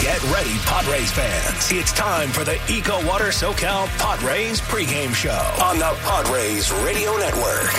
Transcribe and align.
Get 0.00 0.22
ready, 0.32 0.56
Padres 0.64 1.12
fans. 1.12 1.70
It's 1.70 1.92
time 1.92 2.30
for 2.30 2.44
the 2.44 2.58
Eco 2.68 3.06
Water 3.06 3.26
SoCal 3.26 3.86
Padres 3.98 4.60
pregame 4.62 5.14
show 5.14 5.30
on 5.62 5.78
the 5.78 5.94
Padres 6.00 6.72
Radio 6.82 7.14
Network. 7.18 7.70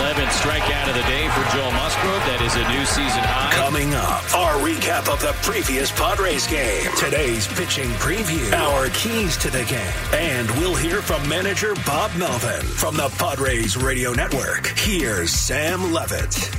11 0.00 0.26
strikeout 0.26 0.88
of 0.88 0.96
the 0.96 1.02
day 1.02 1.28
for 1.28 1.56
Joe 1.56 1.70
Musgrove. 1.70 2.22
That 2.26 2.42
is 2.42 2.56
a 2.56 2.68
new 2.68 2.84
season 2.84 3.22
high. 3.22 3.54
Coming 3.54 3.94
up, 3.94 4.22
our 4.34 4.54
recap 4.60 5.10
of 5.10 5.20
the 5.22 5.32
previous 5.42 5.92
Padres 5.92 6.48
game, 6.48 6.90
today's 6.98 7.46
pitching 7.46 7.90
preview, 8.02 8.52
our 8.54 8.88
keys 8.90 9.36
to 9.38 9.48
the 9.48 9.64
game, 9.64 9.94
and 10.12 10.50
we'll 10.58 10.74
hear 10.74 11.00
from 11.00 11.26
manager 11.28 11.74
Bob 11.86 12.10
Melvin 12.16 12.66
from 12.66 12.96
the 12.96 13.08
Padres 13.18 13.76
Radio 13.76 14.12
Network. 14.12 14.66
Here's 14.76 15.30
Sam 15.30 15.92
Levitt. 15.92 16.50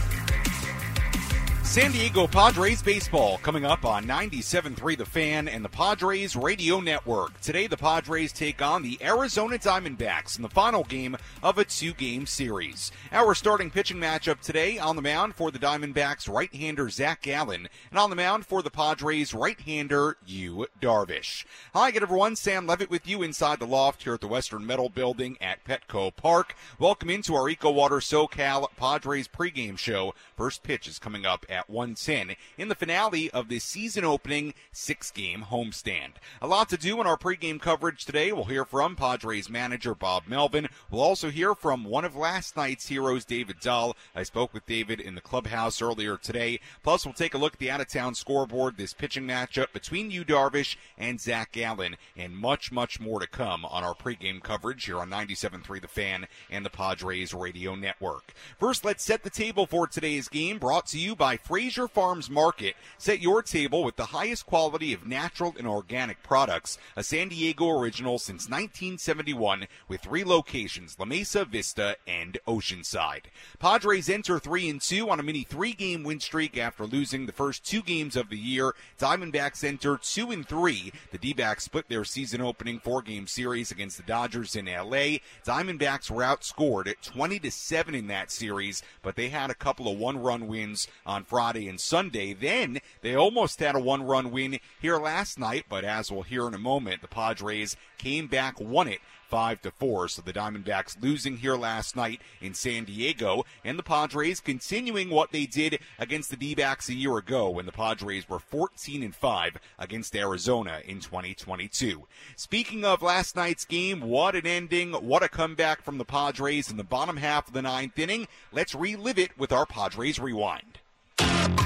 San 1.73 1.91
Diego 1.91 2.27
Padres 2.27 2.83
baseball 2.83 3.39
coming 3.39 3.65
up 3.65 3.83
on 3.83 4.05
97.3 4.05 4.95
The 4.95 5.05
Fan 5.07 5.47
and 5.47 5.65
the 5.65 5.69
Padres 5.69 6.35
Radio 6.35 6.79
Network. 6.79 7.41
Today, 7.41 7.65
the 7.65 7.75
Padres 7.75 8.31
take 8.31 8.61
on 8.61 8.83
the 8.83 8.99
Arizona 9.01 9.57
Diamondbacks 9.57 10.35
in 10.35 10.43
the 10.43 10.49
final 10.49 10.83
game 10.83 11.17
of 11.41 11.57
a 11.57 11.65
two 11.65 11.93
game 11.93 12.27
series. 12.27 12.91
Our 13.11 13.33
starting 13.33 13.71
pitching 13.71 13.97
matchup 13.97 14.41
today 14.41 14.77
on 14.77 14.95
the 14.95 15.01
mound 15.01 15.33
for 15.33 15.49
the 15.49 15.57
Diamondbacks 15.57 16.31
right 16.31 16.53
hander 16.53 16.91
Zach 16.91 17.23
Gallen 17.23 17.67
and 17.89 17.97
on 17.97 18.11
the 18.11 18.15
mound 18.15 18.45
for 18.45 18.61
the 18.61 18.69
Padres 18.69 19.33
right 19.33 19.59
hander 19.59 20.17
Yu 20.27 20.67
Darvish. 20.79 21.43
Hi, 21.73 21.89
good 21.89 22.03
everyone. 22.03 22.35
Sam 22.35 22.67
Levitt 22.67 22.91
with 22.91 23.07
you 23.07 23.23
inside 23.23 23.57
the 23.57 23.65
loft 23.65 24.03
here 24.03 24.13
at 24.13 24.21
the 24.21 24.27
Western 24.27 24.63
Metal 24.63 24.89
Building 24.89 25.39
at 25.41 25.65
Petco 25.65 26.15
Park. 26.15 26.53
Welcome 26.77 27.09
into 27.09 27.33
our 27.33 27.49
Eco 27.49 27.71
Water 27.71 27.97
SoCal 27.97 28.67
Padres 28.77 29.27
pregame 29.27 29.79
show. 29.79 30.13
First 30.37 30.61
pitch 30.61 30.87
is 30.87 30.99
coming 30.99 31.25
up 31.25 31.47
at 31.49 31.62
110 31.69 32.35
in 32.57 32.67
the 32.67 32.75
finale 32.75 33.29
of 33.31 33.49
the 33.49 33.59
season 33.59 34.05
opening 34.05 34.53
six 34.71 35.11
game 35.11 35.45
homestand. 35.49 36.13
A 36.41 36.47
lot 36.47 36.69
to 36.69 36.77
do 36.77 36.99
in 37.01 37.07
our 37.07 37.17
pregame 37.17 37.59
coverage 37.59 38.05
today. 38.05 38.31
We'll 38.31 38.45
hear 38.45 38.65
from 38.65 38.95
Padres 38.95 39.49
manager 39.49 39.95
Bob 39.95 40.23
Melvin. 40.27 40.67
We'll 40.89 41.01
also 41.01 41.29
hear 41.29 41.55
from 41.55 41.83
one 41.83 42.05
of 42.05 42.15
last 42.15 42.55
night's 42.55 42.87
heroes, 42.87 43.25
David 43.25 43.59
Dahl. 43.59 43.95
I 44.15 44.23
spoke 44.23 44.53
with 44.53 44.65
David 44.65 44.99
in 44.99 45.15
the 45.15 45.21
clubhouse 45.21 45.81
earlier 45.81 46.17
today. 46.17 46.59
Plus, 46.83 47.05
we'll 47.05 47.13
take 47.13 47.33
a 47.33 47.37
look 47.37 47.53
at 47.53 47.59
the 47.59 47.71
out 47.71 47.81
of 47.81 47.87
town 47.87 48.15
scoreboard, 48.15 48.77
this 48.77 48.93
pitching 48.93 49.27
matchup 49.27 49.71
between 49.73 50.11
Yu 50.11 50.23
Darvish 50.23 50.75
and 50.97 51.19
Zach 51.19 51.51
Gallen, 51.51 51.97
and 52.15 52.35
much, 52.35 52.71
much 52.71 52.99
more 52.99 53.19
to 53.19 53.27
come 53.27 53.65
on 53.65 53.83
our 53.83 53.93
pregame 53.93 54.41
coverage 54.41 54.85
here 54.85 54.99
on 54.99 55.09
97.3 55.09 55.81
The 55.81 55.87
Fan 55.87 56.27
and 56.49 56.65
the 56.65 56.69
Padres 56.69 57.33
Radio 57.33 57.75
Network. 57.75 58.33
First, 58.59 58.85
let's 58.85 59.03
set 59.03 59.23
the 59.23 59.29
table 59.29 59.65
for 59.65 59.87
today's 59.87 60.27
game, 60.27 60.59
brought 60.59 60.87
to 60.87 60.99
you 60.99 61.15
by 61.15 61.37
Frazier 61.53 61.87
Farms 61.87 62.31
Market. 62.31 62.73
Set 62.97 63.21
your 63.21 63.43
table 63.43 63.83
with 63.83 63.95
the 63.95 64.07
highest 64.07 64.47
quality 64.47 64.91
of 64.91 65.05
natural 65.05 65.53
and 65.59 65.67
organic 65.67 66.23
products, 66.23 66.79
a 66.95 67.03
San 67.03 67.27
Diego 67.27 67.69
original 67.69 68.17
since 68.17 68.49
1971 68.49 69.67
with 69.87 70.01
three 70.01 70.23
locations, 70.23 70.97
La 70.97 71.05
Mesa, 71.05 71.45
Vista, 71.45 71.95
and 72.07 72.39
Oceanside. 72.47 73.25
Padres 73.59 74.09
enter 74.09 74.39
3 74.39 74.67
and 74.67 74.81
2 74.81 75.11
on 75.11 75.19
a 75.19 75.23
mini 75.23 75.45
3-game 75.45 76.03
win 76.03 76.19
streak 76.19 76.57
after 76.57 76.87
losing 76.87 77.27
the 77.27 77.31
first 77.31 77.63
2 77.65 77.83
games 77.83 78.15
of 78.15 78.29
the 78.29 78.37
year. 78.37 78.73
Diamondbacks 78.97 79.63
enter 79.63 79.97
2 80.01 80.31
and 80.31 80.47
3. 80.47 80.91
The 81.11 81.19
D-backs 81.19 81.65
split 81.65 81.87
their 81.87 82.03
season 82.03 82.41
opening 82.41 82.79
4-game 82.79 83.27
series 83.27 83.69
against 83.69 83.97
the 83.97 84.03
Dodgers 84.03 84.55
in 84.55 84.65
LA. 84.65 85.19
Diamondbacks 85.45 86.09
were 86.09 86.23
outscored 86.23 86.87
at 86.87 87.03
20 87.03 87.37
to 87.37 87.51
7 87.51 87.93
in 87.93 88.07
that 88.07 88.31
series, 88.31 88.81
but 89.03 89.15
they 89.15 89.29
had 89.29 89.51
a 89.51 89.55
couple 89.55 89.87
of 89.87 89.99
one-run 89.99 90.47
wins 90.47 90.87
on 91.05 91.23
Friday 91.33 91.67
and 91.67 91.81
Sunday. 91.81 92.31
Then 92.31 92.77
they 93.01 93.15
almost 93.15 93.59
had 93.59 93.73
a 93.73 93.79
one 93.79 94.03
run 94.03 94.29
win 94.29 94.59
here 94.79 94.99
last 94.99 95.39
night, 95.39 95.65
but 95.67 95.83
as 95.83 96.11
we'll 96.11 96.21
hear 96.21 96.47
in 96.47 96.53
a 96.53 96.59
moment, 96.59 97.01
the 97.01 97.07
Padres 97.07 97.75
came 97.97 98.27
back, 98.27 98.59
won 98.59 98.87
it 98.87 98.99
five 99.33 99.59
to 99.63 99.71
four. 99.71 100.07
So 100.07 100.21
the 100.21 100.31
Diamondbacks 100.31 101.01
losing 101.01 101.37
here 101.37 101.55
last 101.55 101.95
night 101.95 102.21
in 102.39 102.53
San 102.53 102.83
Diego, 102.83 103.45
and 103.65 103.79
the 103.79 103.83
Padres 103.83 104.39
continuing 104.39 105.09
what 105.09 105.31
they 105.31 105.47
did 105.47 105.79
against 105.97 106.29
the 106.29 106.35
D-backs 106.35 106.87
a 106.87 106.93
year 106.93 107.17
ago 107.17 107.49
when 107.49 107.65
the 107.65 107.71
Padres 107.71 108.29
were 108.29 108.37
14 108.37 109.01
and 109.01 109.15
five 109.15 109.57
against 109.79 110.15
Arizona 110.15 110.81
in 110.85 110.99
2022. 110.99 112.05
Speaking 112.35 112.85
of 112.85 113.01
last 113.01 113.35
night's 113.35 113.65
game, 113.65 114.01
what 114.01 114.35
an 114.35 114.45
ending! 114.45 114.93
What 114.93 115.23
a 115.23 115.29
comeback 115.29 115.81
from 115.81 115.97
the 115.97 116.05
Padres 116.05 116.69
in 116.69 116.77
the 116.77 116.83
bottom 116.83 117.17
half 117.17 117.47
of 117.47 117.55
the 117.55 117.63
ninth 117.63 117.97
inning. 117.97 118.27
Let's 118.51 118.75
relive 118.75 119.17
it 119.17 119.35
with 119.35 119.51
our 119.51 119.65
Padres 119.65 120.19
rewind. 120.19 120.77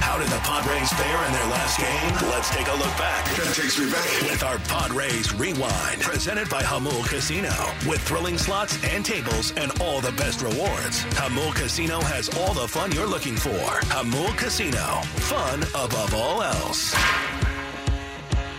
How 0.00 0.18
did 0.18 0.28
the 0.28 0.38
Padres 0.38 0.92
fare 0.92 1.26
in 1.26 1.32
their 1.32 1.46
last 1.46 1.78
game? 1.78 2.30
Let's 2.30 2.50
take 2.50 2.66
a 2.66 2.72
look 2.72 2.96
back. 2.98 3.24
That 3.36 3.54
takes 3.54 3.78
me 3.78 3.90
back. 3.90 4.04
With 4.22 4.42
our 4.42 4.58
Padres 4.58 5.32
Rewind, 5.34 6.00
presented 6.02 6.48
by 6.48 6.62
Jamul 6.62 7.06
Casino. 7.08 7.52
With 7.88 8.00
thrilling 8.00 8.38
slots 8.38 8.78
and 8.84 9.04
tables 9.04 9.52
and 9.56 9.70
all 9.80 10.00
the 10.00 10.12
best 10.12 10.42
rewards, 10.42 11.04
Jamul 11.14 11.54
Casino 11.54 12.00
has 12.00 12.28
all 12.38 12.54
the 12.54 12.66
fun 12.66 12.90
you're 12.92 13.06
looking 13.06 13.36
for. 13.36 13.50
Jamul 13.50 14.36
Casino, 14.36 15.02
fun 15.28 15.62
above 15.74 16.14
all 16.14 16.42
else. 16.42 16.94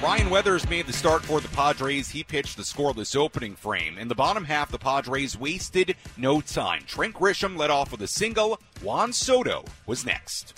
Ryan 0.02 0.30
Weathers 0.30 0.70
made 0.70 0.88
the 0.88 0.94
start 0.94 1.26
for 1.26 1.42
the 1.42 1.50
Padres. 1.50 2.10
He 2.10 2.24
pitched 2.24 2.56
the 2.56 2.64
scoreless 2.64 3.18
opening 3.18 3.56
frame. 3.56 3.98
In 3.98 4.08
the 4.08 4.16
bottom 4.16 4.46
half, 4.46 4.72
the 4.72 4.80
Padres 4.80 5.38
wasted 5.38 5.98
no 6.16 6.40
time. 6.40 6.84
Trent 6.88 7.14
Grisham 7.14 7.58
led 7.58 7.70
off 7.70 7.92
with 7.92 8.02
a 8.02 8.08
single. 8.08 8.62
Juan 8.82 9.12
Soto 9.12 9.66
was 9.88 10.06
next. 10.06 10.54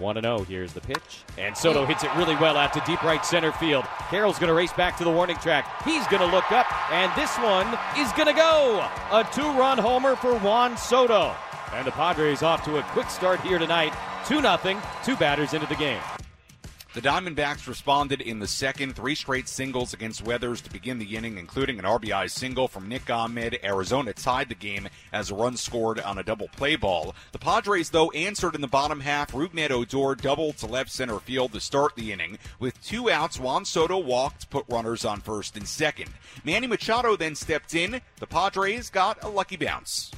1 0.00 0.22
0. 0.22 0.38
Here's 0.44 0.72
the 0.72 0.80
pitch. 0.80 1.22
And 1.38 1.56
Soto 1.56 1.84
hits 1.84 2.04
it 2.04 2.14
really 2.16 2.36
well 2.36 2.56
out 2.56 2.72
to 2.72 2.82
deep 2.86 3.02
right 3.02 3.24
center 3.24 3.52
field. 3.52 3.84
Carroll's 4.10 4.38
going 4.38 4.48
to 4.48 4.54
race 4.54 4.72
back 4.72 4.96
to 4.98 5.04
the 5.04 5.10
warning 5.10 5.36
track. 5.36 5.82
He's 5.84 6.06
going 6.08 6.22
to 6.22 6.34
look 6.34 6.50
up, 6.52 6.66
and 6.92 7.12
this 7.20 7.36
one 7.38 7.66
is 7.98 8.12
going 8.12 8.28
to 8.28 8.34
go. 8.34 8.86
A 9.12 9.28
two 9.32 9.50
run 9.58 9.78
homer 9.78 10.16
for 10.16 10.38
Juan 10.38 10.76
Soto. 10.76 11.34
And 11.72 11.86
the 11.86 11.92
Padres 11.92 12.42
off 12.42 12.64
to 12.64 12.78
a 12.78 12.82
quick 12.82 13.08
start 13.10 13.40
here 13.40 13.58
tonight. 13.58 13.92
2 14.26 14.40
0, 14.40 14.82
two 15.04 15.16
batters 15.16 15.54
into 15.54 15.66
the 15.66 15.76
game. 15.76 16.00
The 16.92 17.00
Diamondbacks 17.00 17.68
responded 17.68 18.20
in 18.20 18.40
the 18.40 18.48
second, 18.48 18.96
three 18.96 19.14
straight 19.14 19.48
singles 19.48 19.92
against 19.92 20.24
Weathers 20.24 20.60
to 20.62 20.70
begin 20.70 20.98
the 20.98 21.14
inning, 21.14 21.38
including 21.38 21.78
an 21.78 21.84
RBI 21.84 22.28
single 22.28 22.66
from 22.66 22.88
Nick 22.88 23.08
Ahmed. 23.08 23.60
Arizona 23.62 24.12
tied 24.12 24.48
the 24.48 24.56
game 24.56 24.88
as 25.12 25.30
a 25.30 25.36
run 25.36 25.56
scored 25.56 26.00
on 26.00 26.18
a 26.18 26.24
double 26.24 26.48
play 26.48 26.74
ball. 26.74 27.14
The 27.30 27.38
Padres, 27.38 27.90
though, 27.90 28.10
answered 28.10 28.56
in 28.56 28.60
the 28.60 28.66
bottom 28.66 28.98
half. 28.98 29.30
Rougned 29.30 29.70
Odor 29.70 30.20
doubled 30.20 30.56
to 30.58 30.66
left 30.66 30.90
center 30.90 31.20
field 31.20 31.52
to 31.52 31.60
start 31.60 31.94
the 31.94 32.10
inning. 32.10 32.38
With 32.58 32.82
two 32.84 33.08
outs, 33.08 33.38
Juan 33.38 33.64
Soto 33.64 33.96
walked, 33.96 34.50
put 34.50 34.64
runners 34.68 35.04
on 35.04 35.20
first 35.20 35.56
and 35.56 35.68
second. 35.68 36.10
Manny 36.42 36.66
Machado 36.66 37.14
then 37.14 37.36
stepped 37.36 37.72
in. 37.72 38.00
The 38.18 38.26
Padres 38.26 38.90
got 38.90 39.22
a 39.22 39.28
lucky 39.28 39.56
bounce. 39.56 40.10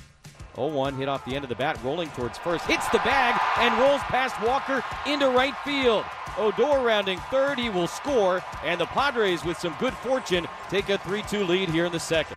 0-1 0.56 0.96
hit 0.96 1.08
off 1.08 1.24
the 1.24 1.34
end 1.34 1.44
of 1.44 1.48
the 1.48 1.54
bat, 1.54 1.78
rolling 1.82 2.08
towards 2.10 2.38
first, 2.38 2.64
hits 2.66 2.88
the 2.88 2.98
bag, 2.98 3.40
and 3.58 3.78
rolls 3.80 4.00
past 4.02 4.40
Walker 4.42 4.84
into 5.06 5.28
right 5.30 5.56
field. 5.64 6.04
Odor 6.38 6.80
rounding 6.80 7.18
third, 7.30 7.58
he 7.58 7.68
will 7.68 7.86
score, 7.86 8.42
and 8.64 8.80
the 8.80 8.86
Padres, 8.86 9.44
with 9.44 9.58
some 9.58 9.74
good 9.78 9.94
fortune, 9.94 10.46
take 10.70 10.88
a 10.88 10.98
3-2 10.98 11.46
lead 11.46 11.68
here 11.68 11.86
in 11.86 11.92
the 11.92 12.00
second. 12.00 12.36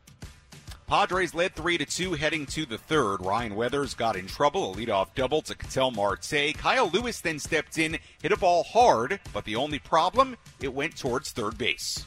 Padres 0.88 1.34
led 1.34 1.56
3 1.56 1.80
to 1.80 1.86
2 1.86 2.14
heading 2.14 2.46
to 2.46 2.66
the 2.66 2.78
third. 2.78 3.26
Ryan 3.26 3.56
Weathers 3.56 3.96
got 3.96 4.16
in 4.16 4.28
trouble, 4.28 4.72
a 4.72 4.76
leadoff 4.76 5.08
double 5.16 5.42
to 5.42 5.56
Ketel 5.56 5.92
Marte. 5.92 6.54
Kyle 6.58 6.90
Lewis 6.90 7.22
then 7.22 7.40
stepped 7.40 7.80
in, 7.80 7.98
hit 8.22 8.32
a 8.32 8.38
ball 8.38 8.64
hard, 8.64 9.20
but 9.34 9.46
the 9.46 9.56
only 9.56 9.80
problem, 9.80 10.38
it 10.62 10.74
went 10.74 10.96
towards 10.96 11.32
third 11.32 11.58
base. 11.58 12.06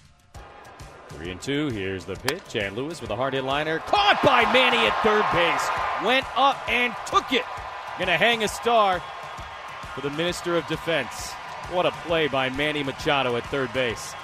Three 1.10 1.30
and 1.30 1.40
two. 1.40 1.68
Here's 1.68 2.04
the 2.04 2.16
pitch, 2.16 2.54
and 2.54 2.76
Lewis 2.76 3.00
with 3.00 3.10
a 3.10 3.16
hard 3.16 3.34
hit 3.34 3.44
liner, 3.44 3.78
caught 3.80 4.20
by 4.22 4.50
Manny 4.52 4.78
at 4.78 5.02
third 5.02 5.24
base, 5.32 6.06
went 6.06 6.26
up 6.36 6.56
and 6.68 6.94
took 7.06 7.32
it. 7.32 7.44
Gonna 7.98 8.16
hang 8.16 8.44
a 8.44 8.48
star 8.48 9.02
for 9.94 10.00
the 10.02 10.10
Minister 10.10 10.56
of 10.56 10.66
Defense. 10.68 11.32
What 11.70 11.86
a 11.86 11.90
play 12.06 12.28
by 12.28 12.50
Manny 12.50 12.82
Machado 12.82 13.36
at 13.36 13.44
third 13.46 13.72
base. 13.72 14.14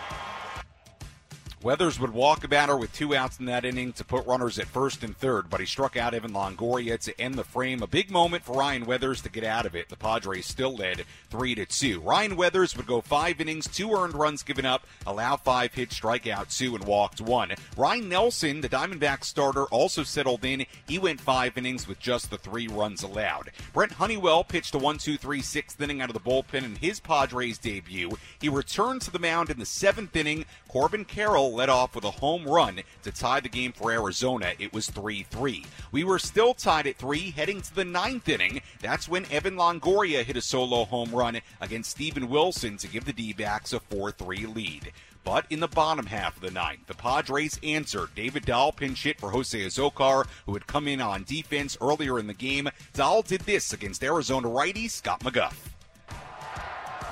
Weathers 1.64 1.98
would 1.98 2.12
walk 2.12 2.44
a 2.44 2.48
batter 2.48 2.76
with 2.76 2.92
two 2.92 3.16
outs 3.16 3.40
in 3.40 3.46
that 3.46 3.64
inning 3.64 3.94
to 3.94 4.04
put 4.04 4.26
runners 4.26 4.58
at 4.58 4.66
first 4.66 5.02
and 5.02 5.16
third, 5.16 5.48
but 5.48 5.60
he 5.60 5.66
struck 5.66 5.96
out 5.96 6.12
Evan 6.12 6.32
Longoria 6.32 7.00
to 7.00 7.18
end 7.18 7.36
the 7.36 7.42
frame. 7.42 7.82
A 7.82 7.86
big 7.86 8.10
moment 8.10 8.44
for 8.44 8.58
Ryan 8.58 8.84
Weathers 8.84 9.22
to 9.22 9.30
get 9.30 9.44
out 9.44 9.64
of 9.64 9.74
it. 9.74 9.88
The 9.88 9.96
Padres 9.96 10.44
still 10.44 10.76
led 10.76 11.06
three 11.30 11.54
to 11.54 11.64
two. 11.64 12.00
Ryan 12.00 12.36
Weathers 12.36 12.76
would 12.76 12.86
go 12.86 13.00
five 13.00 13.40
innings, 13.40 13.66
two 13.66 13.90
earned 13.92 14.12
runs 14.12 14.42
given 14.42 14.66
up, 14.66 14.86
allow 15.06 15.38
five 15.38 15.72
hits, 15.72 15.96
strike 15.96 16.26
out 16.26 16.50
two, 16.50 16.74
and 16.74 16.84
walked 16.84 17.22
one. 17.22 17.54
Ryne 17.78 18.10
Nelson, 18.10 18.60
the 18.60 18.68
Diamondback 18.68 19.24
starter, 19.24 19.64
also 19.64 20.02
settled 20.02 20.44
in. 20.44 20.66
He 20.86 20.98
went 20.98 21.18
five 21.18 21.56
innings 21.56 21.88
with 21.88 21.98
just 21.98 22.28
the 22.28 22.36
three 22.36 22.68
runs 22.68 23.02
allowed. 23.02 23.52
Brent 23.72 23.92
Honeywell 23.92 24.44
pitched 24.44 24.74
a 24.74 24.78
one-two-three 24.78 25.40
sixth 25.40 25.80
inning 25.80 26.02
out 26.02 26.10
of 26.10 26.14
the 26.14 26.20
bullpen 26.20 26.62
in 26.62 26.76
his 26.76 27.00
Padres 27.00 27.56
debut. 27.56 28.18
He 28.38 28.50
returned 28.50 29.00
to 29.00 29.10
the 29.10 29.18
mound 29.18 29.48
in 29.48 29.58
the 29.58 29.64
seventh 29.64 30.14
inning. 30.14 30.44
Corbin 30.68 31.06
Carroll 31.06 31.53
led 31.54 31.68
off 31.68 31.94
with 31.94 32.04
a 32.04 32.10
home 32.10 32.44
run 32.44 32.82
to 33.02 33.12
tie 33.12 33.40
the 33.40 33.48
game 33.48 33.72
for 33.72 33.90
Arizona. 33.90 34.52
It 34.58 34.72
was 34.72 34.90
3 34.90 35.22
3. 35.22 35.64
We 35.92 36.04
were 36.04 36.18
still 36.18 36.54
tied 36.54 36.86
at 36.86 36.96
3 36.96 37.30
heading 37.30 37.62
to 37.62 37.74
the 37.74 37.84
ninth 37.84 38.28
inning. 38.28 38.60
That's 38.80 39.08
when 39.08 39.30
Evan 39.30 39.56
Longoria 39.56 40.24
hit 40.24 40.36
a 40.36 40.40
solo 40.40 40.84
home 40.84 41.10
run 41.10 41.40
against 41.60 41.92
Steven 41.92 42.28
Wilson 42.28 42.76
to 42.78 42.88
give 42.88 43.04
the 43.04 43.12
D 43.12 43.32
backs 43.32 43.72
a 43.72 43.80
4 43.80 44.10
3 44.10 44.46
lead. 44.46 44.92
But 45.24 45.46
in 45.48 45.60
the 45.60 45.68
bottom 45.68 46.04
half 46.04 46.36
of 46.36 46.42
the 46.42 46.50
ninth, 46.50 46.86
the 46.86 46.94
Padres 46.94 47.58
answered. 47.62 48.10
David 48.14 48.44
Dahl 48.44 48.72
pinch 48.72 49.04
hit 49.04 49.18
for 49.18 49.30
Jose 49.30 49.58
Azocar, 49.58 50.26
who 50.44 50.52
had 50.52 50.66
come 50.66 50.86
in 50.86 51.00
on 51.00 51.24
defense 51.24 51.78
earlier 51.80 52.18
in 52.18 52.26
the 52.26 52.34
game. 52.34 52.68
Dahl 52.92 53.22
did 53.22 53.40
this 53.42 53.72
against 53.72 54.04
Arizona 54.04 54.48
righty 54.48 54.86
Scott 54.86 55.20
McGough. 55.20 55.54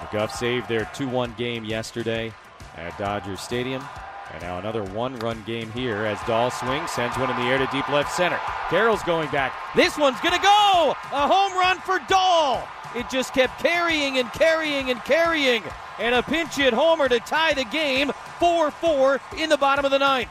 McGough 0.01 0.31
saved 0.31 0.69
their 0.69 0.85
2 0.95 1.09
1 1.09 1.35
game 1.39 1.65
yesterday 1.65 2.33
at 2.77 2.97
Dodger 2.99 3.37
Stadium. 3.37 3.83
And 4.33 4.43
now 4.43 4.59
another 4.59 4.83
one 4.83 5.19
run 5.19 5.43
game 5.47 5.71
here 5.73 6.07
as 6.07 6.19
Dahl 6.27 6.51
swings, 6.51 6.91
sends 6.91 7.17
one 7.19 7.31
in 7.31 7.37
the 7.37 7.43
air 7.43 7.59
to 7.59 7.69
deep 7.73 7.89
left 7.89 8.13
center. 8.15 8.39
Carroll's 8.69 9.03
going 9.03 9.31
back. 9.31 9.55
This 9.77 9.99
one's 9.99 10.21
going 10.21 10.35
to 10.35 10.43
go! 10.43 10.95
A 11.13 11.29
home 11.29 11.53
run 11.53 11.79
for 11.81 11.99
Dahl! 12.09 12.67
It 12.95 13.09
just 13.11 13.33
kept 13.33 13.59
carrying 13.63 14.19
and 14.19 14.31
carrying 14.33 14.91
and 14.91 15.03
carrying. 15.05 15.63
And 15.99 16.15
a 16.15 16.23
pinch 16.23 16.57
hit 16.57 16.73
homer 16.73 17.09
to 17.09 17.21
tie 17.21 17.55
the 17.55 17.65
game 17.65 18.13
4 18.39 18.71
4 18.71 19.21
in 19.39 19.49
the 19.49 19.57
bottom 19.57 19.85
of 19.85 19.91
the 19.91 19.99
ninth. 19.99 20.31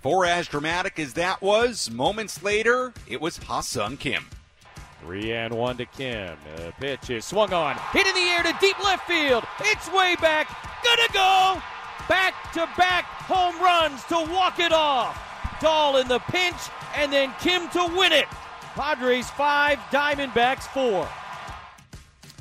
For 0.00 0.24
as 0.24 0.48
dramatic 0.48 0.98
as 0.98 1.14
that 1.14 1.42
was, 1.42 1.90
moments 1.90 2.42
later, 2.42 2.94
it 3.06 3.20
was 3.20 3.36
Ha-Seong 3.36 3.98
Kim. 3.98 4.24
Three 5.02 5.32
and 5.32 5.54
one 5.54 5.76
to 5.78 5.86
Kim. 5.86 6.36
The 6.56 6.72
pitch 6.78 7.10
is 7.10 7.24
swung 7.24 7.52
on, 7.52 7.76
hit 7.92 8.06
in 8.06 8.14
the 8.14 8.20
air 8.20 8.42
to 8.42 8.54
deep 8.60 8.82
left 8.82 9.06
field. 9.06 9.44
It's 9.60 9.90
way 9.92 10.16
back, 10.20 10.48
gonna 10.84 11.08
go. 11.12 11.62
Back 12.08 12.52
to 12.54 12.68
back 12.76 13.04
home 13.04 13.60
runs 13.60 14.02
to 14.04 14.16
walk 14.32 14.58
it 14.58 14.72
off. 14.72 15.16
Dahl 15.60 15.98
in 15.98 16.08
the 16.08 16.18
pinch, 16.18 16.56
and 16.96 17.12
then 17.12 17.32
Kim 17.40 17.68
to 17.70 17.86
win 17.96 18.12
it. 18.12 18.26
Padres 18.74 19.28
five, 19.30 19.78
Diamondbacks 19.90 20.64
four. 20.68 21.08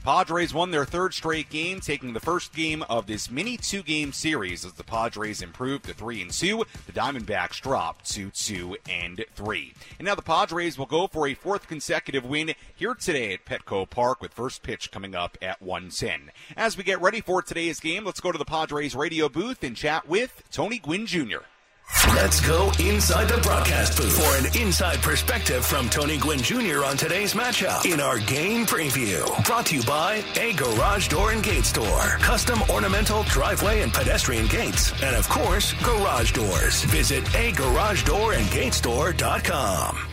Padres 0.03 0.53
won 0.53 0.71
their 0.71 0.85
third 0.85 1.13
straight 1.13 1.49
game, 1.49 1.79
taking 1.81 2.13
the 2.13 2.19
first 2.19 2.53
game 2.53 2.83
of 2.89 3.05
this 3.05 3.29
mini 3.29 3.57
two-game 3.57 4.13
series 4.13 4.63
as 4.63 4.73
the 4.73 4.83
Padres 4.83 5.41
improved 5.41 5.85
to 5.85 5.93
three 5.93 6.21
and 6.21 6.31
two. 6.31 6.63
The 6.85 6.93
Diamondbacks 6.93 7.61
dropped 7.61 8.09
to 8.11 8.29
two 8.31 8.77
and 8.89 9.23
three. 9.35 9.73
And 9.97 10.05
now 10.05 10.15
the 10.15 10.21
Padres 10.21 10.77
will 10.77 10.85
go 10.85 11.07
for 11.07 11.27
a 11.27 11.33
fourth 11.33 11.67
consecutive 11.67 12.25
win 12.25 12.53
here 12.75 12.95
today 12.95 13.33
at 13.33 13.45
Petco 13.45 13.89
Park 13.89 14.21
with 14.21 14.33
first 14.33 14.63
pitch 14.63 14.89
coming 14.91 15.15
up 15.15 15.37
at 15.41 15.61
110. 15.61 16.31
As 16.55 16.77
we 16.77 16.83
get 16.83 17.01
ready 17.01 17.21
for 17.21 17.41
today's 17.41 17.79
game, 17.79 18.05
let's 18.05 18.21
go 18.21 18.31
to 18.31 18.37
the 18.37 18.45
Padres 18.45 18.95
radio 18.95 19.27
booth 19.27 19.63
and 19.63 19.75
chat 19.75 20.07
with 20.07 20.43
Tony 20.49 20.79
Gwynn 20.79 21.05
Jr. 21.05 21.39
Let's 22.15 22.39
go 22.41 22.71
inside 22.79 23.29
the 23.29 23.37
broadcast 23.41 23.97
booth 23.97 24.17
for 24.17 24.35
an 24.37 24.45
inside 24.61 25.01
perspective 25.01 25.65
from 25.65 25.89
Tony 25.89 26.17
Gwynn 26.17 26.39
Jr. 26.39 26.83
on 26.85 26.95
today's 26.97 27.33
matchup 27.33 27.91
in 27.91 27.99
our 27.99 28.19
game 28.19 28.65
preview. 28.65 29.25
Brought 29.45 29.65
to 29.67 29.75
you 29.75 29.83
by 29.83 30.23
A 30.37 30.53
Garage 30.53 31.07
Door 31.07 31.31
and 31.31 31.43
Gate 31.43 31.65
Store. 31.65 32.17
Custom 32.19 32.61
ornamental 32.69 33.23
driveway 33.23 33.81
and 33.81 33.91
pedestrian 33.93 34.45
gates. 34.47 34.91
And 35.01 35.15
of 35.15 35.27
course, 35.29 35.73
garage 35.81 36.31
doors. 36.33 36.83
Visit 36.83 37.23
agaragedoorandgatestore.com. 37.25 40.08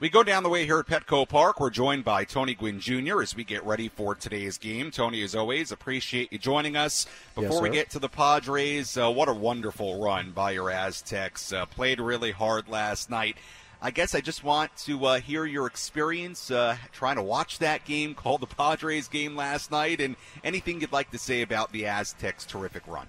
We 0.00 0.08
go 0.08 0.22
down 0.22 0.44
the 0.44 0.48
way 0.48 0.64
here 0.64 0.78
at 0.78 0.86
Petco 0.86 1.28
Park. 1.28 1.58
We're 1.58 1.70
joined 1.70 2.04
by 2.04 2.22
Tony 2.22 2.54
Gwynn 2.54 2.78
Jr. 2.78 3.20
as 3.20 3.34
we 3.34 3.42
get 3.42 3.64
ready 3.64 3.88
for 3.88 4.14
today's 4.14 4.56
game. 4.56 4.92
Tony, 4.92 5.24
as 5.24 5.34
always, 5.34 5.72
appreciate 5.72 6.32
you 6.32 6.38
joining 6.38 6.76
us. 6.76 7.04
Before 7.34 7.54
yes, 7.54 7.62
we 7.62 7.70
get 7.70 7.90
to 7.90 7.98
the 7.98 8.08
Padres, 8.08 8.96
uh, 8.96 9.10
what 9.10 9.28
a 9.28 9.32
wonderful 9.32 10.00
run 10.00 10.30
by 10.30 10.52
your 10.52 10.70
Aztecs. 10.70 11.52
Uh, 11.52 11.66
played 11.66 11.98
really 11.98 12.30
hard 12.30 12.68
last 12.68 13.10
night. 13.10 13.38
I 13.82 13.90
guess 13.90 14.14
I 14.14 14.20
just 14.20 14.44
want 14.44 14.76
to 14.84 15.04
uh, 15.04 15.18
hear 15.18 15.44
your 15.44 15.66
experience 15.66 16.48
uh, 16.52 16.76
trying 16.92 17.16
to 17.16 17.22
watch 17.22 17.58
that 17.58 17.84
game, 17.84 18.14
called 18.14 18.40
the 18.40 18.46
Padres 18.46 19.08
game 19.08 19.34
last 19.34 19.72
night, 19.72 20.00
and 20.00 20.14
anything 20.44 20.80
you'd 20.80 20.92
like 20.92 21.10
to 21.10 21.18
say 21.18 21.42
about 21.42 21.72
the 21.72 21.86
Aztecs' 21.86 22.46
terrific 22.46 22.86
run. 22.86 23.08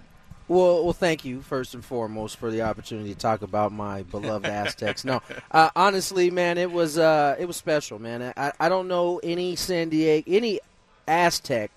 Well, 0.50 0.82
well, 0.82 0.92
thank 0.92 1.24
you 1.24 1.42
first 1.42 1.74
and 1.74 1.84
foremost 1.84 2.36
for 2.36 2.50
the 2.50 2.62
opportunity 2.62 3.14
to 3.14 3.16
talk 3.16 3.42
about 3.42 3.70
my 3.70 4.02
beloved 4.02 4.46
Aztecs. 4.50 5.04
No, 5.04 5.22
uh, 5.52 5.70
honestly, 5.76 6.28
man, 6.32 6.58
it 6.58 6.72
was 6.72 6.98
uh, 6.98 7.36
it 7.38 7.44
was 7.44 7.56
special, 7.56 8.00
man. 8.00 8.32
I, 8.36 8.50
I 8.58 8.68
don't 8.68 8.88
know 8.88 9.20
any 9.22 9.54
San 9.54 9.90
Diego, 9.90 10.28
any 10.28 10.58
Aztec 11.06 11.70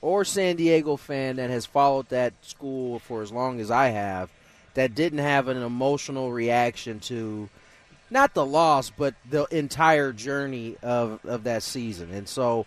or 0.00 0.24
San 0.24 0.56
Diego 0.56 0.96
fan 0.96 1.36
that 1.36 1.50
has 1.50 1.66
followed 1.66 2.08
that 2.08 2.32
school 2.40 2.98
for 2.98 3.20
as 3.20 3.30
long 3.30 3.60
as 3.60 3.70
I 3.70 3.88
have 3.88 4.30
that 4.72 4.94
didn't 4.94 5.18
have 5.18 5.48
an 5.48 5.58
emotional 5.58 6.32
reaction 6.32 7.00
to 7.00 7.50
not 8.08 8.32
the 8.32 8.46
loss, 8.46 8.88
but 8.88 9.14
the 9.28 9.44
entire 9.50 10.14
journey 10.14 10.78
of, 10.82 11.22
of 11.26 11.44
that 11.44 11.62
season. 11.62 12.10
And 12.10 12.26
so, 12.26 12.64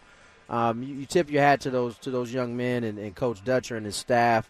um, 0.52 0.84
you, 0.84 0.94
you, 0.94 1.06
tip 1.08 1.32
your 1.32 1.42
hat 1.42 1.62
to 1.62 1.72
those 1.72 1.98
to 1.98 2.12
those 2.12 2.32
young 2.32 2.56
men 2.56 2.84
and, 2.84 3.00
and 3.00 3.16
Coach 3.16 3.44
Dutcher 3.44 3.76
and 3.76 3.88
his 3.88 3.96
staff 3.96 4.48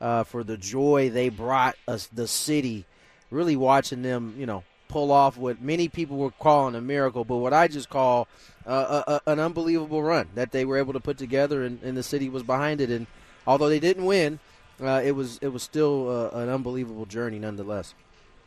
uh, 0.00 0.24
for 0.24 0.44
the 0.44 0.56
joy 0.56 1.10
they 1.10 1.28
brought 1.28 1.76
us 1.86 2.06
the 2.06 2.26
city. 2.26 2.84
Really 3.30 3.56
watching 3.56 4.02
them, 4.02 4.34
you 4.38 4.46
know, 4.46 4.64
pull 4.88 5.12
off 5.12 5.36
what 5.36 5.60
many 5.60 5.88
people 5.88 6.16
were 6.16 6.30
calling 6.30 6.74
a 6.74 6.80
miracle, 6.80 7.24
but 7.24 7.36
what 7.36 7.52
I 7.52 7.68
just 7.68 7.90
call 7.90 8.26
uh, 8.66 9.02
a, 9.06 9.12
a, 9.12 9.32
an 9.32 9.38
unbelievable 9.38 10.02
run 10.02 10.28
that 10.34 10.50
they 10.50 10.64
were 10.64 10.78
able 10.78 10.94
to 10.94 11.00
put 11.00 11.18
together, 11.18 11.62
and, 11.62 11.82
and, 11.82 11.96
the 11.96 12.02
city 12.02 12.28
was 12.28 12.42
behind 12.42 12.80
it. 12.80 12.90
And 12.90 13.06
although 13.46 13.68
they 13.68 13.80
didn't 13.80 14.04
win, 14.04 14.38
uh, 14.80 15.02
it 15.04 15.12
was 15.12 15.38
it 15.42 15.48
was 15.48 15.62
still 15.62 16.08
uh, 16.08 16.38
an 16.38 16.48
unbelievable 16.48 17.06
journey 17.06 17.38
nonetheless. 17.38 17.94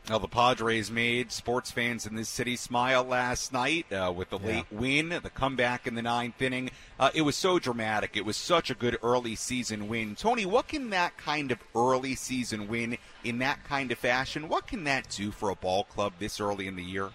Now, 0.09 0.18
the 0.18 0.27
Padres 0.27 0.89
made 0.89 1.31
sports 1.31 1.69
fans 1.69 2.07
in 2.07 2.15
this 2.15 2.27
city 2.27 2.56
smile 2.56 3.03
last 3.03 3.53
night 3.53 3.92
uh, 3.94 4.12
with 4.13 4.31
the 4.31 4.39
yeah. 4.39 4.48
late 4.48 4.65
win, 4.71 5.09
the 5.09 5.30
comeback 5.30 5.86
in 5.86 5.94
the 5.94 6.01
ninth 6.01 6.42
inning. 6.42 6.71
Uh, 7.00 7.12
it 7.13 7.21
was 7.21 7.36
so 7.36 7.59
dramatic. 7.59 8.18
It 8.18 8.25
was 8.25 8.36
such 8.36 8.71
a 8.71 8.75
good 8.75 8.98
early 9.03 9.35
season 9.35 9.87
win. 9.87 10.16
Tony, 10.16 10.45
what 10.45 10.68
can 10.68 10.90
that 10.90 11.18
kind 11.18 11.52
of 11.52 11.59
early 11.76 12.16
season 12.16 12.68
win 12.68 12.97
in 13.23 13.40
that 13.40 13.64
kind 13.64 13.92
of 13.92 13.99
fashion, 13.99 14.49
what 14.49 14.68
can 14.68 14.83
that 14.85 15.07
do 15.09 15.31
for 15.31 15.49
a 15.49 15.56
ball 15.56 15.83
club 15.83 16.14
this 16.19 16.40
early 16.40 16.68
in 16.68 16.76
the 16.76 16.83
year? 16.83 17.11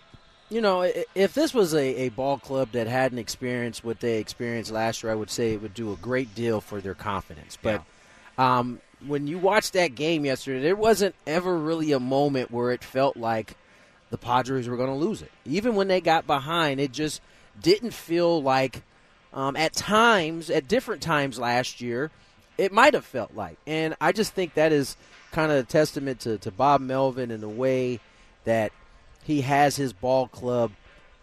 You 0.49 0.61
know, 0.61 0.88
if 1.14 1.34
this 1.34 1.52
was 1.52 1.75
a, 1.75 2.02
a 2.02 2.08
ball 2.11 2.38
club 2.38 2.70
that 2.72 2.87
hadn't 2.87 3.18
experienced 3.18 3.84
what 3.84 3.99
they 3.99 4.18
experienced 4.18 4.70
last 4.70 5.02
year, 5.02 5.11
I 5.11 5.16
would 5.16 5.30
say 5.30 5.52
it 5.52 5.61
would 5.61 5.75
do 5.75 5.92
a 5.92 5.96
great 5.96 6.37
deal 6.37 6.61
for 6.61 6.80
their 6.80 6.94
confidence. 6.94 7.58
But 7.61 7.82
yeah. 8.38 8.58
um, 8.58 8.80
when 9.04 9.26
you 9.26 9.38
watched 9.38 9.72
that 9.74 9.94
game 9.94 10.24
yesterday, 10.24 10.60
there 10.60 10.76
wasn't 10.76 11.14
ever 11.26 11.56
really 11.56 11.92
a 11.92 12.00
moment 12.00 12.50
where 12.50 12.72
it 12.72 12.84
felt 12.84 13.16
like 13.16 13.56
the 14.10 14.18
Padres 14.18 14.68
were 14.68 14.76
going 14.76 14.88
to 14.88 14.94
lose 14.94 15.22
it. 15.22 15.32
Even 15.44 15.74
when 15.74 15.88
they 15.88 16.00
got 16.00 16.26
behind, 16.26 16.80
it 16.80 16.92
just 16.92 17.20
didn't 17.60 17.94
feel 17.94 18.42
like. 18.42 18.82
Um, 19.34 19.54
at 19.54 19.74
times, 19.74 20.48
at 20.48 20.66
different 20.66 21.02
times 21.02 21.38
last 21.38 21.82
year, 21.82 22.10
it 22.56 22.72
might 22.72 22.94
have 22.94 23.04
felt 23.04 23.34
like, 23.34 23.58
and 23.66 23.94
I 24.00 24.12
just 24.12 24.32
think 24.32 24.54
that 24.54 24.72
is 24.72 24.96
kind 25.30 25.52
of 25.52 25.58
a 25.58 25.62
testament 25.62 26.20
to, 26.20 26.38
to 26.38 26.50
Bob 26.50 26.80
Melvin 26.80 27.30
and 27.30 27.42
the 27.42 27.48
way 27.48 28.00
that 28.44 28.72
he 29.24 29.42
has 29.42 29.76
his 29.76 29.92
ball 29.92 30.28
club, 30.28 30.72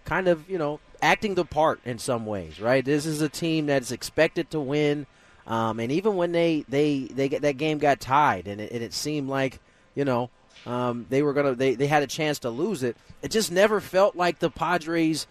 kind 0.06 0.28
of 0.28 0.48
you 0.50 0.58
know 0.58 0.80
acting 1.02 1.36
the 1.36 1.46
part 1.46 1.80
in 1.86 1.98
some 1.98 2.26
ways. 2.26 2.60
Right, 2.60 2.86
this 2.86 3.06
is 3.06 3.22
a 3.22 3.30
team 3.30 3.66
that 3.68 3.82
is 3.82 3.92
expected 3.92 4.52
to 4.52 4.60
win. 4.60 5.08
Um, 5.46 5.80
and 5.80 5.92
even 5.92 6.16
when 6.16 6.32
they 6.32 6.66
they 6.70 7.02
they 7.02 7.28
get 7.30 7.42
that 7.42 7.58
game 7.58 7.78
got 7.78 8.00
tied, 8.00 8.48
and 8.48 8.62
it, 8.62 8.72
and 8.72 8.82
it 8.82 8.94
seemed 8.94 9.30
like 9.30 9.60
you 9.96 10.06
know 10.06 10.30
um, 10.66 11.06
they 11.10 11.22
were 11.22 11.34
gonna 11.34 11.56
they, 11.56 11.76
they 11.76 11.88
had 11.88 12.04
a 12.04 12.08
chance 12.08 12.40
to 12.40 12.50
lose 12.50 12.84
it. 12.84 12.96
It 13.22 13.32
just 13.32 13.52
never 13.52 13.82
felt 13.82 14.16
like 14.16 14.40
the 14.40 14.50
Padres, 14.50 15.28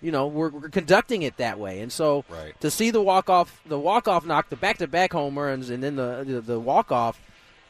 you 0.00 0.12
know, 0.12 0.28
were, 0.28 0.50
were 0.50 0.68
conducting 0.68 1.22
it 1.22 1.36
that 1.38 1.58
way. 1.58 1.80
And 1.80 1.90
so 1.90 2.24
right. 2.28 2.58
to 2.60 2.70
see 2.70 2.90
the 2.90 3.02
walk 3.02 3.28
off 3.28 3.60
the 3.66 3.78
walk 3.78 4.06
off 4.06 4.24
knock, 4.24 4.48
the 4.48 4.56
back 4.56 4.78
to 4.78 4.86
back 4.86 5.12
home 5.12 5.38
runs, 5.38 5.70
and 5.70 5.82
then 5.82 5.96
the 5.96 6.24
the, 6.26 6.40
the 6.40 6.60
walk 6.60 6.92
off. 6.92 7.20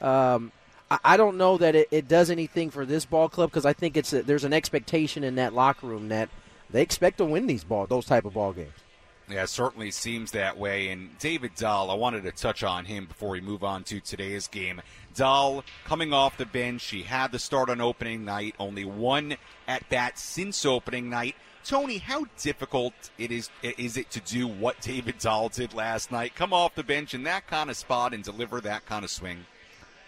Um, 0.01 0.53
I, 0.91 0.99
I 1.05 1.17
don't 1.17 1.39
know 1.39 1.57
that 1.57 1.75
it, 1.75 1.89
it, 1.91 2.07
does 2.07 2.31
anything 2.31 2.71
for 2.71 2.85
this 2.85 3.07
ball 3.07 3.31
club 3.31 3.51
because 3.51 3.65
I 3.65 3.73
think 3.73 3.97
it's 3.97 4.13
a, 4.13 4.23
there's 4.23 4.45
an 4.45 4.53
expectation 4.53 5.25
in 5.25 5.37
that 5.37 5.55
locker 5.55 5.87
room 5.87 6.11
that 6.11 6.29
they 6.69 6.83
expect 6.83 7.17
to 7.19 7.25
win 7.25 7.47
these 7.47 7.65
ball 7.65 7.87
those 7.87 8.05
type 8.05 8.27
of 8.27 8.35
ball 8.35 8.53
games. 8.53 8.75
Yeah, 9.29 9.43
it 9.43 9.49
certainly 9.49 9.91
seems 9.91 10.31
that 10.33 10.57
way. 10.57 10.91
And 10.91 11.19
David 11.19 11.53
Dahl, 11.57 11.91
I 11.91 11.95
wanted 11.95 12.23
to 12.25 12.33
touch 12.33 12.63
on 12.63 12.85
him 12.85 13.07
before 13.07 13.31
we 13.31 13.41
move 13.41 13.65
on 13.65 13.83
to 13.85 13.99
today's 14.01 14.47
game. 14.47 14.81
Dahl 15.17 15.65
coming 15.85 16.13
off 16.13 16.37
the 16.37 16.47
bench, 16.47 16.85
he 16.91 17.03
had 17.03 17.33
the 17.33 17.39
start 17.39 17.69
on 17.69 17.81
opening 17.81 18.25
night, 18.25 18.55
only 18.61 18.85
one 18.85 19.37
at 19.67 19.89
bat 19.89 20.19
since 20.19 20.65
opening 20.65 21.11
night. 21.11 21.35
Tony, 21.65 21.99
how 21.99 22.27
difficult 22.41 22.93
it 23.19 23.33
is 23.33 23.51
is 23.63 23.97
it 23.97 24.09
to 24.13 24.21
do 24.21 24.47
what 24.47 24.81
David 24.81 25.19
Dahl 25.19 25.49
did 25.49 25.75
last 25.75 26.13
night? 26.13 26.37
Come 26.37 26.53
off 26.53 26.77
the 26.77 26.85
bench 26.85 27.13
in 27.13 27.25
that 27.25 27.49
kind 27.49 27.69
of 27.69 27.77
spot 27.77 28.15
and 28.15 28.23
deliver 28.23 28.61
that 28.61 28.87
kind 28.87 29.05
of 29.05 29.11
swing. 29.11 29.47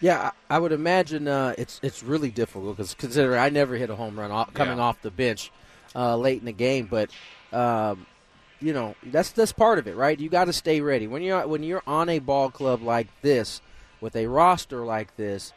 Yeah, 0.01 0.31
I 0.49 0.61
would 0.61 0.71
imagine 0.71 1.27
uh, 1.27 1.55
it's 1.59 1.81
it's 1.83 2.05
really 2.05 2.31
difficult 2.31 2.77
because 2.77 2.95
consider 2.95 3.37
I 3.37 3.49
never 3.49 3.75
hit 3.75 3.91
a 3.91 3.97
home 3.97 4.17
run 4.17 4.31
off, 4.31 4.55
coming 4.55 4.79
Yeah. 4.79 4.85
off 4.85 5.03
the 5.03 5.11
bench 5.11 5.51
uh, 5.97 6.17
late 6.17 6.39
in 6.39 6.45
the 6.45 6.53
game, 6.53 6.87
but 6.89 7.11
um, 7.53 8.07
you 8.61 8.73
know 8.73 8.95
that's 9.05 9.31
that's 9.31 9.53
part 9.53 9.79
of 9.79 9.87
it, 9.87 9.97
right? 9.97 10.19
You 10.19 10.29
got 10.29 10.47
to 10.47 10.53
stay 10.53 10.81
ready 10.81 11.07
when 11.07 11.23
you're 11.23 11.47
when 11.47 11.63
you're 11.63 11.83
on 11.87 12.09
a 12.09 12.19
ball 12.19 12.51
club 12.51 12.83
like 12.83 13.09
this 13.23 13.61
with 14.01 14.17
a 14.17 14.27
roster 14.27 14.85
like 14.85 15.17
this. 15.17 15.53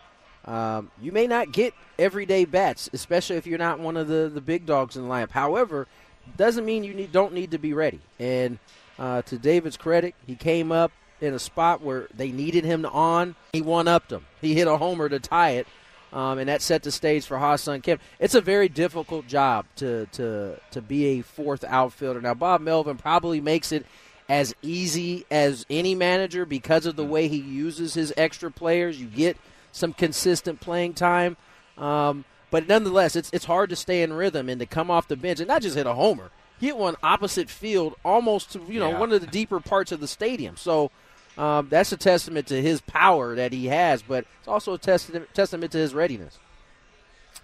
Um, 0.45 0.89
you 0.99 1.11
may 1.11 1.27
not 1.27 1.51
get 1.51 1.73
everyday 1.99 2.45
bats, 2.45 2.89
especially 2.93 3.35
if 3.35 3.45
you're 3.45 3.59
not 3.59 3.79
one 3.79 3.95
of 3.95 4.07
the, 4.07 4.31
the 4.33 4.41
big 4.41 4.65
dogs 4.65 4.97
in 4.97 5.03
the 5.03 5.09
lineup. 5.09 5.29
However, 5.29 5.87
doesn't 6.35 6.65
mean 6.65 6.83
you 6.83 6.93
need, 6.93 7.11
don't 7.11 7.33
need 7.33 7.51
to 7.51 7.59
be 7.59 7.73
ready. 7.73 7.99
And 8.19 8.57
uh, 8.97 9.21
to 9.23 9.37
David's 9.37 9.77
credit, 9.77 10.15
he 10.25 10.35
came 10.35 10.71
up 10.71 10.91
in 11.19 11.35
a 11.35 11.39
spot 11.39 11.81
where 11.81 12.07
they 12.13 12.31
needed 12.31 12.63
him 12.63 12.81
to 12.81 12.89
on. 12.89 13.35
He 13.53 13.61
one 13.61 13.87
upped 13.87 14.09
them. 14.09 14.25
He 14.41 14.55
hit 14.55 14.67
a 14.67 14.77
homer 14.77 15.09
to 15.09 15.19
tie 15.19 15.51
it, 15.51 15.67
um, 16.13 16.39
and 16.39 16.49
that 16.49 16.61
set 16.61 16.83
the 16.83 16.91
stage 16.91 17.25
for 17.25 17.37
Ha-Seong 17.37 17.83
Kim. 17.83 17.99
It's 18.19 18.35
a 18.35 18.41
very 18.41 18.69
difficult 18.69 19.27
job 19.27 19.65
to 19.77 20.05
to 20.13 20.59
to 20.71 20.81
be 20.81 21.19
a 21.19 21.21
fourth 21.21 21.63
outfielder. 21.63 22.21
Now 22.21 22.33
Bob 22.33 22.61
Melvin 22.61 22.97
probably 22.97 23.41
makes 23.41 23.71
it 23.71 23.85
as 24.29 24.53
easy 24.61 25.25
as 25.29 25.65
any 25.69 25.93
manager 25.95 26.45
because 26.45 26.85
of 26.85 26.95
the 26.95 27.03
way 27.05 27.27
he 27.27 27.37
uses 27.37 27.93
his 27.95 28.13
extra 28.15 28.49
players. 28.51 28.99
You 28.99 29.07
get 29.07 29.37
some 29.73 29.93
consistent 29.93 30.59
playing 30.61 30.93
time. 30.93 31.35
Um, 31.77 32.25
but 32.49 32.67
nonetheless, 32.67 33.15
it's 33.15 33.29
it's 33.33 33.45
hard 33.45 33.69
to 33.69 33.75
stay 33.75 34.03
in 34.03 34.13
rhythm 34.13 34.49
and 34.49 34.59
to 34.59 34.65
come 34.65 34.91
off 34.91 35.07
the 35.07 35.15
bench 35.15 35.39
and 35.39 35.47
not 35.47 35.61
just 35.61 35.75
hit 35.75 35.87
a 35.87 35.93
homer. 35.93 36.29
Hit 36.59 36.77
one 36.77 36.95
opposite 37.01 37.49
field, 37.49 37.95
almost 38.05 38.51
to 38.53 38.61
you 38.67 38.79
know 38.79 38.91
Yeah. 38.91 38.99
one 38.99 39.11
of 39.11 39.21
the 39.21 39.27
deeper 39.27 39.59
parts 39.59 39.91
of 39.91 39.99
the 39.99 40.07
stadium. 40.07 40.55
So 40.57 40.91
um, 41.37 41.67
that's 41.69 41.91
a 41.91 41.97
testament 41.97 42.47
to 42.47 42.61
his 42.61 42.81
power 42.81 43.35
that 43.35 43.53
he 43.53 43.67
has, 43.67 44.01
but 44.01 44.25
it's 44.39 44.47
also 44.47 44.73
a 44.73 44.77
testament 44.77 45.27
testament 45.33 45.71
to 45.71 45.77
his 45.77 45.93
readiness. 45.93 46.37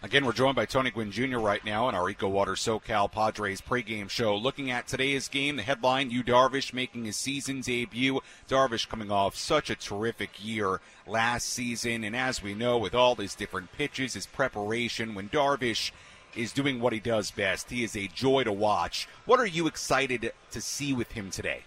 Again, 0.03 0.25
we're 0.25 0.33
joined 0.33 0.55
by 0.55 0.65
Tony 0.65 0.91
Gwynn 0.91 1.11
Jr. 1.11 1.39
right 1.39 1.65
now 1.65 1.87
on 1.87 1.95
our 1.95 2.07
Eco 2.07 2.29
Water 2.29 2.51
SoCal 2.51 3.11
Padres 3.11 3.61
pregame 3.61 4.11
show. 4.11 4.35
Looking 4.35 4.69
at 4.69 4.87
today's 4.87 5.27
game, 5.27 5.55
the 5.55 5.63
headline: 5.63 6.11
Yu 6.11 6.23
Darvish 6.23 6.71
making 6.71 7.05
his 7.05 7.15
season 7.15 7.61
debut. 7.61 8.19
Darvish 8.47 8.87
coming 8.87 9.09
off 9.09 9.35
such 9.35 9.71
a 9.71 9.75
terrific 9.75 10.43
year 10.43 10.81
last 11.07 11.49
season, 11.49 12.03
and 12.03 12.15
as 12.15 12.43
we 12.43 12.53
know, 12.53 12.77
with 12.77 12.93
all 12.93 13.15
his 13.15 13.33
different 13.33 13.71
pitches, 13.71 14.13
his 14.13 14.27
preparation, 14.27 15.15
when 15.15 15.29
Darvish 15.29 15.91
is 16.35 16.53
doing 16.53 16.79
what 16.79 16.93
he 16.93 16.99
does 16.99 17.31
best, 17.31 17.71
he 17.71 17.83
is 17.83 17.95
a 17.95 18.07
joy 18.07 18.43
to 18.43 18.51
watch. 18.51 19.07
What 19.25 19.39
are 19.39 19.47
you 19.47 19.65
excited 19.65 20.31
to 20.51 20.61
see 20.61 20.93
with 20.93 21.13
him 21.13 21.31
today? 21.31 21.63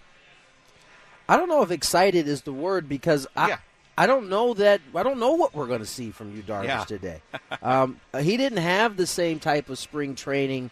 I 1.31 1.37
don't 1.37 1.47
know 1.47 1.61
if 1.61 1.71
excited 1.71 2.27
is 2.27 2.41
the 2.41 2.51
word 2.51 2.89
because 2.89 3.25
I 3.37 3.47
Yeah. 3.47 3.57
I 3.97 4.05
don't 4.05 4.27
know 4.29 4.53
that 4.55 4.81
I 4.93 5.01
don't 5.01 5.17
know 5.17 5.31
what 5.31 5.55
we're 5.55 5.67
going 5.67 5.79
to 5.79 5.85
see 5.85 6.11
from 6.11 6.35
Yu 6.35 6.43
Darvish 6.43 6.65
Yeah. 6.65 6.83
today. 6.83 7.21
um, 7.63 8.01
he 8.19 8.35
didn't 8.35 8.57
have 8.57 8.97
the 8.97 9.07
same 9.07 9.39
type 9.39 9.69
of 9.69 9.79
spring 9.79 10.13
training 10.15 10.71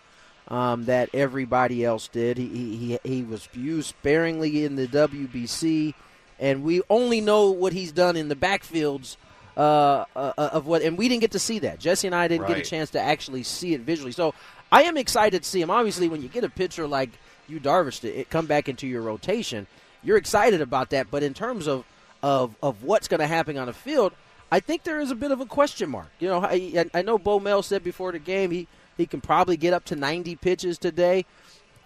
um, 0.50 0.84
that 0.86 1.10
everybody 1.14 1.86
else 1.86 2.10
did. 2.10 2.38
He, 2.38 2.48
he 2.50 2.76
he 2.76 3.00
he 3.10 3.24
was 3.24 3.48
used 3.54 3.88
sparingly 3.88 4.66
in 4.66 4.76
the 4.76 4.88
WBC, 4.88 5.94
and 6.40 6.62
we 6.64 6.82
only 6.90 7.22
know 7.22 7.52
what 7.52 7.72
he's 7.72 7.94
done 7.94 8.18
in 8.18 8.28
the 8.28 8.36
backfields. 8.36 9.16
Uh, 9.56 10.06
uh, 10.16 10.32
of 10.38 10.68
what, 10.68 10.82
and 10.82 10.98
we 10.98 11.10
didn't 11.10 11.20
get 11.20 11.32
to 11.32 11.40
see 11.40 11.60
that. 11.60 11.80
Jesse 11.80 12.08
and 12.08 12.16
I 12.16 12.30
didn't 12.30 12.48
get 12.48 12.58
a 12.58 12.62
chance 12.62 12.92
to 12.92 13.00
actually 13.00 13.44
see 13.44 13.74
it 13.74 13.82
visually. 13.82 14.14
So 14.14 14.34
I 14.72 14.84
am 14.84 14.96
excited 14.96 15.44
to 15.44 15.50
see 15.50 15.62
him. 15.62 15.70
Obviously, 15.70 16.08
when 16.08 16.22
you 16.22 16.30
get 16.30 16.46
a 16.46 16.50
pitcher 16.50 16.88
like 16.88 17.10
Yu 17.50 17.60
Darvish 17.60 18.00
to 18.02 18.08
it 18.08 18.30
come 18.30 18.46
back 18.46 18.70
into 18.70 18.88
your 18.88 19.02
rotation, 19.02 19.68
you're 20.04 20.18
excited 20.18 20.62
about 20.62 20.90
that. 20.92 21.12
But 21.12 21.24
in 21.24 21.34
terms 21.34 21.68
of 21.68 21.86
of 22.22 22.56
of 22.62 22.84
what's 22.84 23.08
going 23.08 23.22
to 23.22 23.28
happen 23.28 23.58
on 23.58 23.68
the 23.68 23.74
field, 23.74 24.14
I 24.52 24.60
think 24.60 24.84
there 24.84 25.00
is 25.00 25.12
a 25.12 25.16
bit 25.16 25.32
of 25.32 25.42
a 25.42 25.46
question 25.46 25.90
mark. 25.90 26.10
You 26.20 26.30
know, 26.30 26.42
I, 26.44 26.86
I 26.94 27.02
know 27.02 27.18
Bo 27.18 27.40
Mel 27.40 27.62
said 27.64 27.84
before 27.84 28.12
the 28.12 28.20
game 28.20 28.52
he 28.52 28.68
he 28.98 29.06
can 29.06 29.22
probably 29.22 29.56
get 29.58 29.74
up 29.74 29.86
to 29.86 29.96
90 29.96 30.36
pitches 30.36 30.78
today. 30.78 31.26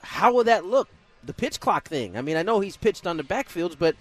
How 0.01 0.33
will 0.33 0.43
that 0.45 0.65
look? 0.65 0.89
The 1.23 1.33
pitch 1.33 1.59
clock 1.59 1.87
thing. 1.87 2.17
I 2.17 2.21
mean, 2.21 2.37
I 2.37 2.43
know 2.43 2.59
he's 2.59 2.75
pitched 2.75 3.05
on 3.05 3.17
the 3.17 3.23
backfields, 3.23 3.77
but 3.77 3.95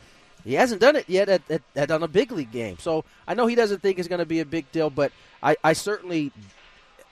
he 0.44 0.54
hasn't 0.54 0.80
done 0.80 0.96
it 0.96 1.04
yet 1.08 1.28
at, 1.28 1.42
at, 1.50 1.62
at 1.76 1.90
on 1.90 2.02
a 2.02 2.08
big 2.08 2.32
league 2.32 2.50
game. 2.50 2.78
So 2.78 3.04
I 3.28 3.34
know 3.34 3.46
he 3.46 3.54
doesn't 3.54 3.82
think 3.82 3.98
it's 3.98 4.08
going 4.08 4.18
to 4.18 4.26
be 4.26 4.40
a 4.40 4.46
big 4.46 4.70
deal, 4.72 4.90
but 4.90 5.12
I, 5.42 5.56
I 5.62 5.74
certainly 5.74 6.32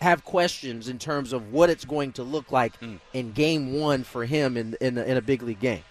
have 0.00 0.24
questions 0.24 0.88
in 0.88 0.98
terms 0.98 1.32
of 1.32 1.52
what 1.52 1.68
it's 1.68 1.84
going 1.84 2.12
to 2.12 2.22
look 2.22 2.50
like 2.50 2.80
mm. 2.80 2.98
in 3.12 3.32
game 3.32 3.74
one 3.74 4.02
for 4.02 4.24
him 4.24 4.56
in 4.56 4.76
in, 4.80 4.96
in 4.96 5.16
a 5.16 5.22
big 5.22 5.42
league 5.42 5.60
game. 5.60 5.82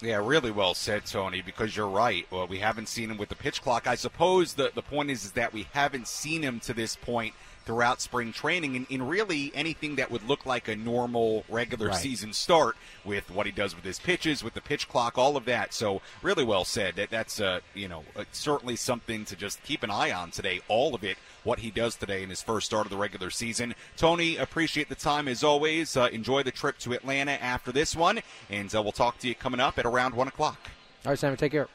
Yeah, 0.00 0.20
really 0.24 0.52
well 0.52 0.74
said, 0.74 1.06
Tony, 1.06 1.42
because 1.42 1.76
you're 1.76 1.88
right. 1.88 2.24
Well, 2.30 2.46
we 2.46 2.58
haven't 2.58 2.88
seen 2.88 3.10
him 3.10 3.16
with 3.16 3.30
the 3.30 3.34
pitch 3.34 3.62
clock. 3.62 3.88
I 3.88 3.96
suppose 3.96 4.54
the, 4.54 4.70
the 4.72 4.82
point 4.82 5.10
is, 5.10 5.24
is 5.24 5.32
that 5.32 5.52
we 5.52 5.66
haven't 5.72 6.06
seen 6.06 6.42
him 6.42 6.60
to 6.60 6.72
this 6.72 6.94
point 6.94 7.34
throughout 7.68 8.00
spring 8.00 8.32
training 8.32 8.76
and 8.76 8.86
in 8.88 9.06
really 9.06 9.52
anything 9.54 9.96
that 9.96 10.10
would 10.10 10.26
look 10.26 10.46
like 10.46 10.68
a 10.68 10.74
normal 10.74 11.44
regular 11.50 11.88
Right. 11.88 11.96
season 11.96 12.32
start 12.32 12.76
with 13.04 13.30
what 13.30 13.44
he 13.44 13.52
does 13.52 13.76
with 13.76 13.84
his 13.84 13.98
pitches, 13.98 14.42
with 14.42 14.54
the 14.54 14.60
pitch 14.62 14.88
clock, 14.88 15.18
all 15.18 15.36
of 15.36 15.44
that. 15.44 15.74
So 15.74 16.00
really 16.22 16.44
well 16.44 16.64
said. 16.64 16.96
That 16.96 17.10
that's 17.10 17.42
uh, 17.42 17.60
you 17.74 17.86
know 17.86 18.04
uh, 18.16 18.24
certainly 18.32 18.74
something 18.74 19.26
to 19.26 19.36
just 19.36 19.62
keep 19.64 19.82
an 19.82 19.90
eye 19.90 20.12
on 20.12 20.30
today. 20.30 20.60
All 20.68 20.94
of 20.94 21.04
it, 21.04 21.18
what 21.44 21.58
he 21.58 21.70
does 21.70 21.94
today 21.94 22.22
in 22.22 22.30
his 22.30 22.40
first 22.40 22.64
start 22.64 22.86
of 22.86 22.90
the 22.90 22.96
regular 22.96 23.28
season. 23.28 23.74
Tony, 23.98 24.38
appreciate 24.38 24.88
the 24.88 24.94
time 24.94 25.28
as 25.28 25.44
always. 25.44 25.94
Uh, 25.94 26.08
enjoy 26.10 26.42
the 26.42 26.50
trip 26.50 26.78
to 26.78 26.94
Atlanta 26.94 27.32
after 27.32 27.70
this 27.70 27.94
one, 27.94 28.20
and 28.48 28.74
uh, 28.74 28.80
we'll 28.82 28.92
talk 28.92 29.18
to 29.18 29.28
you 29.28 29.34
coming 29.34 29.60
up 29.60 29.78
at 29.78 29.84
around 29.84 30.14
one 30.14 30.26
o'clock. 30.28 30.70
All 31.04 31.12
right, 31.12 31.18
Simon, 31.18 31.36
take 31.36 31.52
care. 31.52 31.68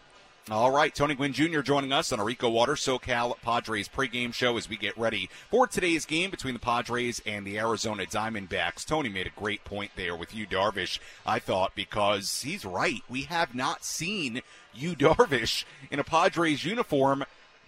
All 0.52 0.72
right, 0.72 0.94
Tony 0.94 1.16
Gwynn 1.16 1.32
Jr. 1.32 1.62
joining 1.62 1.94
us 1.94 2.12
on 2.12 2.20
our 2.20 2.30
Eco 2.30 2.50
Water 2.50 2.74
SoCal 2.74 3.40
Padres 3.40 3.88
pregame 3.88 4.34
show 4.34 4.58
as 4.58 4.68
we 4.68 4.76
get 4.76 4.98
ready 4.98 5.30
for 5.50 5.68
today's 5.68 6.06
game 6.06 6.32
between 6.32 6.54
the 6.54 6.60
Padres 6.60 7.22
and 7.26 7.48
the 7.48 7.58
Arizona 7.58 8.06
Diamondbacks. 8.06 8.86
Tony 8.86 9.08
made 9.08 9.26
a 9.26 9.40
great 9.40 9.64
point 9.64 9.92
there 9.96 10.18
with 10.18 10.36
Yu 10.36 10.46
Darvish, 10.46 11.00
I 11.26 11.40
thought, 11.40 11.76
because 11.76 12.42
he's 12.42 12.66
right. 12.66 13.02
We 13.08 13.22
have 13.22 13.56
not 13.56 13.86
seen 13.86 14.42
you, 14.74 14.96
Darvish, 14.98 15.64
in 15.90 16.00
a 16.00 16.04
Padres 16.04 16.66
uniform 16.66 17.24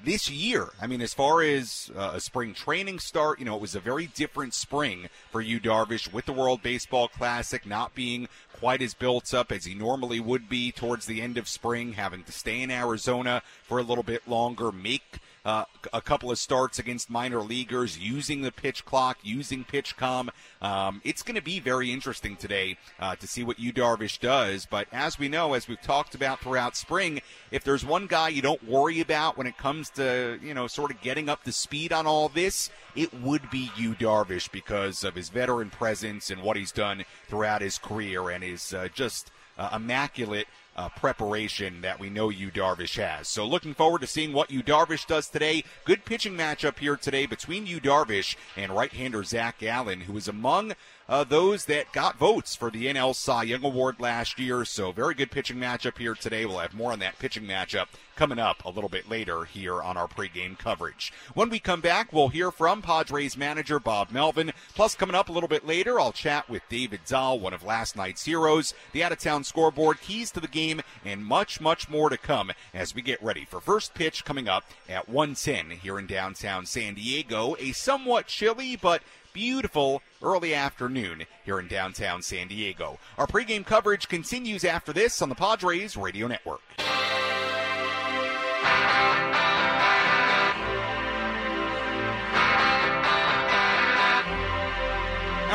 this 0.05 0.29
year. 0.29 0.69
I 0.81 0.87
mean, 0.87 1.01
as 1.01 1.13
far 1.13 1.41
as 1.41 1.91
uh, 1.95 2.11
a 2.13 2.19
spring 2.19 2.53
training 2.53 2.99
start, 2.99 3.39
you 3.39 3.45
know, 3.45 3.55
it 3.55 3.61
was 3.61 3.75
a 3.75 3.79
very 3.79 4.07
different 4.07 4.53
spring 4.53 5.09
for 5.31 5.41
Yu 5.41 5.59
Darvish, 5.59 6.13
with 6.13 6.25
the 6.25 6.33
World 6.33 6.61
Baseball 6.61 7.07
Classic 7.07 7.65
not 7.65 7.95
being 7.95 8.29
quite 8.53 8.81
as 8.81 8.93
built 8.93 9.33
up 9.33 9.51
as 9.51 9.65
he 9.65 9.73
normally 9.73 10.19
would 10.19 10.47
be 10.47 10.71
towards 10.71 11.05
the 11.05 11.21
end 11.21 11.37
of 11.37 11.49
spring, 11.49 11.93
having 11.93 12.23
to 12.23 12.31
stay 12.31 12.61
in 12.61 12.71
Arizona 12.71 13.41
for 13.63 13.79
a 13.79 13.83
little 13.83 14.03
bit 14.03 14.27
longer, 14.27 14.71
make 14.71 15.19
uh, 15.45 15.65
a 15.93 16.01
couple 16.01 16.31
of 16.31 16.39
starts 16.39 16.79
against 16.79 17.09
minor 17.09 17.41
leaguers, 17.41 17.97
using 17.99 18.41
the 18.41 18.51
pitch 18.51 18.83
clock, 18.83 19.19
using 19.21 19.63
PitchCom. 19.63 20.29
Um, 20.61 21.01
it's 21.03 21.21
going 21.21 21.35
to 21.35 21.41
be 21.41 21.59
very 21.59 21.91
interesting 21.91 22.35
today 22.35 22.77
uh, 22.99 23.15
to 23.17 23.27
see 23.27 23.43
what 23.43 23.59
Yu 23.59 23.71
Darvish 23.71 24.19
does. 24.19 24.65
But 24.65 24.87
as 24.91 25.19
we 25.19 25.29
know, 25.29 25.53
as 25.53 25.67
we've 25.67 25.81
talked 25.81 26.15
about 26.15 26.39
throughout 26.39 26.75
spring, 26.75 27.21
if 27.51 27.63
there's 27.63 27.85
one 27.85 28.07
guy 28.07 28.29
you 28.29 28.41
don't 28.41 28.67
worry 28.67 28.99
about 29.01 29.37
when 29.37 29.47
it 29.47 29.57
comes 29.57 29.89
to 29.91 30.39
you 30.41 30.53
know 30.53 30.67
sort 30.67 30.91
of 30.91 30.99
getting 31.01 31.29
up 31.29 31.43
to 31.43 31.51
speed 31.51 31.93
on 31.93 32.07
all 32.07 32.27
this, 32.29 32.71
it 32.95 33.13
would 33.21 33.49
be 33.51 33.69
Yu 33.77 33.93
Darvish 33.93 34.51
because 34.51 35.03
of 35.03 35.13
his 35.13 35.29
veteran 35.29 35.69
presence 35.69 36.31
and 36.31 36.41
what 36.41 36.57
he's 36.57 36.71
done 36.71 37.05
throughout 37.27 37.61
his 37.61 37.77
career 37.77 38.29
and 38.29 38.43
his 38.43 38.73
uh, 38.73 38.87
just 38.93 39.31
uh, 39.57 39.69
immaculate 39.75 40.47
uh, 40.75 40.89
preparation 40.89 41.81
that 41.81 41.99
we 41.99 42.09
know 42.09 42.29
Yu 42.29 42.51
Darvish 42.51 42.97
has. 42.97 43.27
So 43.27 43.45
looking 43.45 43.73
forward 43.73 44.01
to 44.01 44.07
seeing 44.07 44.33
what 44.33 44.51
Yu 44.51 44.61
Darvish 44.61 45.07
does 45.07 45.29
today. 45.29 45.63
Good 45.85 46.03
pitching 46.05 46.33
matchup 46.33 46.79
here 46.79 46.97
today 46.97 47.25
between 47.25 47.65
Yu 47.65 47.79
Darvish 47.79 48.35
and 48.57 48.71
right-hander 48.71 49.23
Zach 49.23 49.59
Gallen, 49.59 50.01
who 50.01 50.17
is 50.17 50.27
among 50.27 50.73
uh, 51.07 51.23
those 51.23 51.65
that 51.65 51.91
got 51.91 52.17
votes 52.17 52.55
for 52.55 52.71
the 52.71 52.87
NL 52.87 53.15
Cy 53.15 53.43
Young 53.43 53.63
Award 53.63 53.99
last 53.99 54.39
year. 54.39 54.65
So 54.65 54.91
very 54.91 55.13
good 55.13 55.31
pitching 55.31 55.57
matchup 55.57 55.97
here 55.97 56.15
today. 56.15 56.45
We'll 56.45 56.59
have 56.59 56.73
more 56.73 56.91
on 56.91 56.99
that 56.99 57.19
pitching 57.19 57.43
matchup 57.43 57.87
coming 58.15 58.39
up 58.39 58.63
a 58.65 58.69
little 58.69 58.89
bit 58.89 59.09
later 59.09 59.45
here 59.45 59.81
on 59.81 59.97
our 59.97 60.07
pregame 60.07 60.57
coverage. 60.57 61.13
When 61.33 61.49
we 61.49 61.59
come 61.59 61.81
back, 61.81 62.11
we'll 62.11 62.29
hear 62.29 62.49
from 62.49 62.81
Padres 62.81 63.37
manager 63.37 63.79
Bob 63.79 64.11
Melvin. 64.11 64.53
Plus, 64.73 64.95
coming 64.95 65.15
up 65.15 65.29
a 65.29 65.31
little 65.31 65.49
bit 65.49 65.67
later, 65.67 65.99
I'll 65.99 66.11
chat 66.11 66.49
with 66.49 66.63
David 66.69 67.01
Dahl, 67.05 67.39
one 67.39 67.53
of 67.53 67.63
last 67.63 67.95
night's 67.95 68.25
heroes, 68.25 68.73
the 68.93 69.03
out-of-town 69.03 69.43
scoreboard, 69.43 70.01
keys 70.01 70.31
to 70.31 70.39
the 70.39 70.47
game, 70.47 70.81
and 71.03 71.25
much, 71.25 71.59
much 71.59 71.89
more 71.89 72.09
to 72.09 72.17
come 72.17 72.51
as 72.73 72.95
we 72.95 73.01
get 73.01 73.21
ready 73.21 73.45
for 73.45 73.59
first 73.59 73.93
pitch 73.93 74.25
coming 74.25 74.47
up 74.47 74.63
at 74.89 75.09
110 75.09 75.77
here 75.77 75.99
in 75.99 76.07
downtown 76.07 76.65
San 76.65 76.95
Diego. 76.95 77.55
A 77.59 77.73
somewhat 77.73 78.27
chilly, 78.27 78.75
but 78.75 79.01
beautiful 79.35 80.01
early 80.23 80.55
afternoon 80.55 81.25
here 81.43 81.59
in 81.59 81.67
downtown 81.67 82.21
San 82.21 82.47
Diego. 82.47 82.97
Our 83.17 83.27
pregame 83.27 83.65
coverage 83.65 84.07
continues 84.07 84.63
after 84.63 84.93
this 84.93 85.21
on 85.21 85.27
the 85.27 85.35
Padres 85.35 85.97
Radio 85.97 86.27
Network. 86.27 86.61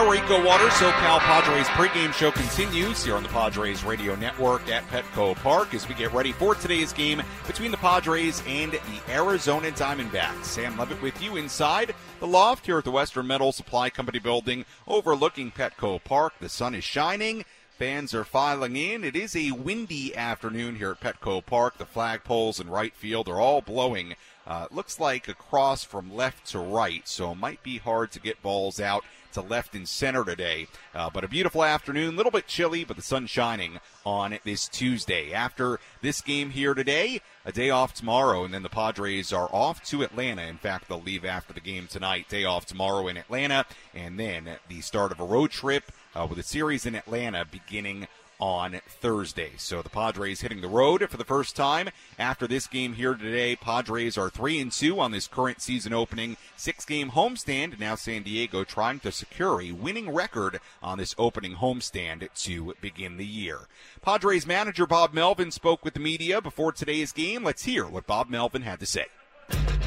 Our 0.01 0.15
Eco 0.15 0.43
Water 0.43 0.69
SoCal 0.69 1.19
Padres 1.19 1.67
pregame 1.67 2.15
show 2.15 2.31
continues 2.31 3.05
here 3.05 3.17
on 3.17 3.23
the 3.23 3.29
Padres 3.29 3.85
Radio 3.85 4.15
Network 4.15 4.67
at 4.71 4.83
Petco 4.89 5.37
Park 5.37 5.75
as 5.75 5.87
we 5.87 5.95
get 5.95 6.11
ready 6.15 6.33
for 6.33 6.55
today's 6.55 6.91
game 6.95 7.23
between 7.47 7.71
the 7.71 7.77
Padres 7.77 8.43
and 8.47 8.73
the 8.73 9.13
Arizona 9.13 9.71
Diamondbacks. 9.71 10.45
Sam 10.47 10.79
Levitt 10.79 11.03
with 11.03 11.23
you 11.23 11.37
inside 11.37 11.95
the 12.19 12.27
loft 12.27 12.65
here 12.65 12.79
at 12.79 12.85
the 12.85 12.91
Western 12.91 13.27
Metal 13.27 13.53
Supply 13.53 13.91
Company 13.91 14.19
building 14.19 14.65
overlooking 14.89 15.51
Petco 15.51 16.03
Park. 16.03 16.33
The 16.41 16.49
sun 16.49 16.75
is 16.75 16.83
shining. 16.83 17.45
Fans 17.69 18.15
are 18.15 18.25
filing 18.25 18.77
in. 18.77 19.05
It 19.05 19.15
is 19.15 19.37
a 19.37 19.51
windy 19.51 20.17
afternoon 20.17 20.77
here 20.77 20.93
at 20.93 21.01
Petco 21.01 21.45
Park. 21.45 21.77
The 21.77 21.85
flagpoles 21.85 22.59
in 22.59 22.71
right 22.71 22.95
field 22.95 23.29
are 23.29 23.39
all 23.39 23.61
blowing. 23.61 24.15
Uh, 24.47 24.67
looks 24.71 24.99
like 24.99 25.29
across 25.29 25.85
from 25.85 26.15
left 26.15 26.47
to 26.47 26.59
right, 26.59 27.07
so 27.07 27.33
it 27.33 27.37
might 27.37 27.63
be 27.63 27.77
hard 27.77 28.11
to 28.13 28.21
get 28.21 28.43
balls 28.43 28.81
out 28.81 29.05
to 29.33 29.41
left 29.41 29.75
and 29.75 29.89
center 29.89 30.25
today. 30.25 30.67
Uh, 30.95 31.11
but 31.11 31.25
a 31.25 31.29
beautiful 31.29 31.65
afternoon, 31.65 32.15
a 32.15 32.17
little 32.17 32.33
bit 32.33 32.47
chilly, 32.47 32.85
but 32.85 32.97
the 32.97 33.03
sun 33.03 33.27
shining 33.27 33.79
on 34.05 34.39
this 34.45 34.69
Tuesday. 34.69 35.33
After 35.33 35.79
this 36.03 36.21
game 36.21 36.51
here 36.51 36.75
today, 36.75 37.21
a 37.45 37.53
day 37.53 37.71
off 37.71 37.95
tomorrow, 37.95 38.45
and 38.45 38.53
then 38.53 38.63
the 38.63 38.69
Padres 38.69 39.33
are 39.33 39.49
off 39.53 39.83
to 39.85 40.03
Atlanta. 40.03 40.43
In 40.43 40.59
fact, 40.59 40.89
they'll 40.89 41.01
leave 41.01 41.25
after 41.25 41.53
the 41.53 41.61
game 41.61 41.87
tonight. 41.87 42.29
Day 42.29 42.45
off 42.45 42.67
tomorrow 42.67 43.09
in 43.09 43.17
Atlanta, 43.17 43.65
and 43.95 44.19
then 44.19 44.59
the 44.69 44.81
start 44.81 45.13
of 45.13 45.21
a 45.21 45.25
road 45.25 45.51
trip 45.51 45.93
uh, 46.15 46.27
with 46.29 46.39
a 46.39 46.43
series 46.43 46.87
in 46.87 46.95
Atlanta 46.95 47.45
beginning 47.45 48.07
on 48.41 48.81
Thursday. 48.89 49.53
So 49.57 49.83
the 49.83 49.91
Padres 49.91 50.41
hitting 50.41 50.61
the 50.61 50.69
road 50.69 51.09
for 51.09 51.17
the 51.17 51.25
first 51.25 51.55
time 51.55 51.91
after 52.19 52.47
this 52.47 52.67
game 52.67 52.95
here 52.95 53.15
today. 53.15 53.55
Padres 53.55 54.17
are 54.17 54.31
3 54.31 54.61
and 54.61 54.73
2 54.73 54.99
on 54.99 55.13
this 55.13 55.29
current 55.29 55.61
season 55.61 55.93
opening 55.93 56.37
six 56.57 56.85
game 56.85 57.11
homestand. 57.11 57.79
Now 57.79 57.95
San 57.95 58.23
Diego 58.23 58.65
trying 58.65 59.01
to 59.01 59.13
secure 59.13 59.61
a 59.61 59.73
winning 59.73 60.11
record 60.11 60.61
on 60.83 60.99
this 60.99 61.15
opening 61.19 61.57
homestand 61.57 62.29
to 62.45 62.75
begin 62.81 63.17
the 63.17 63.27
year. 63.27 63.61
Padres 64.03 64.47
manager 64.47 64.87
Bob 64.87 65.13
Melvin 65.13 65.51
spoke 65.51 65.85
with 65.85 65.95
the 65.95 66.01
media 66.01 66.41
before 66.41 66.73
today's 66.73 67.13
game. 67.13 67.45
Let's 67.45 67.65
hear 67.65 67.87
what 67.87 68.07
Bob 68.07 68.31
Melvin 68.31 68.63
had 68.63 68.81
to 68.81 68.87
say. 68.87 69.07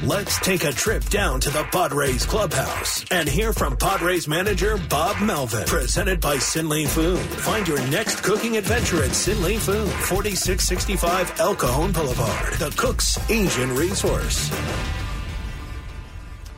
Let's 0.02 0.38
take 0.40 0.64
a 0.64 0.72
trip 0.72 1.04
down 1.06 1.40
to 1.40 1.50
the 1.50 1.64
Padres 1.72 2.26
clubhouse 2.26 3.04
and 3.10 3.28
hear 3.28 3.52
from 3.52 3.76
Padres 3.76 4.28
manager 4.28 4.76
Bob 4.90 5.20
Melvin. 5.22 5.64
Presented 5.66 6.20
by 6.20 6.36
Sinley 6.36 6.86
Food. 6.86 7.18
Find 7.20 7.66
your 7.66 7.80
next 7.88 8.22
cooking 8.22 8.56
adventure 8.56 9.02
at 9.02 9.10
Sinley 9.10 9.58
Food, 9.58 9.88
4665 9.88 11.40
El 11.40 11.54
Cajon 11.54 11.92
Boulevard, 11.92 12.52
the 12.54 12.70
cook's 12.76 13.18
Asian 13.30 13.74
resource. 13.74 14.50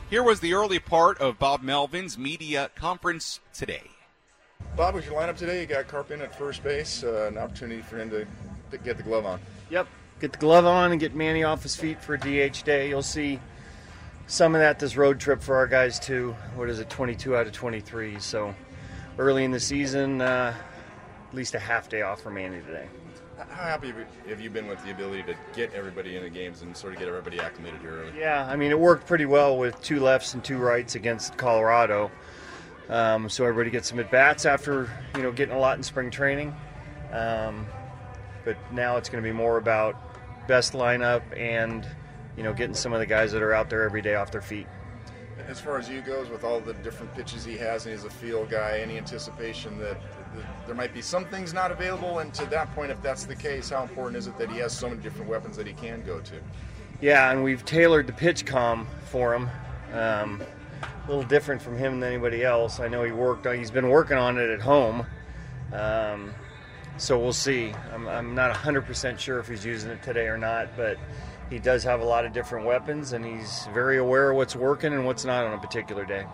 Here 0.09 0.23
was 0.23 0.39
the 0.39 0.53
early 0.53 0.79
part 0.79 1.19
of 1.19 1.39
Bob 1.39 1.61
Melvin's 1.61 2.17
media 2.17 2.69
conference 2.75 3.39
today. 3.53 3.83
Bob, 4.75 4.95
with 4.95 5.05
your 5.05 5.15
lineup 5.15 5.37
today, 5.37 5.61
you 5.61 5.67
got 5.67 5.87
Carp 5.87 6.11
in 6.11 6.21
at 6.21 6.37
first 6.37 6.63
base, 6.63 7.03
uh, 7.03 7.27
an 7.31 7.37
opportunity 7.37 7.81
for 7.81 7.97
him 7.97 8.09
to 8.09 8.77
get 8.79 8.97
the 8.97 9.03
glove 9.03 9.25
on. 9.25 9.39
Yep, 9.69 9.87
get 10.19 10.31
the 10.31 10.37
glove 10.37 10.65
on 10.65 10.91
and 10.91 10.99
get 10.99 11.15
Manny 11.15 11.43
off 11.43 11.63
his 11.63 11.75
feet 11.75 12.01
for 12.01 12.17
DH 12.17 12.63
day. 12.63 12.89
You'll 12.89 13.01
see 13.01 13.39
some 14.27 14.55
of 14.55 14.61
that 14.61 14.79
this 14.79 14.97
road 14.97 15.19
trip 15.19 15.41
for 15.41 15.55
our 15.55 15.67
guys 15.67 15.99
too. 15.99 16.35
What 16.55 16.69
is 16.69 16.79
it, 16.79 16.89
22 16.89 17.35
out 17.35 17.47
of 17.47 17.53
23? 17.53 18.19
So 18.19 18.53
early 19.17 19.43
in 19.43 19.51
the 19.51 19.59
season, 19.59 20.21
uh, 20.21 20.53
at 21.29 21.35
least 21.35 21.55
a 21.55 21.59
half 21.59 21.89
day 21.89 22.01
off 22.01 22.21
for 22.21 22.29
Manny 22.29 22.61
today. 22.61 22.87
How 23.37 23.63
happy 23.63 23.93
have 24.27 24.41
you 24.41 24.49
been 24.49 24.67
with 24.67 24.83
the 24.83 24.89
ability 24.89 25.21
to 25.23 25.35
get 25.55 25.71
everybody 25.73 26.15
in 26.15 26.23
the 26.23 26.29
games 26.29 26.63
and 26.63 26.75
sort 26.75 26.93
of 26.93 26.99
get 26.99 27.07
everybody 27.07 27.39
acclimated 27.39 27.79
here 27.81 28.01
early? 28.01 28.11
Yeah, 28.17 28.47
I 28.49 28.55
mean 28.55 28.71
it 28.71 28.79
worked 28.79 29.05
pretty 29.05 29.25
well 29.25 29.57
with 29.57 29.79
two 29.81 29.99
lefts 29.99 30.33
and 30.33 30.43
two 30.43 30.57
rights 30.57 30.95
against 30.95 31.37
Colorado. 31.37 32.11
Um, 32.89 33.29
so 33.29 33.43
everybody 33.45 33.69
gets 33.69 33.89
some 33.89 33.99
at 33.99 34.09
bats 34.09 34.45
after 34.45 34.89
you 35.15 35.21
know 35.21 35.31
getting 35.31 35.55
a 35.55 35.59
lot 35.59 35.77
in 35.77 35.83
spring 35.83 36.09
training. 36.09 36.55
Um, 37.11 37.67
but 38.43 38.57
now 38.71 38.97
it's 38.97 39.09
going 39.09 39.23
to 39.23 39.27
be 39.27 39.33
more 39.33 39.57
about 39.57 40.06
best 40.47 40.73
lineup 40.73 41.21
and 41.37 41.87
you 42.35 42.43
know 42.43 42.53
getting 42.53 42.75
some 42.75 42.93
of 42.93 42.99
the 42.99 43.05
guys 43.05 43.31
that 43.31 43.41
are 43.41 43.53
out 43.53 43.69
there 43.69 43.83
every 43.83 44.01
day 44.01 44.15
off 44.15 44.31
their 44.31 44.41
feet. 44.41 44.67
As 45.47 45.61
far 45.61 45.77
as 45.77 45.87
Yu 45.87 46.01
goes, 46.01 46.29
with 46.29 46.43
all 46.43 46.59
the 46.59 46.73
different 46.75 47.13
pitches 47.15 47.45
he 47.45 47.55
has, 47.57 47.85
and 47.85 47.95
he's 47.95 48.03
a 48.03 48.09
field 48.09 48.49
guy, 48.49 48.79
any 48.79 48.97
anticipation 48.97 49.77
that, 49.79 49.97
there 50.65 50.75
might 50.75 50.93
be 50.93 51.01
some 51.01 51.25
things 51.25 51.53
not 51.53 51.71
available? 51.71 52.19
And 52.19 52.33
to 52.33 52.45
that 52.47 52.73
point, 52.75 52.91
if 52.91 53.01
that's 53.01 53.25
the 53.25 53.35
case, 53.35 53.69
how 53.69 53.83
important 53.83 54.17
is 54.17 54.27
it 54.27 54.37
that 54.39 54.51
he 54.51 54.57
has 54.57 54.75
so 54.75 54.89
many 54.89 55.01
different 55.01 55.29
weapons 55.29 55.55
that 55.55 55.65
he 55.65 55.73
can 55.73 56.03
go 56.03 56.19
to? 56.19 56.35
Yeah, 56.99 57.31
and 57.31 57.43
we've 57.43 57.63
tailored 57.63 58.07
the 58.07 58.13
PitchCom 58.13 58.87
for 59.05 59.33
him. 59.35 59.49
Um, 59.93 60.43
a 60.81 61.07
little 61.07 61.23
different 61.23 61.61
from 61.61 61.77
him 61.77 61.99
than 61.99 62.11
anybody 62.11 62.43
else. 62.43 62.79
I 62.79 62.87
know 62.87 63.03
he 63.03 63.11
worked. 63.11 63.47
He's 63.47 63.71
been 63.71 63.89
working 63.89 64.17
on 64.17 64.37
it 64.37 64.49
at 64.49 64.59
home. 64.59 65.05
Um, 65.71 66.33
so 66.97 67.17
we'll 67.17 67.33
see. 67.33 67.73
I'm, 67.93 68.07
I'm 68.07 68.35
not 68.35 68.53
100% 68.55 69.19
sure 69.19 69.39
if 69.39 69.47
he's 69.47 69.65
using 69.65 69.91
it 69.91 70.01
today 70.03 70.27
or 70.27 70.37
not, 70.37 70.75
but 70.75 70.97
he 71.49 71.59
does 71.59 71.83
have 71.83 72.01
a 72.01 72.05
lot 72.05 72.25
of 72.25 72.33
different 72.33 72.65
weapons, 72.65 73.13
and 73.13 73.23
he's 73.23 73.67
very 73.73 73.97
aware 73.97 74.31
of 74.31 74.37
what's 74.37 74.55
working 74.55 74.93
and 74.93 75.05
what's 75.05 75.25
not 75.25 75.45
on 75.45 75.53
a 75.53 75.57
particular 75.57 76.05
day. 76.05 76.25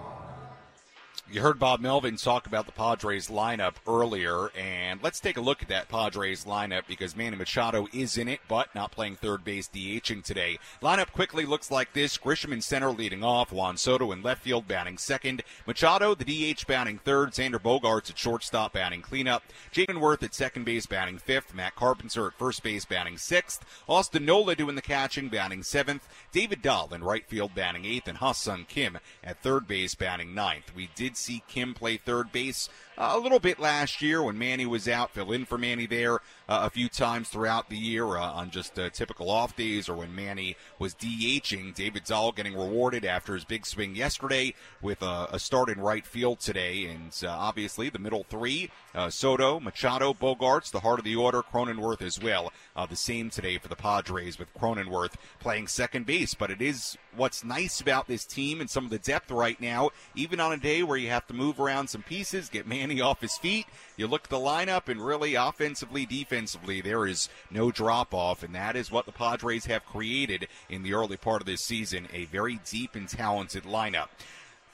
You 1.33 1.41
heard 1.41 1.57
Bob 1.57 1.79
Melvin 1.79 2.17
talk 2.17 2.45
about 2.45 2.67
the 2.67 2.71
Padres 2.71 3.27
lineup 3.27 3.73
earlier, 3.87 4.51
and 4.55 5.01
let's 5.01 5.19
take 5.19 5.35
a 5.35 5.41
look 5.41 5.63
at 5.63 5.67
that 5.69 5.89
Padres 5.89 6.45
lineup 6.45 6.83
because 6.87 7.15
Manny 7.15 7.35
Machado 7.35 7.87
is 7.91 8.19
in 8.19 8.27
it, 8.27 8.39
but 8.47 8.75
not 8.75 8.91
playing 8.91 9.15
third 9.15 9.43
base 9.43 9.67
DHing 9.67 10.23
today. 10.23 10.59
Lineup 10.79 11.11
quickly 11.11 11.47
looks 11.47 11.71
like 11.71 11.91
this: 11.93 12.19
Grisham 12.19 12.51
in 12.51 12.61
center 12.61 12.91
leading 12.91 13.23
off, 13.23 13.51
Juan 13.51 13.77
Soto 13.77 14.11
in 14.11 14.21
left 14.21 14.43
field 14.43 14.67
batting 14.67 14.99
second, 14.99 15.41
Machado 15.65 16.13
the 16.13 16.23
DH 16.53 16.67
batting 16.67 16.99
third, 16.99 17.31
Xander 17.31 17.57
Bogaerts 17.57 18.11
at 18.11 18.17
shortstop 18.19 18.73
batting 18.73 19.01
cleanup, 19.01 19.41
Jake 19.71 19.89
Cronenworth 19.89 20.21
at 20.21 20.35
second 20.35 20.65
base 20.65 20.85
batting 20.85 21.17
fifth, 21.17 21.55
Matt 21.55 21.73
Carpenter 21.73 22.27
at 22.27 22.37
first 22.37 22.61
base 22.61 22.85
batting 22.85 23.17
sixth, 23.17 23.65
Austin 23.89 24.23
Nola 24.23 24.55
doing 24.55 24.75
the 24.75 24.83
catching 24.83 25.29
batting 25.29 25.63
seventh, 25.63 26.07
David 26.31 26.61
Dahl 26.61 26.93
in 26.93 27.03
right 27.03 27.25
field 27.25 27.55
batting 27.55 27.85
eighth, 27.85 28.07
and 28.07 28.19
Ha-Seong 28.19 28.67
Kim 28.67 28.99
at 29.23 29.41
third 29.41 29.67
base 29.67 29.95
batting 29.95 30.35
ninth. 30.35 30.71
We 30.75 30.91
did 30.93 31.17
see 31.23 31.43
Kim 31.47 31.73
play 31.73 31.97
third 31.97 32.31
base 32.31 32.69
a 32.97 33.17
little 33.17 33.39
bit 33.39 33.59
last 33.59 34.01
year 34.01 34.21
when 34.21 34.37
Manny 34.37 34.65
was 34.65 34.87
out, 34.87 35.11
fill 35.11 35.31
in 35.31 35.45
for 35.45 35.57
Manny 35.57 35.85
there 35.85 36.15
uh, 36.47 36.61
a 36.63 36.69
few 36.69 36.89
times 36.89 37.29
throughout 37.29 37.69
the 37.69 37.77
year 37.77 38.05
uh, 38.17 38.31
on 38.31 38.51
just 38.51 38.77
uh, 38.77 38.89
typical 38.89 39.29
off 39.29 39.55
days 39.55 39.89
or 39.89 39.95
when 39.95 40.13
Manny 40.13 40.55
was 40.79 40.93
DHing. 40.93 41.73
David 41.73 42.03
Dahl 42.03 42.31
getting 42.31 42.53
rewarded 42.53 43.05
after 43.05 43.33
his 43.33 43.45
big 43.45 43.65
swing 43.65 43.95
yesterday 43.95 44.53
with 44.81 45.01
a, 45.01 45.27
a 45.31 45.39
start 45.39 45.69
in 45.69 45.79
right 45.79 46.05
field 46.05 46.39
today. 46.39 46.85
And 46.85 47.11
uh, 47.23 47.29
obviously 47.29 47.89
the 47.89 47.99
middle 47.99 48.25
three, 48.29 48.69
uh, 48.93 49.09
Soto, 49.09 49.59
Machado, 49.59 50.13
Bogaerts, 50.13 50.71
the 50.71 50.81
heart 50.81 50.99
of 50.99 51.05
the 51.05 51.15
order, 51.15 51.41
Cronenworth 51.41 52.01
as 52.01 52.21
well. 52.21 52.51
the 52.89 52.95
same 52.95 53.29
today 53.29 53.57
for 53.57 53.67
the 53.67 53.75
Padres 53.75 54.37
with 54.37 54.53
Cronenworth 54.53 55.13
playing 55.39 55.67
second 55.67 56.05
base. 56.05 56.33
But 56.33 56.51
it 56.51 56.61
is 56.61 56.97
what's 57.15 57.43
nice 57.43 57.81
about 57.81 58.07
this 58.07 58.25
team 58.25 58.61
and 58.61 58.69
some 58.69 58.85
of 58.85 58.91
the 58.91 58.99
depth 58.99 59.31
right 59.31 59.59
now, 59.59 59.89
even 60.15 60.39
on 60.39 60.53
a 60.53 60.57
day 60.57 60.83
where 60.83 60.97
you 60.97 61.09
have 61.09 61.25
to 61.27 61.33
move 61.33 61.59
around 61.59 61.87
some 61.87 62.03
pieces, 62.03 62.49
get 62.49 62.67
Manny 62.67 62.82
off 63.01 63.21
his 63.21 63.37
feet. 63.37 63.65
You 63.97 64.07
look 64.07 64.25
at 64.25 64.29
the 64.29 64.37
lineup, 64.37 64.87
and 64.87 65.05
really, 65.05 65.35
offensively, 65.35 66.05
defensively, 66.05 66.81
there 66.81 67.05
is 67.05 67.29
no 67.51 67.71
drop 67.71 68.13
off, 68.13 68.43
and 68.43 68.53
that 68.55 68.75
is 68.75 68.91
what 68.91 69.05
the 69.05 69.11
Padres 69.11 69.65
have 69.65 69.85
created 69.85 70.47
in 70.69 70.83
the 70.83 70.93
early 70.93 71.17
part 71.17 71.41
of 71.41 71.45
this 71.45 71.61
season 71.61 72.07
a 72.13 72.25
very 72.25 72.59
deep 72.69 72.95
and 72.95 73.07
talented 73.07 73.63
lineup. 73.63 74.09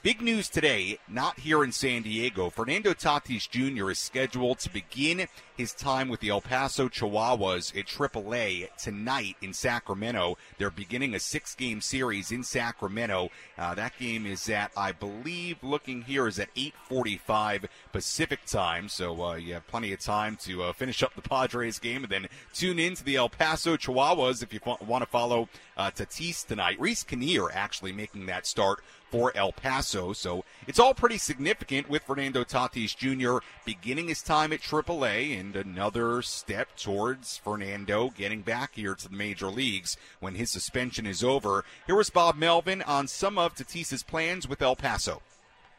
Big 0.02 0.22
news 0.22 0.48
today, 0.48 0.98
not 1.10 1.42
here 1.42 1.62
in 1.62 1.74
San 1.74 2.04
Diego. 2.04 2.50
Fernando 2.50 2.94
Tatis 2.94 3.50
Jr. 3.50 3.92
is 3.92 4.00
scheduled 4.00 4.60
to 4.60 4.70
begin 4.70 5.28
his 5.58 5.74
time 5.74 6.08
with 6.08 6.22
the 6.22 6.30
El 6.30 6.40
Paso 6.40 6.88
Chihuahuas 6.88 7.78
at 7.78 7.86
AAA 7.86 8.70
tonight 8.78 9.36
in 9.42 9.52
Sacramento. 9.52 10.38
They're 10.58 10.70
beginning 10.70 11.16
a 11.16 11.20
six 11.20 11.54
game 11.54 11.82
series 11.82 12.32
in 12.32 12.46
Sacramento. 12.46 13.30
Uh, 13.58 13.76
that 13.76 13.92
game 14.00 14.26
is 14.26 14.48
at, 14.48 14.72
I 14.78 14.94
believe, 14.94 15.58
looking 15.62 16.04
here 16.04 16.30
is 16.30 16.40
at 16.40 16.48
845 16.56 17.66
Pacific 17.92 18.46
time. 18.46 18.88
So 18.88 19.22
uh, 19.22 19.36
you 19.36 19.56
have 19.56 19.68
plenty 19.68 19.92
of 19.92 20.00
time 20.00 20.38
to 20.44 20.64
uh, 20.64 20.72
finish 20.72 21.04
up 21.04 21.14
the 21.14 21.22
Padres 21.22 21.78
game 21.78 22.04
and 22.04 22.12
then 22.12 22.28
tune 22.54 22.80
in 22.80 22.96
to 22.96 23.04
the 23.04 23.18
El 23.18 23.28
Paso 23.28 23.76
Chihuahuas 23.76 24.42
if 24.42 24.54
you 24.54 24.62
want 24.64 25.02
to 25.02 25.10
follow 25.10 25.50
uh, 25.76 25.92
Tatis 25.92 26.48
tonight. 26.48 26.80
Reiss 26.80 27.04
Knehr 27.04 27.50
actually 27.54 27.92
making 27.92 28.28
that 28.28 28.48
start 28.48 28.80
for 29.10 29.32
El 29.36 29.52
Paso. 29.52 30.14
So 30.14 30.44
it's 30.68 30.80
all 30.80 30.94
pretty 30.94 31.18
significant 31.18 31.90
with 31.90 32.04
Fernando 32.04 32.44
Tatis 32.44 32.96
Jr. 32.96 33.44
beginning 33.66 34.08
his 34.08 34.22
time 34.22 34.54
at 34.54 34.62
AAA 34.62 35.40
and 35.40 35.56
another 35.56 36.22
step 36.22 36.76
towards 36.78 37.38
Fernando 37.38 38.10
getting 38.10 38.42
back 38.42 38.76
here 38.76 38.96
to 38.96 39.10
the 39.10 39.16
major 39.16 39.48
leagues 39.48 39.98
when 40.20 40.36
his 40.36 40.52
suspension 40.52 41.06
is 41.06 41.24
over. 41.24 41.66
Here 41.88 41.96
was 41.96 42.10
Bob 42.10 42.36
Melvin 42.36 42.82
on 42.84 43.08
some 43.08 43.38
of 43.38 43.56
Tatis's 43.56 44.04
plans 44.04 44.48
with 44.48 44.62
El 44.62 44.76
Paso. 44.76 45.22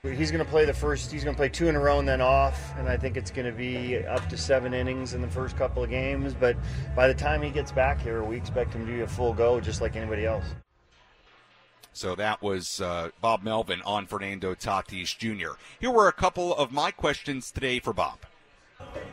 He's 0.02 0.30
going 0.30 0.42
to 0.42 0.50
play 0.50 0.64
the 0.64 0.72
first. 0.72 1.12
He's 1.12 1.24
going 1.24 1.36
to 1.36 1.38
play 1.38 1.50
two 1.50 1.68
in 1.68 1.76
a 1.76 1.80
row 1.80 1.98
and 1.98 2.08
then 2.08 2.22
off, 2.22 2.72
and 2.78 2.88
I 2.88 2.96
think 2.96 3.18
it's 3.18 3.30
going 3.30 3.44
to 3.44 3.52
be 3.52 3.98
up 3.98 4.26
to 4.30 4.36
seven 4.38 4.72
innings 4.72 5.12
in 5.12 5.20
the 5.20 5.28
first 5.28 5.58
couple 5.58 5.84
of 5.84 5.90
games. 5.90 6.32
But 6.32 6.56
by 6.96 7.06
the 7.06 7.12
time 7.12 7.42
he 7.42 7.50
gets 7.50 7.70
back 7.70 8.00
here, 8.00 8.24
we 8.24 8.38
expect 8.38 8.72
him 8.72 8.86
to 8.86 8.92
be 8.92 9.00
a 9.02 9.06
full 9.06 9.34
go, 9.34 9.60
just 9.60 9.82
like 9.82 9.96
anybody 9.96 10.24
else. 10.24 10.46
So 11.92 12.14
that 12.14 12.40
was 12.40 12.80
uh, 12.80 13.10
Bob 13.20 13.42
Melvin 13.42 13.82
on 13.82 14.06
Fernando 14.06 14.54
Tatis 14.54 15.16
Jr. 15.16 15.58
Here 15.80 15.90
were 15.90 16.08
a 16.08 16.12
couple 16.12 16.54
of 16.54 16.72
my 16.72 16.90
questions 16.90 17.50
today 17.50 17.80
for 17.80 17.92
Bob. 17.92 18.18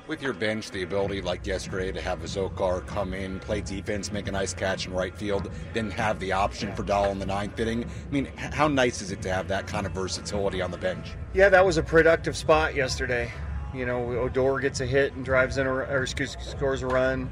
With 0.07 0.21
your 0.21 0.33
bench, 0.33 0.71
the 0.71 0.83
ability 0.83 1.21
like 1.21 1.45
yesterday 1.45 1.91
to 1.91 2.01
have 2.01 2.21
Azocar 2.21 2.85
come 2.87 3.13
in, 3.13 3.39
play 3.39 3.59
defense, 3.59 4.11
make 4.11 4.27
a 4.27 4.31
nice 4.31 4.53
catch 4.53 4.87
in 4.87 4.93
right 4.93 5.13
field, 5.13 5.51
then 5.73 5.91
have 5.91 6.19
the 6.19 6.31
option 6.31 6.73
for 6.73 6.83
Dahl 6.83 7.11
in 7.11 7.19
the 7.19 7.25
ninth 7.25 7.59
inning. 7.59 7.83
I 7.83 8.11
mean, 8.11 8.25
how 8.37 8.69
nice 8.69 9.01
is 9.01 9.11
it 9.11 9.21
to 9.23 9.33
have 9.33 9.49
that 9.49 9.67
kind 9.67 9.85
of 9.85 9.91
versatility 9.91 10.61
on 10.61 10.71
the 10.71 10.77
bench? 10.77 11.09
Yeah, 11.33 11.49
that 11.49 11.65
was 11.65 11.77
a 11.77 11.83
productive 11.83 12.37
spot 12.37 12.75
yesterday. 12.75 13.31
You 13.73 13.85
know, 13.85 14.11
Odor 14.13 14.59
gets 14.59 14.79
a 14.79 14.85
hit 14.85 15.13
and 15.13 15.25
drives 15.25 15.57
in, 15.57 15.67
a, 15.67 15.71
or 15.71 16.03
excuse, 16.03 16.37
scores 16.39 16.83
a 16.83 16.87
run. 16.87 17.29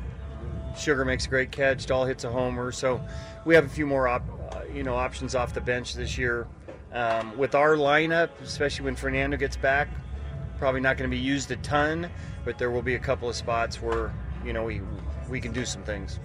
Azocar 0.76 1.06
makes 1.06 1.26
a 1.26 1.30
great 1.30 1.52
catch. 1.52 1.86
Dahl 1.86 2.06
hits 2.06 2.24
a 2.24 2.32
homer. 2.32 2.72
So 2.72 3.02
we 3.46 3.56
have 3.56 3.66
a 3.66 3.70
few 3.70 3.86
more, 3.86 4.08
op, 4.08 4.24
uh, 4.54 4.62
you 4.74 4.84
know, 4.84 4.96
options 4.96 5.36
off 5.36 5.54
the 5.54 5.62
bench 5.62 5.94
this 5.94 6.18
year. 6.18 6.48
Um, 6.94 7.38
with 7.38 7.56
our 7.56 7.76
lineup, 7.76 8.30
especially 8.42 8.86
when 8.86 8.96
Fernando 8.96 9.38
gets 9.38 9.58
back, 9.58 9.90
probably 10.60 10.82
not 10.82 10.98
going 10.98 11.10
to 11.10 11.16
be 11.16 11.22
used 11.22 11.52
a 11.52 11.58
ton, 11.58 12.10
but 12.46 12.58
there 12.58 12.72
will 12.72 12.82
be 12.82 12.96
a 12.96 13.00
couple 13.00 13.28
of 13.28 13.36
spots 13.36 13.82
where 13.82 14.14
you 14.46 14.54
know 14.54 14.64
we 14.64 14.82
we 15.30 15.42
can 15.42 15.52
do 15.52 15.66
some 15.66 15.84
things. 15.84 16.20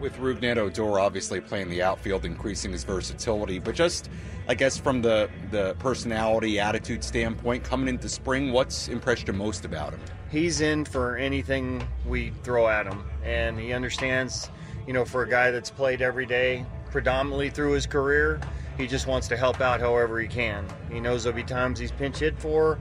With 0.00 0.16
Rougned 0.16 0.56
Odor 0.56 0.98
obviously 0.98 1.40
playing 1.40 1.70
the 1.70 1.82
outfield, 1.82 2.24
increasing 2.24 2.72
his 2.72 2.84
versatility, 2.84 3.58
but 3.58 3.74
just 3.74 4.10
I 4.48 4.54
guess 4.54 4.76
from 4.76 5.00
the 5.00 5.30
the 5.50 5.74
personality 5.78 6.60
attitude 6.60 7.02
standpoint, 7.02 7.64
coming 7.64 7.88
into 7.88 8.08
spring, 8.08 8.52
what's 8.52 8.88
impressed 8.88 9.26
you 9.28 9.32
most 9.32 9.64
about 9.64 9.92
him? 9.92 10.00
He's 10.30 10.60
in 10.60 10.84
for 10.84 11.16
anything 11.16 11.86
we 12.06 12.32
throw 12.42 12.68
at 12.68 12.86
him, 12.86 13.04
and 13.24 13.58
he 13.58 13.72
understands. 13.72 14.50
You 14.86 14.92
know, 14.92 15.06
for 15.06 15.22
a 15.22 15.28
guy 15.28 15.50
that's 15.50 15.70
played 15.70 16.02
every 16.02 16.26
day, 16.26 16.66
predominantly 16.90 17.48
through 17.48 17.72
his 17.72 17.86
career, 17.86 18.38
he 18.76 18.86
just 18.86 19.06
wants 19.06 19.28
to 19.28 19.36
help 19.36 19.60
out 19.60 19.80
however 19.80 20.20
he 20.20 20.28
can. 20.28 20.66
He 20.92 21.00
knows 21.00 21.24
there'll 21.24 21.36
be 21.36 21.42
times 21.42 21.78
he's 21.78 21.92
pinch 21.92 22.18
hit 22.18 22.38
for, 22.38 22.78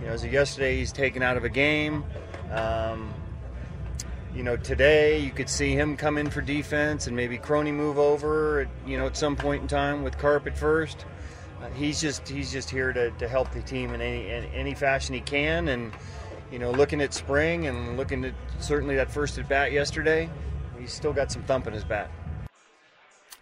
you 0.00 0.06
know, 0.06 0.16
so 0.16 0.26
yesterday 0.26 0.76
he's 0.76 0.92
taken 0.92 1.22
out 1.22 1.36
of 1.36 1.44
a 1.44 1.50
game. 1.50 2.04
Um, 2.50 3.12
you 4.34 4.42
know, 4.42 4.56
today 4.56 5.18
you 5.18 5.30
could 5.30 5.48
see 5.48 5.72
him 5.72 5.96
come 5.96 6.16
in 6.16 6.30
for 6.30 6.40
defense 6.40 7.06
and 7.06 7.14
maybe 7.14 7.36
Crony 7.36 7.72
move 7.72 7.98
over. 7.98 8.60
At, 8.60 8.68
you 8.86 8.98
know, 8.98 9.06
at 9.06 9.16
some 9.16 9.36
point 9.36 9.62
in 9.62 9.68
time 9.68 10.02
with 10.02 10.16
Carp 10.18 10.46
at 10.46 10.56
first. 10.56 11.04
Uh, 11.62 11.68
he's 11.70 12.00
just 12.00 12.26
he's 12.28 12.50
just 12.50 12.70
here 12.70 12.92
to, 12.92 13.10
to 13.12 13.28
help 13.28 13.50
the 13.52 13.62
team 13.62 13.92
in 13.94 14.00
any 14.00 14.28
in 14.28 14.44
any 14.46 14.74
fashion 14.74 15.14
he 15.14 15.20
can. 15.20 15.68
And 15.68 15.92
you 16.50 16.58
know, 16.58 16.70
looking 16.70 17.00
at 17.00 17.14
spring 17.14 17.66
and 17.66 17.96
looking 17.96 18.24
at 18.24 18.34
certainly 18.58 18.96
that 18.96 19.10
first 19.10 19.38
at 19.38 19.48
bat 19.48 19.72
yesterday, 19.72 20.28
he's 20.78 20.92
still 20.92 21.12
got 21.12 21.30
some 21.30 21.42
thump 21.42 21.66
in 21.66 21.72
his 21.72 21.84
bat. 21.84 22.10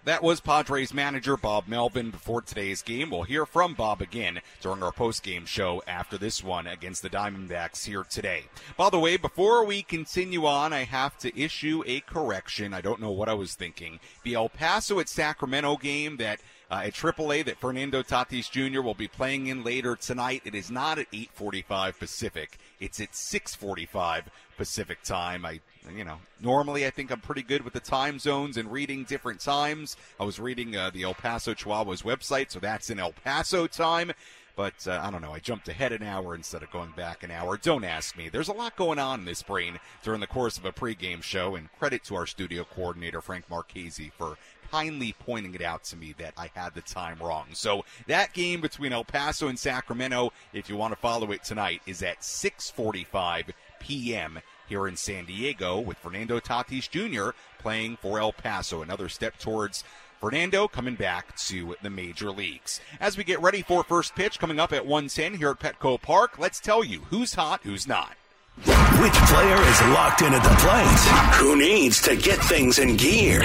That 0.05 0.23
was 0.23 0.41
Padres 0.41 0.95
manager 0.95 1.37
Bob 1.37 1.69
Melvin 1.69 2.11
before 2.11 2.41
today's 2.41 2.81
game. 2.81 3.11
We'll 3.11 3.25
hear 3.25 3.45
from 3.45 3.75
Bob 3.75 4.01
again 4.01 4.41
during 4.63 4.83
our 4.83 4.93
post-game 4.93 5.45
show 5.45 5.83
after 5.87 6.17
this 6.17 6.43
one 6.43 6.67
against 6.67 7.03
the 7.03 7.11
Diamondbacks 7.11 7.85
here 7.85 8.05
today. 8.05 8.45
By 8.79 8.89
the 8.89 8.99
way, 8.99 9.19
before 9.19 9.63
we 9.67 9.83
continue 9.83 10.47
on, 10.47 10.73
I 10.73 10.85
have 10.85 11.19
to 11.19 11.39
issue 11.39 11.85
a 11.87 12.01
correction. 12.01 12.73
I 12.73 12.81
don't 12.81 13.03
know 13.03 13.11
what 13.11 13.29
I 13.29 13.35
was 13.35 13.55
thinking. 13.55 14.01
The 14.23 14.35
El 14.35 14.49
Paso 14.49 15.01
at 15.01 15.09
Sacramento 15.11 15.77
game 15.77 16.17
that 16.17 16.41
uh, 16.71 16.83
at 16.85 16.95
AAA 16.95 17.45
that 17.45 17.59
Fernando 17.59 18.03
Tatis 18.03 18.51
Jr. 18.51 18.81
will 18.81 18.95
be 18.95 19.09
playing 19.09 19.49
in 19.49 19.65
later 19.65 19.97
tonight. 19.97 20.43
It 20.45 20.55
is 20.55 20.71
not 20.71 20.99
at 20.99 21.11
8:45 21.13 21.99
Pacific. 21.99 22.59
It's 22.79 23.01
at 23.01 23.13
6:45 23.13 24.25
Pacific 24.57 25.03
time. 25.03 25.45
I, 25.45 25.61
you 25.95 26.05
know, 26.05 26.19
normally 26.41 26.87
I 26.87 26.91
think 26.91 27.11
I'm 27.11 27.21
pretty 27.21 27.43
good 27.43 27.63
with 27.63 27.73
the 27.73 27.81
time 27.81 28.19
zones 28.19 28.57
and 28.57 28.71
reading 28.71 29.05
different 29.05 29.41
times. 29.41 29.97
I 30.21 30.25
was 30.25 30.39
reading 30.39 30.77
uh, 30.77 30.91
the 30.91 31.03
El 31.03 31.15
Paso 31.15 31.55
Chihuahuas 31.55 32.05
website, 32.05 32.51
so 32.51 32.61
that's 32.61 32.91
in 32.91 33.01
El 33.01 33.13
Paso 33.13 33.67
time. 33.67 34.13
But 34.57 34.87
uh, 34.87 35.01
I 35.03 35.11
don't 35.11 35.23
know. 35.23 35.33
I 35.33 35.39
jumped 35.39 35.69
ahead 35.69 35.93
an 35.93 36.03
hour 36.03 36.35
instead 36.35 36.63
of 36.63 36.71
going 36.71 36.91
back 36.91 37.23
an 37.23 37.31
hour. 37.31 37.57
Don't 37.57 37.85
ask 37.85 38.17
me. 38.17 38.29
There's 38.29 38.49
a 38.49 38.53
lot 38.53 38.77
going 38.77 38.99
on 38.99 39.21
in 39.21 39.25
this 39.25 39.43
brain 39.43 39.79
during 40.03 40.21
the 40.21 40.27
course 40.27 40.59
of 40.59 40.67
a 40.67 40.73
pregame 40.73 41.23
show, 41.23 41.55
and 41.55 41.73
credit 41.79 42.05
to 42.05 42.15
our 42.15 42.27
studio 42.27 42.65
coordinator 42.65 43.23
Frank 43.23 43.49
Marchese 43.49 44.13
for 44.19 44.37
kindly 44.71 45.15
pointing 45.19 45.55
it 45.55 45.63
out 45.63 45.85
to 45.85 45.97
me 45.97 46.15
that 46.19 46.35
I 46.37 46.51
had 46.55 46.75
the 46.75 46.81
time 46.81 47.19
wrong. 47.21 47.47
So 47.53 47.85
that 48.07 48.33
game 48.33 48.61
between 48.61 48.93
El 48.93 49.05
Paso 49.05 49.49
and 49.49 49.59
Sacramento, 49.59 50.33
if 50.53 50.69
you 50.69 50.77
want 50.77 50.93
to 50.93 51.01
follow 51.01 51.33
it 51.33 51.45
tonight, 51.45 51.83
is 51.87 52.03
at 52.03 52.21
6:45 52.21 53.51
p.m. 53.81 54.41
here 54.69 54.87
in 54.87 54.97
San 54.97 55.25
Diego 55.25 55.81
with 55.81 55.99
Fernando 55.99 56.39
Tatis 56.39 56.89
Jr. 56.89 57.31
playing 57.59 57.97
for 57.97 58.21
El 58.21 58.33
Paso. 58.33 58.83
Another 58.83 59.09
step 59.09 59.39
towards 59.39 59.85
Fernando 60.21 60.69
coming 60.69 60.97
back 60.97 61.35
to 61.37 61.77
the 61.83 61.91
major 61.91 62.31
leagues. 62.31 62.81
As 63.01 63.17
we 63.17 63.25
get 63.25 63.41
ready 63.41 63.63
for 63.63 63.83
first 63.83 64.15
pitch 64.15 64.39
coming 64.39 64.61
up 64.61 64.73
at 64.73 64.87
110 64.87 65.35
here 65.35 65.51
at 65.51 65.61
Petco 65.61 66.01
Park, 66.01 66.39
let's 66.39 66.61
tell 66.61 66.85
you 66.85 67.01
who's 67.11 67.35
hot, 67.35 67.61
who's 67.63 67.89
not. 67.89 68.15
Which 68.57 69.15
player 69.15 69.57
is 69.63 69.81
locked 69.95 70.21
in 70.21 70.35
at 70.35 70.43
the 70.43 70.51
plate? 70.61 71.41
Who 71.41 71.57
needs 71.57 72.03
to 72.03 72.17
get 72.17 72.39
things 72.41 72.79
in 72.79 72.97
gear? 72.97 73.41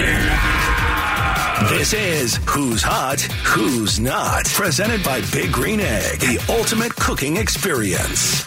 This 1.64 1.94
is 1.94 2.36
Who's 2.46 2.82
Hot, 2.82 3.18
Who's 3.20 3.98
Not. 3.98 4.44
Presented 4.44 5.02
by 5.02 5.22
Big 5.32 5.50
Green 5.50 5.80
Egg, 5.80 6.20
the 6.20 6.38
ultimate 6.50 6.94
cooking 6.94 7.38
experience. 7.38 8.44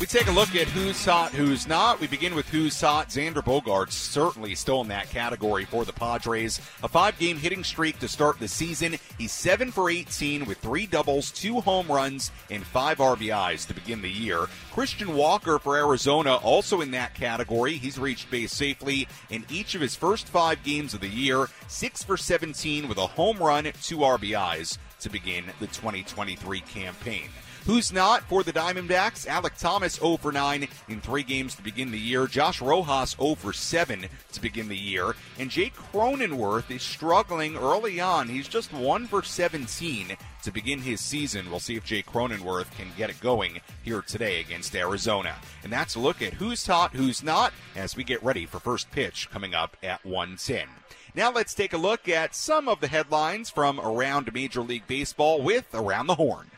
We 0.00 0.06
take 0.06 0.28
a 0.28 0.32
look 0.32 0.56
at 0.56 0.66
who's 0.68 1.04
hot, 1.04 1.32
who's 1.32 1.68
not. 1.68 2.00
We 2.00 2.06
begin 2.06 2.34
with 2.34 2.48
who's 2.48 2.80
hot. 2.80 3.10
Xander 3.10 3.44
Bogaerts 3.44 3.92
certainly 3.92 4.54
still 4.54 4.80
in 4.80 4.88
that 4.88 5.10
category 5.10 5.66
for 5.66 5.84
the 5.84 5.92
Padres. 5.92 6.58
A 6.82 6.88
five-game 6.88 7.36
hitting 7.36 7.62
streak 7.62 7.98
to 7.98 8.08
start 8.08 8.38
the 8.38 8.48
season. 8.48 8.96
He's 9.18 9.30
seven 9.30 9.70
for 9.70 9.90
18 9.90 10.46
with 10.46 10.56
three 10.56 10.86
doubles, 10.86 11.30
two 11.30 11.60
home 11.60 11.86
runs, 11.86 12.30
and 12.48 12.64
five 12.64 12.96
RBIs 12.96 13.66
to 13.66 13.74
begin 13.74 14.00
the 14.00 14.08
year. 14.08 14.46
Christian 14.72 15.12
Walker 15.12 15.58
for 15.58 15.76
Arizona 15.76 16.36
also 16.36 16.80
in 16.80 16.92
that 16.92 17.12
category. 17.12 17.74
He's 17.74 17.98
reached 17.98 18.30
base 18.30 18.52
safely 18.52 19.06
in 19.28 19.44
each 19.50 19.74
of 19.74 19.82
his 19.82 19.96
first 19.96 20.28
five 20.28 20.62
games 20.64 20.94
of 20.94 21.02
the 21.02 21.08
year. 21.08 21.48
Six 21.68 22.02
for 22.02 22.16
17 22.16 22.88
with 22.88 22.96
a 22.96 23.06
home 23.06 23.36
run, 23.36 23.64
two 23.82 23.98
RBIs 23.98 24.78
to 25.00 25.10
begin 25.10 25.44
the 25.60 25.66
2023 25.66 26.60
campaign. 26.60 27.28
Who's 27.66 27.92
not 27.92 28.22
for 28.22 28.42
the 28.42 28.52
Diamondbacks? 28.52 29.26
Alek 29.26 29.58
Thomas 29.58 29.96
0 29.96 30.16
for 30.16 30.32
9 30.32 30.66
in 30.88 31.00
three 31.00 31.22
games 31.22 31.54
to 31.54 31.62
begin 31.62 31.90
the 31.90 31.98
year. 31.98 32.26
Josh 32.26 32.60
Rojas 32.60 33.16
0 33.20 33.34
for 33.34 33.52
7 33.52 34.06
to 34.32 34.40
begin 34.40 34.68
the 34.68 34.76
year. 34.76 35.14
And 35.38 35.50
Jake 35.50 35.74
Cronenworth 35.74 36.70
is 36.70 36.82
struggling 36.82 37.56
early 37.56 38.00
on. 38.00 38.28
He's 38.28 38.48
just 38.48 38.72
1 38.72 39.06
for 39.06 39.22
17 39.22 40.16
to 40.42 40.50
begin 40.50 40.80
his 40.80 41.00
season. 41.00 41.50
We'll 41.50 41.60
see 41.60 41.76
if 41.76 41.84
Jake 41.84 42.06
Cronenworth 42.06 42.70
can 42.76 42.88
get 42.96 43.10
it 43.10 43.20
going 43.20 43.60
here 43.82 44.00
today 44.00 44.40
against 44.40 44.74
Arizona. 44.74 45.36
And 45.62 45.72
that's 45.72 45.96
a 45.96 46.00
look 46.00 46.22
at 46.22 46.34
who's 46.34 46.66
hot, 46.66 46.92
who's 46.94 47.22
not, 47.22 47.52
as 47.76 47.94
we 47.94 48.04
get 48.04 48.22
ready 48.22 48.46
for 48.46 48.58
first 48.58 48.90
pitch 48.90 49.28
coming 49.30 49.54
up 49.54 49.76
at 49.82 50.04
110. 50.06 50.66
Now 51.14 51.30
let's 51.30 51.54
take 51.54 51.74
a 51.74 51.78
look 51.78 52.08
at 52.08 52.34
some 52.34 52.68
of 52.68 52.80
the 52.80 52.88
headlines 52.88 53.50
from 53.50 53.78
around 53.80 54.32
Major 54.32 54.62
League 54.62 54.86
Baseball 54.86 55.42
with 55.42 55.66
Around 55.74 56.06
the 56.06 56.14
Horn. 56.14 56.50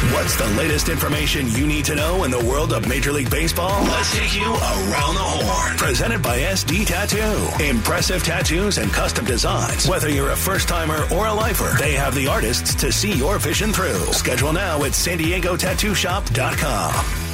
What's 0.00 0.34
the 0.34 0.46
latest 0.56 0.88
information 0.88 1.46
you 1.50 1.66
need 1.66 1.84
to 1.84 1.94
know 1.94 2.24
in 2.24 2.30
the 2.30 2.42
world 2.42 2.72
of 2.72 2.88
Major 2.88 3.12
League 3.12 3.30
Baseball? 3.30 3.82
Let's 3.84 4.16
take 4.16 4.34
you 4.34 4.46
around 4.46 5.14
the 5.14 5.20
horn. 5.20 5.76
Presented 5.76 6.22
by 6.22 6.38
SD 6.38 6.86
Tattoo. 6.86 7.62
Impressive 7.62 8.24
tattoos 8.24 8.78
and 8.78 8.90
custom 8.90 9.26
designs. 9.26 9.86
Whether 9.86 10.08
you're 10.08 10.30
a 10.30 10.36
first 10.36 10.68
timer 10.68 11.04
or 11.12 11.26
a 11.26 11.34
lifer, 11.34 11.76
they 11.78 11.92
have 11.92 12.14
the 12.14 12.28
artists 12.28 12.74
to 12.76 12.90
see 12.90 13.12
your 13.12 13.38
vision 13.38 13.74
through. 13.74 14.00
Schedule 14.14 14.54
now 14.54 14.82
at 14.84 14.94
San 14.94 15.18
Diego 15.18 15.54
Tattoo 15.54 15.94
Shop.com. 15.94 17.29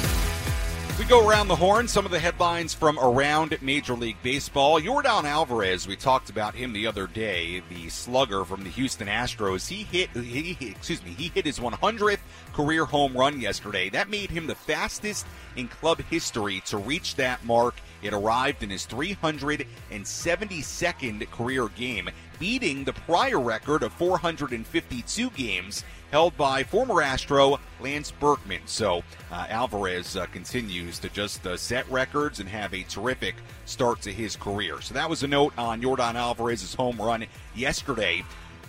Go 1.07 1.25
around 1.25 1.47
the 1.47 1.55
horn. 1.55 1.87
Some 1.87 2.03
of 2.03 2.11
the 2.11 2.19
headlines 2.19 2.73
from 2.73 2.99
around 2.99 3.57
Major 3.61 3.93
League 3.93 4.21
Baseball. 4.23 4.81
Yordan 4.81 5.23
Alvarez, 5.23 5.87
we 5.87 5.95
talked 5.95 6.29
about 6.29 6.53
him 6.53 6.73
the 6.73 6.85
other 6.85 7.07
day, 7.07 7.61
the 7.69 7.87
slugger 7.87 8.43
from 8.43 8.65
the 8.65 8.69
Houston 8.69 9.07
Astros. 9.07 9.69
He 9.69 9.83
hit, 9.83 10.09
he, 10.09 10.57
excuse 10.59 11.01
me, 11.05 11.11
he 11.11 11.29
hit 11.29 11.45
his 11.45 11.59
100th 11.59 12.19
career 12.51 12.83
home 12.83 13.15
run 13.15 13.39
yesterday. 13.39 13.89
That 13.89 14.09
made 14.09 14.29
him 14.29 14.47
the 14.47 14.55
fastest 14.55 15.25
in 15.55 15.69
club 15.69 16.01
history 16.09 16.61
to 16.65 16.77
reach 16.77 17.15
that 17.15 17.45
mark. 17.45 17.75
It 18.01 18.13
arrived 18.13 18.61
in 18.61 18.69
his 18.69 18.85
372nd 18.85 21.31
career 21.31 21.69
game, 21.69 22.09
beating 22.39 22.83
the 22.83 22.93
prior 22.93 23.39
record 23.39 23.83
of 23.83 23.93
452 23.93 25.29
games 25.31 25.83
held 26.11 26.35
by 26.37 26.63
former 26.63 27.01
Astro 27.01 27.59
Lance 27.81 28.11
Berkman. 28.11 28.61
So 28.65 29.03
uh, 29.31 29.47
Alvarez 29.49 30.15
uh, 30.15 30.25
continues 30.27 30.99
to 30.99 31.09
just 31.09 31.45
uh, 31.45 31.57
set 31.57 31.89
records 31.89 32.39
and 32.39 32.47
have 32.47 32.73
a 32.73 32.83
terrific 32.83 33.35
start 33.65 34.01
to 34.01 34.13
his 34.13 34.35
career. 34.35 34.81
So 34.81 34.93
that 34.93 35.09
was 35.09 35.23
a 35.23 35.27
note 35.27 35.53
on 35.57 35.81
Yordan 35.81 36.15
Alvarez's 36.15 36.73
home 36.73 36.97
run 36.97 37.25
yesterday. 37.55 38.23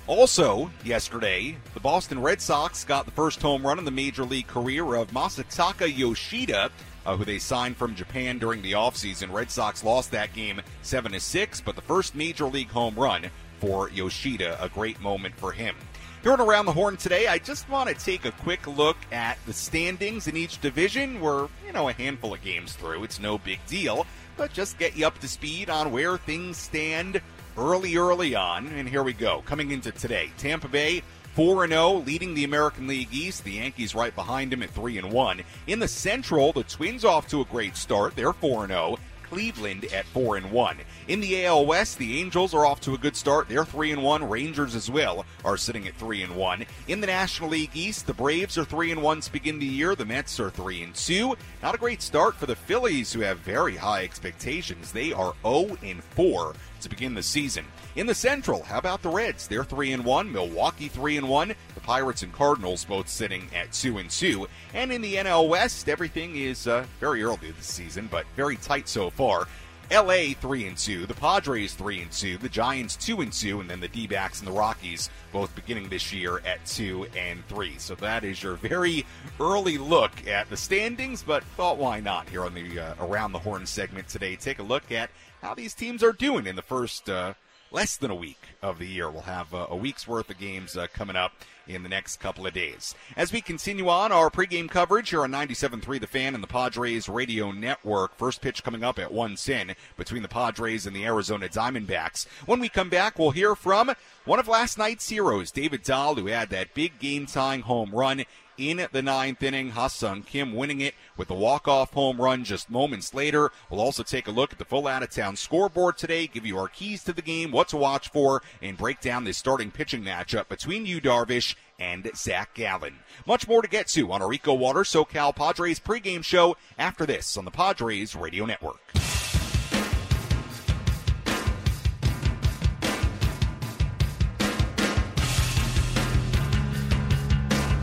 Also, 0.07 0.71
yesterday, 0.85 1.55
the 1.75 1.81
Boston 1.81 2.21
Red 2.23 2.41
Sox 2.41 2.83
got 2.83 3.05
the 3.05 3.11
first 3.11 3.43
home 3.43 3.65
run 3.67 3.79
in 3.79 3.85
the 3.85 3.91
major 3.91 4.25
league 4.25 4.47
career 4.47 4.95
of 4.95 5.11
Masataka 5.11 5.95
Yoshida, 5.95 6.71
uh, 7.05 7.15
who 7.15 7.27
they 7.27 7.39
signed 7.39 7.77
from 7.77 7.95
Japan 7.95 8.39
during 8.39 8.63
the 8.63 8.73
offseason. 8.73 9.31
Red 9.31 9.51
Sox 9.51 9.85
lost 9.85 10.11
that 10.13 10.33
game 10.33 10.63
7 10.81 11.13
to 11.13 11.21
6, 11.21 11.61
but 11.61 11.77
the 11.77 11.83
first 11.83 12.15
major 12.15 12.47
league 12.47 12.71
home 12.71 12.95
run 12.95 13.31
for 13.59 13.91
Yoshida, 13.91 14.63
a 14.63 14.69
great 14.69 15.01
moment 15.01 15.35
for 15.37 15.53
him. 15.53 15.77
Here 16.23 16.33
on 16.33 16.41
Around 16.41 16.67
the 16.67 16.73
Horn 16.73 16.97
today, 16.97 17.29
I 17.29 17.39
just 17.39 17.69
want 17.69 17.89
to 17.89 17.95
take 17.95 18.25
a 18.25 18.33
quick 18.33 18.67
look 18.67 18.97
at 19.13 19.39
the 19.47 19.53
standings 19.53 20.27
in 20.27 20.37
each 20.37 20.61
division. 20.61 21.21
We're, 21.21 21.49
you 21.65 21.73
know, 21.73 21.89
a 21.89 21.93
handful 21.93 22.35
of 22.35 22.43
games 22.43 22.73
through. 22.73 23.05
It's 23.05 23.21
no 23.21 23.39
big 23.39 23.61
deal, 23.67 24.05
but 24.37 24.53
just 24.53 24.79
get 24.79 24.97
you 24.97 25.07
up 25.07 25.19
to 25.21 25.29
speed 25.29 25.71
on 25.71 25.93
where 25.93 26.19
things 26.19 26.57
stand 26.57 27.21
early, 27.57 27.97
early 27.97 28.35
on. 28.35 28.67
And 28.67 28.89
here 28.89 29.05
we 29.05 29.13
go. 29.13 29.43
Coming 29.47 29.71
into 29.71 29.93
today, 29.93 30.31
Tampa 30.39 30.67
Bay 30.67 31.03
4 31.35 31.69
0, 31.69 31.93
leading 31.99 32.35
the 32.35 32.43
American 32.43 32.89
League 32.89 33.13
East. 33.13 33.45
The 33.45 33.53
Yankees 33.53 33.95
right 33.95 34.15
behind 34.15 34.53
him 34.53 34.65
at 34.65 34.71
3 34.71 34.99
and 34.99 35.13
1. 35.13 35.43
In 35.69 35.79
the 35.79 35.87
Central, 35.87 36.53
the 36.53 36.65
Twins 36.65 37.05
off 37.05 37.29
to 37.29 37.43
a 37.43 37.45
great 37.45 37.77
start. 37.77 38.17
They're 38.17 38.33
4 38.33 38.67
0. 38.67 38.99
Cleveland 39.23 39.85
at 39.93 40.05
4 40.07 40.37
and 40.39 40.51
1. 40.51 40.79
In 41.09 41.21
the 41.21 41.47
AL 41.47 41.65
West, 41.65 41.97
the 41.97 42.21
Angels 42.21 42.53
are 42.53 42.67
off 42.67 42.83
to 42.83 42.93
a 42.93 42.99
good 42.99 43.17
start. 43.17 43.49
They're 43.49 43.65
3 43.65 43.93
and 43.93 44.03
1. 44.03 44.29
Rangers 44.29 44.75
as 44.75 44.91
well 44.91 45.25
are 45.43 45.57
sitting 45.57 45.89
at 45.89 45.95
3 45.95 46.23
and 46.23 46.37
1. 46.37 46.67
In 46.89 47.01
the 47.01 47.07
National 47.07 47.49
League 47.49 47.71
East, 47.73 48.07
the 48.07 48.13
Braves 48.13 48.59
are 48.59 48.65
3 48.67 48.93
and 48.93 49.03
1 49.03 49.23
to 49.23 49.33
begin 49.33 49.59
the 49.59 49.65
year. 49.65 49.95
The 49.95 50.05
Mets 50.05 50.39
are 50.39 50.51
3 50.51 50.83
and 50.83 50.95
2. 50.95 51.35
Not 51.63 51.75
a 51.75 51.79
great 51.79 52.03
start 52.03 52.35
for 52.35 52.45
the 52.45 52.55
Phillies 52.55 53.11
who 53.11 53.21
have 53.21 53.39
very 53.39 53.75
high 53.75 54.05
expectations. 54.05 54.93
They 54.93 55.15
are 55.15 55.33
0 55.43 55.79
and 55.83 56.05
4 56.05 56.55
to 56.83 56.89
begin 56.91 57.15
the 57.15 57.23
season. 57.23 57.65
In 57.97 58.07
the 58.07 58.15
Central, 58.15 58.63
how 58.63 58.77
about 58.77 59.01
the 59.01 59.09
Reds? 59.09 59.49
They're 59.49 59.65
3 59.65 59.93
and 59.93 60.05
1, 60.05 60.31
Milwaukee 60.31 60.89
3 60.89 61.17
and 61.17 61.29
1, 61.31 61.55
the 61.75 61.81
Pirates 61.81 62.23
and 62.23 62.35
Cardinals 62.35 62.85
both 62.85 63.09
sitting 63.09 63.49
at 63.57 63.73
2 63.73 63.97
and 63.97 64.11
2. 64.11 64.47
And 64.75 64.93
in 64.93 65.01
the 65.01 65.15
NL 65.15 65.49
West, 65.49 65.89
everything 65.89 66.37
is 66.37 66.67
uh, 66.67 66.85
very 67.01 67.23
early 67.23 67.51
this 67.51 67.67
season, 67.67 68.09
but 68.11 68.27
very 68.37 68.57
tight 68.57 68.91
so 68.91 69.09
far. 69.09 69.49
LA 69.91 70.35
3 70.39 70.67
and 70.67 70.77
2, 70.77 71.07
the 71.07 71.15
Padres 71.15 71.73
3 71.73 72.03
and 72.03 72.13
2, 72.13 72.37
the 72.39 72.49
Giants 72.49 72.95
2 72.97 73.23
and 73.23 73.33
2, 73.33 73.61
and 73.61 73.71
then 73.71 73.81
the 73.81 73.89
D-backs 73.89 74.41
and 74.41 74.47
the 74.47 74.53
Rockies 74.53 75.09
both 75.33 75.55
beginning 75.55 75.89
this 75.89 76.13
year 76.13 76.43
at 76.45 76.65
2 76.67 77.07
and 77.17 77.47
3. 77.49 77.79
So 77.79 77.95
that 77.95 78.23
is 78.23 78.43
your 78.43 78.57
very 78.57 79.07
early 79.41 79.79
look 79.79 80.13
at 80.27 80.51
the 80.51 80.59
standings, 80.59 81.23
but 81.23 81.43
thought 81.57 81.79
why 81.79 82.01
not 82.01 82.29
here 82.29 82.45
on 82.45 82.53
the 82.53 82.79
uh, 82.79 82.95
Around 83.01 83.33
the 83.33 83.39
Horn 83.39 83.65
segment 83.65 84.09
today. 84.09 84.37
Take 84.37 84.59
a 84.59 84.63
look 84.63 84.93
at 84.93 85.09
how 85.41 85.55
these 85.55 85.73
teams 85.73 86.03
are 86.03 86.13
doing 86.13 86.47
in 86.47 86.57
the 86.57 86.63
first 86.63 87.09
uh, 87.09 87.33
less 87.71 87.97
than 87.97 88.11
a 88.11 88.15
week 88.15 88.41
of 88.63 88.79
the 88.79 88.87
year. 88.87 89.11
We'll 89.11 89.23
have 89.23 89.53
uh, 89.53 89.67
a 89.71 89.77
week's 89.77 90.07
worth 90.07 90.31
of 90.31 90.39
games 90.39 90.77
uh, 90.77 90.87
coming 90.93 91.17
up 91.17 91.33
in 91.67 91.83
the 91.83 91.89
next 91.89 92.17
couple 92.17 92.47
of 92.47 92.55
days. 92.55 92.95
As 93.17 93.33
we 93.33 93.41
continue 93.41 93.89
on 93.89 94.11
our 94.11 94.31
pregame 94.31 94.71
coverage 94.71 95.11
here 95.11 95.23
on 95.23 95.31
97.3 95.31 96.01
The 96.01 96.07
Fan 96.07 96.35
and 96.35 96.43
the 96.43 96.49
Padres 96.49 97.09
Radio 97.09 97.53
Network, 97.53 98.17
first 98.17 98.41
pitch 98.41 98.65
coming 98.65 98.83
up 98.83 98.99
at 98.99 99.13
110 99.13 99.77
between 99.97 100.23
the 100.23 100.29
Padres 100.29 100.87
and 100.87 100.97
the 100.97 101.05
Arizona 101.05 101.49
Diamondbacks. 101.49 102.27
When 102.47 102.61
we 102.61 102.69
come 102.69 102.89
back, 102.89 103.19
we'll 103.19 103.31
hear 103.31 103.55
from 103.55 103.93
one 104.25 104.39
of 104.39 104.49
last 104.49 104.79
night's 104.79 105.09
heroes, 105.09 105.51
David 105.51 105.83
Dahl, 105.83 106.15
who 106.15 106.27
had 106.27 106.49
that 106.51 106.75
big 106.75 106.99
game-tying 106.99 107.63
home 107.63 107.91
run 107.95 108.25
in 108.59 108.87
the 108.93 109.03
ninth 109.03 109.43
inning. 109.43 109.71
Ha-Seong 109.71 110.27
Kim 110.27 110.53
winning 110.53 110.81
it 110.81 110.95
with 111.17 111.31
a 111.31 111.35
walk-off 111.35 111.93
home 111.93 112.21
run 112.21 112.45
just 112.45 112.69
moments 112.69 113.15
later. 113.15 113.51
We'll 113.71 113.81
also 113.81 114.03
take 114.03 114.27
a 114.27 114.33
look 114.33 114.53
at 114.53 114.59
the 114.59 114.65
full 114.65 114.87
out-of-town 114.87 115.37
scoreboard 115.37 115.97
today, 115.97 116.27
give 116.27 116.45
you 116.45 116.59
our 116.59 116.69
keys 116.69 117.05
to 117.05 117.13
the 117.13 117.23
game, 117.23 117.53
what 117.53 117.69
to 117.69 117.77
watch 117.77 118.11
for, 118.11 118.43
and 118.61 118.77
break 118.77 119.01
down 119.01 119.25
this 119.25 119.39
starting 119.39 119.71
pitching 119.71 120.03
matchup 120.03 120.49
between 120.49 120.85
Yu 120.85 121.01
Darvish 121.01 121.55
and 121.79 122.11
Zach 122.17 122.55
Gallen. 122.55 122.97
Much 123.27 123.47
more 123.47 123.63
to 123.63 123.69
get 123.69 123.87
to 123.89 124.11
on 124.13 124.21
our 124.21 124.33
Eco 124.33 124.53
Water 124.53 124.81
SoCal 124.81 125.35
Padres 125.35 125.79
pregame 125.79 126.25
show 126.25 126.57
after 126.77 127.07
this 127.07 127.37
on 127.37 127.45
the 127.45 127.51
Padres 127.53 128.17
Radio 128.17 128.45
Network. 128.45 128.98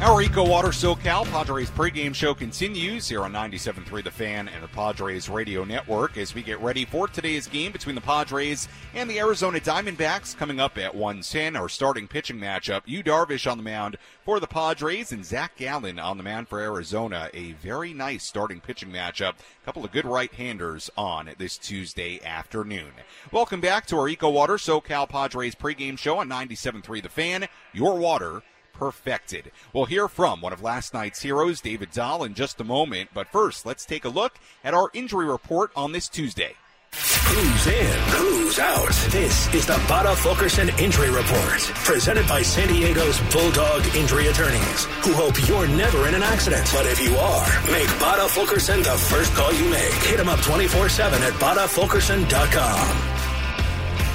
Our 0.06 0.22
Eco 0.22 0.48
Water 0.48 0.68
SoCal 0.68 1.26
Padres 1.32 1.72
pregame 1.72 2.13
show 2.13 2.36
continues 2.36 3.10
here 3.10 3.24
on 3.24 3.34
97.3 3.34 4.04
The 4.04 4.12
Fan 4.12 4.48
and 4.48 4.63
the 4.63 4.68
Padres 4.68 5.30
Radio 5.30 5.63
Network 5.63 6.15
as 6.18 6.36
we 6.36 6.44
get 6.44 6.62
ready 6.62 6.86
for 6.86 7.08
today's 7.08 7.48
game 7.48 7.72
between 7.72 7.96
the 7.96 8.02
Padres 8.02 8.68
and 8.94 9.10
the 9.10 9.18
Arizona 9.18 9.60
Diamondbacks 9.60 10.38
coming 10.38 10.60
up 10.60 10.78
at 10.78 10.94
110. 10.94 11.56
Our 11.56 11.68
starting 11.68 12.08
pitching 12.08 12.38
matchup, 12.38 12.84
Yu 12.86 13.02
Darvish 13.02 13.52
on 13.52 13.58
the 13.58 13.63
mound 13.63 13.98
for 14.24 14.39
the 14.39 14.46
Padres 14.46 15.12
and 15.12 15.26
Zach 15.26 15.58
Gallen 15.58 15.98
on 15.98 16.18
the 16.18 16.24
mound 16.24 16.50
for 16.50 16.60
Arizona. 16.60 17.32
A 17.34 17.54
very 17.54 17.91
nice 17.91 18.24
starting 18.24 18.62
pitching 18.62 18.91
matchup. 18.91 19.34
A 19.34 19.65
couple 19.65 19.84
of 19.84 19.91
good 19.91 20.06
right-handers 20.06 20.91
on 20.96 21.32
this 21.39 21.58
Tuesday 21.58 22.24
afternoon. 22.24 22.91
Welcome 23.32 23.60
back 23.60 23.88
to 23.88 23.98
our 23.98 24.08
Eco 24.08 24.30
Water 24.30 24.58
SoCal 24.58 25.10
Padres 25.10 25.56
pregame 25.56 25.98
show 25.98 26.20
on 26.20 26.30
97.3 26.30 27.02
The 27.02 27.10
Fan. 27.10 27.48
Your 27.74 27.98
water 27.98 28.44
perfected. 28.78 29.52
We'll 29.74 29.86
hear 29.86 30.08
from 30.08 30.42
one 30.42 30.54
of 30.54 30.62
last 30.62 30.94
night's 30.94 31.22
heroes, 31.22 31.62
David 31.62 31.92
Dahl, 31.92 32.24
in 32.24 32.34
just 32.34 32.62
a 32.62 32.64
moment. 32.64 33.10
But 33.14 33.28
first, 33.28 33.66
let's 33.66 33.86
take 33.86 34.06
a 34.06 34.10
look 34.10 34.36
at 34.64 34.74
our 34.74 34.90
injury 34.94 35.26
report 35.26 35.72
on 35.76 35.92
this 35.92 36.08
Tuesday. 36.08 36.56
Who's 36.96 37.68
in? 37.68 38.00
Who's 38.14 38.60
out? 38.60 38.88
This 39.10 39.54
is 39.54 39.66
the 39.66 39.74
Bada 39.90 40.16
Fulkerson 40.16 40.70
Injury 40.80 41.10
Report, 41.10 41.60
presented 41.84 42.26
by 42.28 42.42
San 42.42 42.70
Diego's 42.70 43.20
Bulldog 43.34 43.84
Injury 43.96 44.28
Attorneys, 44.28 44.86
who 45.04 45.12
hope 45.14 45.36
you're 45.48 45.68
never 45.68 46.08
in 46.08 46.16
an 46.16 46.24
accident. 46.24 46.70
But 46.72 46.86
if 46.86 47.04
you 47.04 47.16
are, 47.18 47.46
make 47.72 47.88
Bada 48.00 48.30
Fulkerson 48.30 48.82
the 48.84 48.96
first 49.10 49.34
call 49.34 49.52
you 49.54 49.70
make. 49.70 49.94
Hit 50.06 50.18
them 50.18 50.30
up 50.30 50.40
24 50.42 50.88
7 50.88 51.22
at 51.22 51.34
BadaFulkerson.com. 51.34 53.35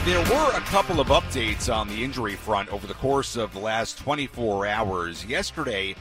There 0.06 0.18
were 0.30 0.56
a 0.56 0.60
couple 0.60 0.98
of 0.98 1.08
updates 1.08 1.70
on 1.72 1.86
the 1.86 2.02
injury 2.02 2.34
front 2.34 2.70
over 2.70 2.86
the 2.86 2.94
course 2.94 3.36
of 3.36 3.52
the 3.52 3.58
last 3.58 3.98
24 3.98 4.66
hours. 4.66 5.26
Yesterday, 5.26 5.94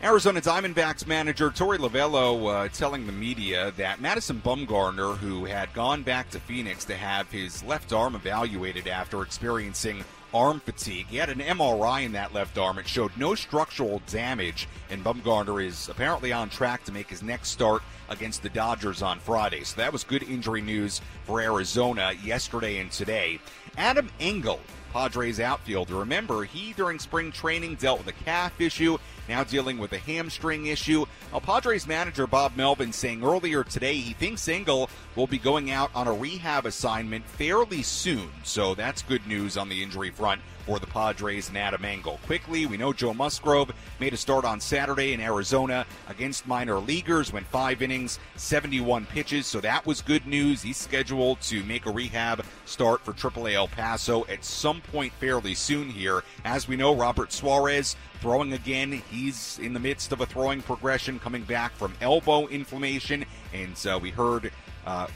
Arizona 0.00 0.40
Diamondbacks 0.40 1.08
manager 1.08 1.50
Torey 1.50 1.78
Lovullo 1.78 2.46
uh, 2.46 2.68
telling 2.68 3.04
the 3.04 3.12
media 3.12 3.72
that 3.76 4.00
Madison 4.00 4.40
Bumgarner, 4.40 5.16
who 5.16 5.44
had 5.44 5.72
gone 5.74 6.04
back 6.04 6.30
to 6.30 6.38
Phoenix 6.38 6.84
to 6.84 6.96
have 6.96 7.28
his 7.32 7.64
left 7.64 7.92
arm 7.92 8.14
evaluated 8.14 8.86
after 8.86 9.22
experiencing 9.22 10.04
arm 10.34 10.60
fatigue. 10.60 11.06
He 11.08 11.16
had 11.16 11.28
an 11.28 11.38
MRI 11.38 12.04
in 12.04 12.12
that 12.12 12.32
left 12.32 12.58
arm. 12.58 12.78
It 12.78 12.88
showed 12.88 13.16
no 13.16 13.34
structural 13.34 14.00
damage, 14.10 14.68
and 14.90 15.04
Bumgarner 15.04 15.64
is 15.64 15.88
apparently 15.88 16.32
on 16.32 16.50
track 16.50 16.84
to 16.84 16.92
make 16.92 17.08
his 17.08 17.22
next 17.22 17.50
start 17.50 17.82
against 18.08 18.42
the 18.42 18.48
Dodgers 18.48 19.02
on 19.02 19.18
Friday. 19.18 19.64
So 19.64 19.76
that 19.76 19.92
was 19.92 20.04
good 20.04 20.22
injury 20.22 20.60
news 20.60 21.00
for 21.24 21.40
Arizona 21.40 22.12
yesterday 22.22 22.78
and 22.78 22.90
today. 22.90 23.40
Adam 23.76 24.08
Engel, 24.20 24.60
Padres 24.92 25.40
outfielder. 25.40 25.94
Remember, 25.96 26.44
he 26.44 26.74
during 26.74 26.98
spring 26.98 27.32
training 27.32 27.76
dealt 27.76 27.98
with 27.98 28.08
a 28.08 28.24
calf 28.24 28.60
issue, 28.60 28.98
now 29.28 29.44
dealing 29.44 29.78
with 29.78 29.92
a 29.92 29.98
hamstring 29.98 30.66
issue. 30.66 31.04
Now, 31.32 31.40
Padres 31.40 31.86
manager 31.86 32.26
Bob 32.26 32.56
Melvin 32.56 32.92
saying 32.92 33.22
earlier 33.24 33.64
today 33.64 33.94
he 33.94 34.12
thinks 34.12 34.48
Engel 34.48 34.90
will 35.16 35.26
be 35.26 35.38
going 35.38 35.70
out 35.70 35.90
on 35.94 36.08
a 36.08 36.12
rehab 36.12 36.66
assignment 36.66 37.24
fairly 37.26 37.82
soon. 37.82 38.30
So 38.44 38.74
that's 38.74 39.02
good 39.02 39.26
news 39.26 39.56
on 39.56 39.68
the 39.68 39.82
injury 39.82 40.10
front 40.10 40.40
for 40.66 40.78
the 40.78 40.86
Padres 40.86 41.48
and 41.48 41.58
Adam 41.58 41.84
Engel. 41.84 42.20
Quickly, 42.26 42.66
we 42.66 42.76
know 42.76 42.92
Joe 42.92 43.14
Musgrove 43.14 43.72
made 43.98 44.12
a 44.12 44.16
start 44.16 44.44
on 44.44 44.60
Saturday 44.60 45.12
in 45.12 45.20
Arizona 45.20 45.86
against 46.08 46.46
minor 46.46 46.78
leaguers, 46.78 47.32
went 47.32 47.46
five 47.46 47.82
innings, 47.82 48.18
71 48.36 49.06
pitches, 49.06 49.46
so 49.46 49.60
that 49.60 49.84
was 49.86 50.00
good 50.00 50.26
news. 50.26 50.62
He's 50.62 50.76
scheduled 50.76 51.40
to 51.42 51.62
make 51.64 51.86
a 51.86 51.90
rehab 51.90 52.44
start 52.64 53.00
for 53.00 53.12
AAA 53.12 53.54
El 53.54 53.68
Paso 53.68 54.24
at 54.26 54.44
some 54.44 54.80
point 54.80 55.12
fairly 55.14 55.54
soon 55.54 55.88
here. 55.88 56.22
As 56.44 56.68
we 56.68 56.76
know, 56.76 56.94
Robert 56.94 57.32
Suarez 57.32 57.96
throwing 58.22 58.52
again. 58.52 59.02
He's 59.10 59.58
in 59.58 59.72
the 59.72 59.80
midst 59.80 60.12
of 60.12 60.20
a 60.20 60.26
throwing 60.26 60.62
progression 60.62 61.18
coming 61.18 61.42
back 61.42 61.74
from 61.74 61.92
elbow 62.00 62.46
inflammation, 62.46 63.24
and 63.52 63.76
so 63.76 63.98
we 63.98 64.10
heard 64.10 64.52
uh, 64.86 65.08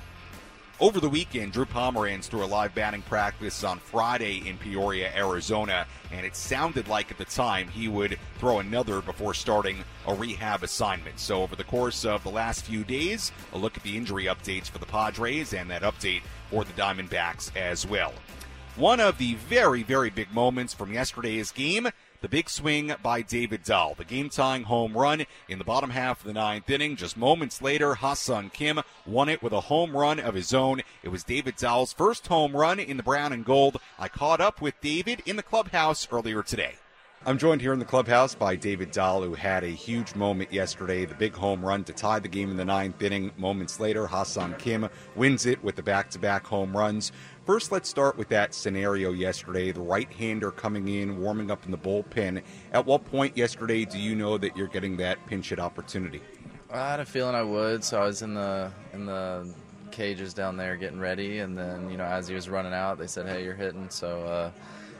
over 0.78 1.00
the 1.00 1.08
weekend, 1.08 1.52
Drew 1.52 1.64
Pomeranz 1.64 2.26
threw 2.26 2.44
a 2.44 2.46
live 2.46 2.74
batting 2.74 3.02
practice 3.02 3.64
on 3.64 3.78
Friday 3.78 4.46
in 4.46 4.58
Peoria, 4.58 5.10
Arizona, 5.14 5.86
and 6.12 6.26
it 6.26 6.36
sounded 6.36 6.88
like 6.88 7.10
at 7.10 7.16
the 7.16 7.24
time 7.24 7.68
he 7.68 7.88
would 7.88 8.18
throw 8.38 8.58
another 8.58 9.00
before 9.00 9.32
starting 9.32 9.84
a 10.06 10.14
rehab 10.14 10.64
assignment. 10.64 11.18
So, 11.18 11.42
over 11.42 11.56
the 11.56 11.64
course 11.64 12.04
of 12.04 12.24
the 12.24 12.30
last 12.30 12.64
few 12.64 12.84
days, 12.84 13.32
a 13.54 13.58
look 13.58 13.76
at 13.76 13.84
the 13.84 13.96
injury 13.96 14.24
updates 14.24 14.68
for 14.68 14.78
the 14.78 14.84
Padres 14.84 15.54
and 15.54 15.70
that 15.70 15.82
update 15.82 16.22
for 16.50 16.64
the 16.64 16.72
Diamondbacks 16.72 17.56
as 17.56 17.86
well. 17.86 18.12
One 18.74 19.00
of 19.00 19.16
the 19.16 19.36
very, 19.36 19.82
very 19.82 20.10
big 20.10 20.30
moments 20.34 20.74
from 20.74 20.92
yesterday's 20.92 21.52
game 21.52 21.88
the 22.20 22.28
big 22.28 22.48
swing 22.48 22.94
by 23.02 23.22
David 23.22 23.62
Dahl, 23.64 23.94
the 23.94 24.04
game 24.04 24.28
tying 24.28 24.64
home 24.64 24.96
run 24.96 25.24
in 25.48 25.58
the 25.58 25.64
bottom 25.64 25.90
half 25.90 26.20
of 26.20 26.26
the 26.26 26.32
ninth 26.32 26.68
inning. 26.70 26.96
Just 26.96 27.16
moments 27.16 27.62
later, 27.62 27.94
Ha-Seong 27.94 28.52
Kim 28.52 28.80
won 29.06 29.28
it 29.28 29.42
with 29.42 29.52
a 29.52 29.60
home 29.60 29.96
run 29.96 30.18
of 30.20 30.34
his 30.34 30.54
own. 30.54 30.82
It 31.02 31.08
was 31.08 31.24
David 31.24 31.56
Dahl's 31.56 31.92
first 31.92 32.26
home 32.26 32.56
run 32.56 32.78
in 32.78 32.96
the 32.96 33.02
brown 33.02 33.32
and 33.32 33.44
gold. 33.44 33.78
I 33.98 34.08
caught 34.08 34.40
up 34.40 34.60
with 34.60 34.80
David 34.80 35.22
in 35.26 35.36
the 35.36 35.42
clubhouse 35.42 36.08
earlier 36.10 36.42
today. 36.42 36.76
I'm 37.24 37.38
joined 37.38 37.60
here 37.60 37.72
in 37.72 37.80
the 37.80 37.84
clubhouse 37.84 38.36
by 38.36 38.54
David 38.54 38.92
Dahl, 38.92 39.20
who 39.22 39.34
had 39.34 39.64
a 39.64 39.68
huge 39.68 40.14
moment 40.14 40.52
yesterday, 40.52 41.04
the 41.06 41.14
big 41.14 41.34
home 41.34 41.64
run 41.64 41.82
to 41.84 41.92
tie 41.92 42.20
the 42.20 42.28
game 42.28 42.52
in 42.52 42.56
the 42.56 42.64
ninth 42.64 43.02
inning. 43.02 43.32
Moments 43.36 43.80
later, 43.80 44.06
Ha-Seong 44.06 44.56
Kim 44.58 44.88
wins 45.16 45.44
it 45.44 45.64
with 45.64 45.74
the 45.74 45.82
back 45.82 46.08
to 46.10 46.20
back 46.20 46.46
home 46.46 46.76
runs. 46.76 47.10
First, 47.46 47.70
let's 47.70 47.88
start 47.88 48.18
with 48.18 48.28
that 48.30 48.54
scenario 48.54 49.12
yesterday. 49.12 49.70
The 49.70 49.80
right 49.80 50.10
hander 50.10 50.50
coming 50.50 50.88
in, 50.88 51.20
warming 51.20 51.52
up 51.52 51.64
in 51.64 51.70
the 51.70 51.78
bullpen. 51.78 52.42
At 52.72 52.84
what 52.84 53.04
point 53.04 53.36
yesterday 53.36 53.84
do 53.84 54.00
you 54.00 54.16
know 54.16 54.36
that 54.36 54.56
you're 54.56 54.66
getting 54.66 54.96
that 54.96 55.24
pinch 55.28 55.50
hit 55.50 55.60
opportunity? 55.60 56.20
I 56.72 56.90
had 56.90 56.98
a 56.98 57.04
feeling 57.04 57.36
I 57.36 57.44
would, 57.44 57.84
so 57.84 58.02
I 58.02 58.06
was 58.06 58.22
in 58.22 58.34
the 58.34 58.72
in 58.92 59.06
the 59.06 59.54
cages 59.92 60.34
down 60.34 60.56
there 60.56 60.76
getting 60.76 60.98
ready, 60.98 61.38
and 61.38 61.56
then 61.56 61.88
you 61.88 61.96
know 61.96 62.04
as 62.04 62.26
he 62.26 62.34
was 62.34 62.48
running 62.48 62.72
out, 62.72 62.98
they 62.98 63.06
said, 63.06 63.26
"Hey, 63.26 63.44
you're 63.44 63.54
hitting." 63.54 63.88
So 63.90 64.22
uh, 64.24 64.50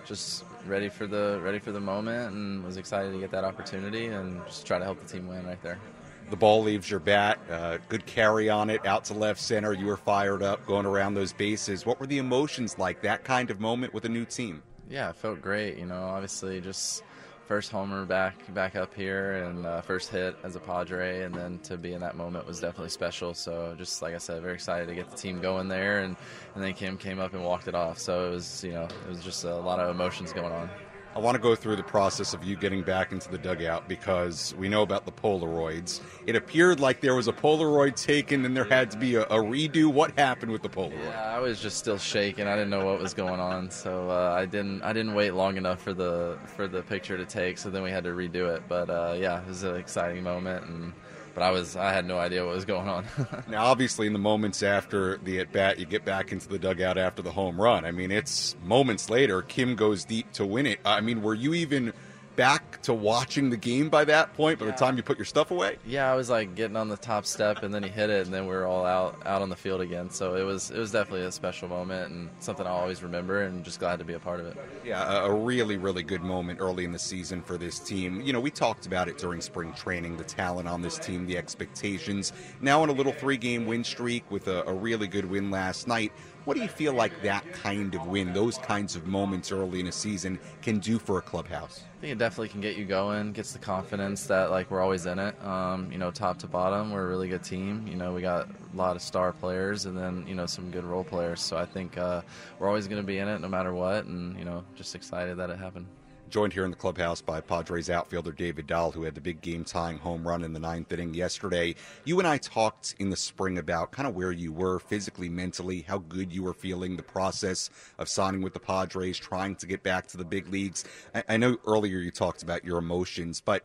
just 0.07 0.45
ready 0.69 0.89
for 0.89 1.09
the 1.09 1.41
ready 1.43 1.59
for 1.59 1.73
the 1.73 1.81
moment, 1.81 2.33
and 2.33 2.63
was 2.65 2.77
excited 2.77 3.11
to 3.11 3.19
get 3.19 3.33
that 3.33 3.43
opportunity 3.43 4.07
and 4.07 4.41
just 4.47 4.65
try 4.65 4.79
to 4.79 4.85
help 4.85 5.01
the 5.05 5.13
team 5.13 5.27
win 5.27 5.45
right 5.45 5.61
there. 5.65 5.81
The 6.29 6.37
ball 6.37 6.63
leaves 6.63 6.91
your 6.91 7.01
bat. 7.01 7.39
Uh, 7.51 7.79
good 7.89 8.05
carry 8.07 8.49
on 8.51 8.69
it 8.69 8.85
out 8.85 9.05
to 9.07 9.15
left 9.15 9.41
center. 9.41 9.73
You 9.73 9.87
were 9.87 9.97
fired 9.97 10.43
up 10.43 10.67
going 10.67 10.87
around 10.87 11.15
those 11.15 11.33
bases. 11.33 11.87
What 11.87 12.01
were 12.01 12.07
the 12.07 12.19
emotions 12.19 12.79
like 12.79 13.01
that 13.03 13.23
kind 13.25 13.51
of 13.51 13.61
moment 13.61 13.95
with 13.95 14.05
a 14.07 14.09
new 14.09 14.25
team? 14.25 14.63
Yeah, 14.91 15.11
it 15.11 15.17
felt 15.17 15.41
great. 15.41 15.79
You 15.79 15.87
know, 15.87 16.03
obviously 16.03 16.61
just 16.61 17.03
first 17.47 17.71
homer 17.71 18.05
back 18.05 18.53
back 18.55 18.75
up 18.75 18.93
here 18.93 19.35
and 19.45 19.65
uh, 19.65 19.81
first 19.81 20.11
hit 20.11 20.37
as 20.43 20.57
a 20.57 20.61
Padre, 20.61 21.23
and 21.23 21.35
then 21.35 21.59
to 21.61 21.77
be 21.77 21.93
in 21.93 22.01
that 22.01 22.17
moment 22.17 22.47
was 22.47 22.61
definitely 22.61 22.91
special. 22.91 23.33
So 23.35 23.75
just 23.79 24.03
like 24.03 24.15
I 24.15 24.19
said, 24.19 24.43
very 24.43 24.55
excited 24.55 24.89
to 24.89 24.95
get 24.95 25.11
the 25.11 25.17
team 25.17 25.41
going 25.41 25.69
there, 25.69 26.01
and 26.01 26.17
and 26.55 26.63
then 26.63 26.75
Kim 26.75 26.99
came 26.99 27.21
up 27.21 27.35
and 27.35 27.45
walked 27.45 27.69
it 27.69 27.75
off. 27.75 27.99
So 27.99 28.27
it 28.27 28.31
was 28.31 28.65
you 28.65 28.73
know 28.73 28.85
it 28.85 29.09
was 29.09 29.23
just 29.23 29.45
a 29.45 29.55
lot 29.55 29.79
of 29.79 29.95
emotions 29.95 30.33
going 30.33 30.53
on. 30.53 30.69
I 31.17 31.19
want 31.19 31.35
to 31.35 31.41
go 31.41 31.55
through 31.55 31.77
the 31.77 31.83
process 31.83 32.35
of 32.35 32.45
you 32.45 32.57
getting 32.57 32.83
back 32.83 33.11
into 33.11 33.31
the 33.31 33.39
dugout 33.39 33.89
because 33.89 34.55
we 34.59 34.69
know 34.69 34.83
about 34.83 35.07
the 35.07 35.13
Polaroids. 35.13 36.03
It 36.27 36.37
appeared 36.37 36.79
like 36.79 37.01
there 37.01 37.15
was 37.15 37.27
a 37.27 37.33
Polaroid 37.33 37.97
taken 37.97 38.45
and 38.45 38.55
there 38.55 38.65
had 38.65 38.91
to 38.91 38.99
be 38.99 39.15
a, 39.15 39.23
a 39.23 39.39
redo. 39.39 39.91
What 39.91 40.11
happened 40.19 40.53
with 40.53 40.61
the 40.61 40.69
Polaroid? 40.69 41.03
Yeah, 41.07 41.35
I 41.35 41.39
was 41.39 41.59
just 41.59 41.79
still 41.79 41.97
shaking. 41.97 42.47
I 42.47 42.55
didn't 42.55 42.69
know 42.69 42.85
what 42.85 43.01
was 43.01 43.15
going 43.15 43.41
on, 43.41 43.71
so 43.71 44.11
uh, 44.11 44.35
I 44.39 44.45
didn't 44.45 44.83
I 44.83 44.93
didn't 44.93 45.15
wait 45.15 45.31
long 45.31 45.57
enough 45.57 45.81
for 45.81 45.95
the 45.95 46.39
for 46.55 46.69
the 46.69 46.83
picture 46.83 47.17
to 47.17 47.25
take. 47.25 47.57
So 47.57 47.71
then 47.71 47.83
we 47.83 47.91
had 47.91 48.05
to 48.05 48.11
redo 48.11 48.55
it. 48.55 48.65
But 48.69 48.91
uh, 48.91 49.17
yeah, 49.19 49.41
it 49.41 49.49
was 49.49 49.63
an 49.63 49.77
exciting 49.77 50.23
moment 50.23 50.67
and 50.67 50.93
but 51.37 51.43
I 51.43 51.51
was 51.51 51.77
I 51.77 51.93
had 51.93 52.07
no 52.07 52.19
idea 52.19 52.47
what 52.47 52.55
was 52.55 52.65
going 52.65 52.89
on. 52.89 53.05
now, 53.47 53.67
obviously, 53.67 54.07
in 54.07 54.15
the 54.15 54.19
moments 54.19 54.63
after 54.63 55.19
the 55.19 55.39
at 55.39 55.53
bat, 55.53 55.79
you 55.79 55.85
get 55.85 56.03
back 56.03 56.33
into 56.33 56.49
the 56.49 56.59
dugout 56.59 56.97
after 56.97 57.21
the 57.21 57.31
home 57.31 57.61
run. 57.61 57.85
I 57.85 57.91
mean, 57.91 58.11
it's 58.11 58.57
moments 58.65 59.11
later. 59.11 59.43
Kim 59.43 59.77
goes 59.77 60.07
deep 60.07 60.33
to 60.33 60.47
win 60.47 60.65
it. 60.65 60.81
I 60.83 61.03
mean, 61.03 61.21
were 61.21 61.35
you 61.35 61.53
even 61.53 61.93
back 62.37 62.81
to 62.83 62.95
watching 62.95 63.51
the 63.51 63.57
game 63.57 63.89
by 63.89 64.05
that 64.05 64.33
point 64.35 64.59
by 64.59 64.67
yeah. 64.67 64.73
the 64.73 64.77
time 64.77 64.97
you 64.97 65.03
put 65.03 65.19
your 65.19 65.25
stuff 65.25 65.51
away? 65.51 65.79
Yeah 65.87 66.11
i 66.13 66.15
was 66.15 66.31
like 66.31 66.55
getting 66.55 66.77
on 66.77 66.89
the 66.89 66.97
top 66.97 67.27
step 67.27 67.63
and 67.63 67.75
then 67.75 67.83
he 67.83 67.89
hit 67.89 68.11
it 68.11 68.27
and 68.27 68.35
then 68.35 68.47
we 68.47 68.55
were 68.55 68.67
all 68.67 68.85
out 68.85 69.21
out 69.27 69.43
on 69.43 69.49
the 69.49 69.57
field 69.57 69.81
again. 69.81 70.11
So 70.11 70.37
it 70.37 70.43
was 70.43 70.71
it 70.71 70.79
was 70.79 70.93
definitely 70.93 71.27
a 71.27 71.33
special 71.33 71.69
moment 71.69 72.13
and 72.13 72.31
something 72.39 72.67
I'll 72.67 72.75
always 72.75 73.03
remember 73.03 73.43
and 73.43 73.65
just 73.65 73.81
glad 73.81 73.99
to 73.99 74.05
be 74.05 74.15
a 74.15 74.19
part 74.19 74.41
of 74.41 74.47
it. 74.47 74.57
Yeah 74.85 75.25
a 75.25 75.33
really 75.33 75.77
really 75.77 76.03
good 76.03 76.23
moment 76.23 76.61
early 76.61 76.85
in 76.85 76.93
the 76.93 76.99
season 76.99 77.43
for 77.43 77.57
this 77.57 77.79
team. 77.79 78.21
You 78.21 78.33
know 78.33 78.41
we 78.41 78.51
talked 78.51 78.87
about 78.87 79.09
it 79.09 79.19
during 79.19 79.41
spring 79.41 79.73
training 79.73 80.17
the 80.17 80.25
talent 80.25 80.69
on 80.69 80.83
this 80.83 80.99
team 80.99 81.27
the 81.27 81.39
expectations. 81.39 82.33
Now 82.61 82.83
on 82.83 82.89
a 82.89 82.93
little 82.93 83.13
three 83.13 83.37
game 83.37 83.67
win 83.67 83.83
streak 83.83 84.31
with 84.31 84.49
a, 84.49 84.63
a 84.65 84.73
really 84.73 85.07
good 85.07 85.25
win 85.25 85.51
last 85.51 85.89
night 85.89 86.13
what 86.47 86.57
do 86.57 86.63
you 86.63 86.69
feel 86.69 86.93
like 86.93 87.23
that 87.23 87.45
kind 87.53 87.93
of 87.97 88.07
win, 88.07 88.33
those 88.33 88.57
kinds 88.59 88.95
of 88.95 89.07
moments 89.07 89.51
early 89.51 89.81
in 89.81 89.89
a 89.89 89.93
season, 89.93 90.39
can 90.63 90.79
do 90.79 90.97
for 90.97 91.19
a 91.19 91.21
clubhouse? 91.23 91.83
I 91.99 92.01
think 92.01 92.13
it 92.13 92.19
definitely 92.19 92.51
can 92.51 92.61
get 92.61 92.77
you 92.77 92.85
going, 92.85 93.33
gets 93.33 93.53
the 93.53 93.59
confidence 93.59 94.27
that 94.27 94.53
like 94.53 94.71
we're 94.71 94.81
always 94.81 95.07
in 95.07 95.19
it. 95.19 95.35
Um, 95.45 95.91
you 95.91 95.99
know, 95.99 96.13
top 96.13 96.39
to 96.39 96.47
bottom, 96.47 96.93
we're 96.93 97.05
a 97.05 97.09
really 97.09 97.29
good 97.29 97.43
team. 97.43 97.85
You 97.89 97.97
know, 97.97 98.15
we 98.15 98.23
got 98.23 98.49
a 98.49 98.77
lot 98.77 98.95
of 98.95 99.03
star 99.03 99.33
players 99.33 99.87
and 99.87 99.99
then 99.99 100.25
you 100.29 100.37
know 100.37 100.47
some 100.47 100.71
good 100.71 100.85
role 100.85 101.03
players. 101.03 101.41
So 101.41 101.57
I 101.57 101.67
think 101.67 101.99
uh, 101.99 102.23
we're 102.61 102.69
always 102.69 102.87
going 102.87 103.03
to 103.03 103.07
be 103.07 103.19
in 103.19 103.27
it 103.27 103.41
no 103.41 103.49
matter 103.49 103.75
what, 103.75 104.05
and 104.05 104.39
you 104.39 104.45
know, 104.45 104.63
just 104.77 104.95
excited 104.95 105.37
that 105.39 105.51
it 105.51 105.59
happened 105.59 105.87
joined 106.29 106.53
here 106.53 106.65
in 106.65 106.71
the 106.71 106.77
clubhouse 106.77 107.21
by 107.21 107.41
Padres 107.41 107.89
outfielder 107.89 108.33
David 108.33 108.67
Dahl, 108.67 108.91
who 108.91 109.03
had 109.03 109.15
the 109.15 109.21
big 109.21 109.41
game 109.41 109.65
tying 109.65 109.99
home 109.99 110.27
run 110.27 110.43
in 110.43 110.53
the 110.53 110.61
ninth 110.61 110.93
inning 110.93 111.15
yesterday. 111.15 111.75
You 112.05 112.19
and 112.19 112.27
I 112.27 112.39
talked 112.39 112.95
in 112.99 113.11
the 113.11 113.17
spring 113.17 113.59
about 113.59 113.93
kind 113.93 114.09
of 114.09 114.15
where 114.15 114.33
you 114.33 114.53
were 114.53 114.79
physically, 114.79 115.29
mentally, 115.29 115.83
how 115.83 115.99
good 115.99 116.33
you 116.33 116.43
were 116.43 116.55
feeling, 116.55 116.97
the 116.97 117.03
process 117.03 117.71
of 117.99 118.09
signing 118.09 118.43
with 118.43 118.55
the 118.55 118.61
Padres, 118.61 119.19
trying 119.19 119.55
to 119.57 119.67
get 119.67 119.83
back 119.83 120.07
to 120.09 120.17
the 120.17 120.25
big 120.25 120.49
leagues. 120.49 120.85
I, 121.15 121.25
I 121.31 121.37
know 121.37 121.57
earlier 121.67 121.99
you 121.99 122.11
talked 122.11 122.43
about 122.43 122.65
your 122.65 122.79
emotions, 122.79 123.41
but 123.41 123.65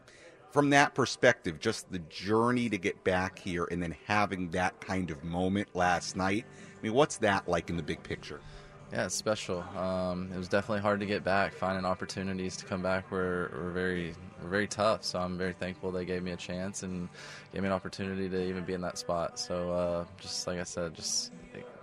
from 0.52 0.70
that 0.72 0.94
perspective, 0.94 1.60
just 1.60 1.92
the 1.92 2.00
journey 2.00 2.70
to 2.70 2.78
get 2.78 3.04
back 3.04 3.40
here 3.40 3.68
and 3.72 3.82
then 3.82 3.96
having 4.06 4.52
that 4.52 4.80
kind 4.82 5.10
of 5.10 5.24
moment 5.24 5.70
last 5.74 6.16
night, 6.16 6.46
I 6.78 6.82
mean, 6.84 6.94
what's 6.94 7.18
that 7.18 7.48
like 7.48 7.70
in 7.70 7.78
the 7.78 7.84
big 7.84 8.04
picture? 8.04 8.42
Yeah, 8.92 9.06
it's 9.06 9.16
special. 9.16 9.64
Um, 9.78 10.30
it 10.34 10.38
was 10.38 10.50
definitely 10.50 10.82
hard 10.82 11.00
to 11.00 11.06
get 11.06 11.24
back. 11.24 11.54
Finding 11.54 11.86
opportunities 11.86 12.58
to 12.58 12.66
come 12.66 12.82
back 12.82 13.10
were, 13.10 13.50
were 13.56 13.72
very 13.72 14.14
were 14.44 14.50
very 14.50 14.68
tough. 14.68 15.06
So 15.06 15.20
I'm 15.20 15.38
very 15.38 15.54
thankful 15.54 15.92
they 15.92 16.04
gave 16.04 16.24
me 16.24 16.32
a 16.32 16.38
chance 16.38 16.84
and 16.84 17.08
gave 17.54 17.62
me 17.62 17.70
an 17.70 17.74
opportunity 17.74 18.28
to 18.28 18.44
even 18.44 18.66
be 18.66 18.74
in 18.74 18.82
that 18.82 18.98
spot. 18.98 19.40
So 19.40 19.72
uh, 19.72 20.06
just 20.20 20.46
like 20.46 20.60
I 20.60 20.64
said, 20.64 20.94
just 20.94 21.32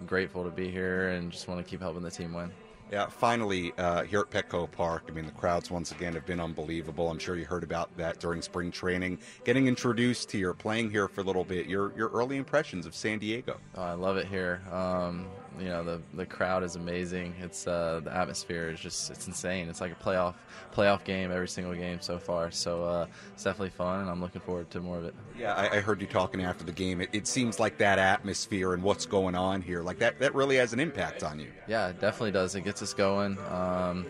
grateful 0.07 0.45
to 0.45 0.51
be 0.51 0.71
here 0.71 1.11
and 1.11 1.33
just 1.33 1.49
want 1.49 1.65
to 1.65 1.69
keep 1.69 1.81
helping 1.81 2.03
the 2.03 2.11
team 2.11 2.35
win. 2.35 2.51
Yeah, 2.91 3.07
finally, 3.07 3.73
uh, 3.77 4.05
here 4.05 4.21
at 4.21 4.31
Petco 4.31 4.71
Park, 4.71 5.05
I 5.09 5.13
mean, 5.13 5.27
the 5.27 5.33
crowds 5.33 5.71
once 5.71 5.93
again 5.93 6.15
have 6.15 6.25
been 6.25 6.41
unbelievable. 6.41 7.11
I'm 7.11 7.19
sure 7.19 7.37
you 7.37 7.45
heard 7.45 7.63
about 7.63 7.95
that 7.99 8.19
during 8.19 8.41
spring 8.41 8.71
training. 8.71 9.19
Getting 9.45 9.67
introduced 9.67 10.33
here, 10.33 10.55
playing 10.55 10.91
here 10.91 11.07
for 11.07 11.21
a 11.21 11.25
little 11.25 11.45
bit, 11.45 11.67
your 11.67 11.93
your 11.97 12.09
early 12.09 12.39
impressions 12.39 12.87
of 12.87 12.95
San 12.95 13.19
Diego. 13.19 13.59
Oh, 13.75 13.83
I 13.83 13.93
love 13.93 14.17
it 14.17 14.27
here. 14.27 14.63
Um, 14.73 15.27
you 15.61 15.69
know, 15.69 15.83
the 15.85 16.01
the 16.15 16.27
crowd 16.27 16.63
is 16.63 16.77
amazing. 16.77 17.35
It's 17.41 17.67
uh, 17.67 18.01
the 18.05 18.15
atmosphere 18.15 18.71
is 18.71 18.81
just 18.81 19.11
it's 19.11 19.27
insane. 19.27 19.69
It's 19.69 19.81
like 19.81 19.93
a 19.93 19.95
playoff 19.95 20.35
playoff 20.75 21.05
game 21.05 21.31
every 21.31 21.49
single 21.49 21.75
game 21.75 22.01
so 22.01 22.19
far. 22.19 22.51
So 22.51 22.85
uh, 22.85 23.07
it's 23.33 23.45
definitely 23.45 23.71
fun, 23.71 24.01
and 24.01 24.11
I'm 24.11 24.21
looking 24.21 24.41
forward 24.41 24.71
to 24.71 24.81
more 24.81 24.99
of 24.99 25.05
it. 25.05 25.15
Yeah, 25.39 25.55
I, 25.55 25.77
I 25.77 25.81
heard 25.81 26.01
you 26.01 26.07
talking 26.07 26.43
after 26.43 26.65
the 26.65 26.73
game. 26.73 27.01
It, 27.01 27.11
it 27.13 27.27
seems 27.27 27.59
like 27.59 27.79
that 27.79 27.99
atmosphere 27.99 28.75
and 28.75 28.83
what's 28.83 29.07
going 29.07 29.35
on 29.35 29.63
here, 29.63 29.83
like 29.83 29.99
that, 29.99 30.19
that 30.21 30.35
really 30.35 30.57
has 30.57 30.73
an 30.73 30.81
impact 30.81 31.23
on 31.23 31.39
you. 31.39 31.49
Yeah, 31.67 31.89
it 31.89 32.01
definitely 32.01 32.33
does. 32.33 32.55
It 32.55 32.63
gets 32.63 32.83
us 32.83 32.95
going. 32.95 33.39
Um, 33.51 34.07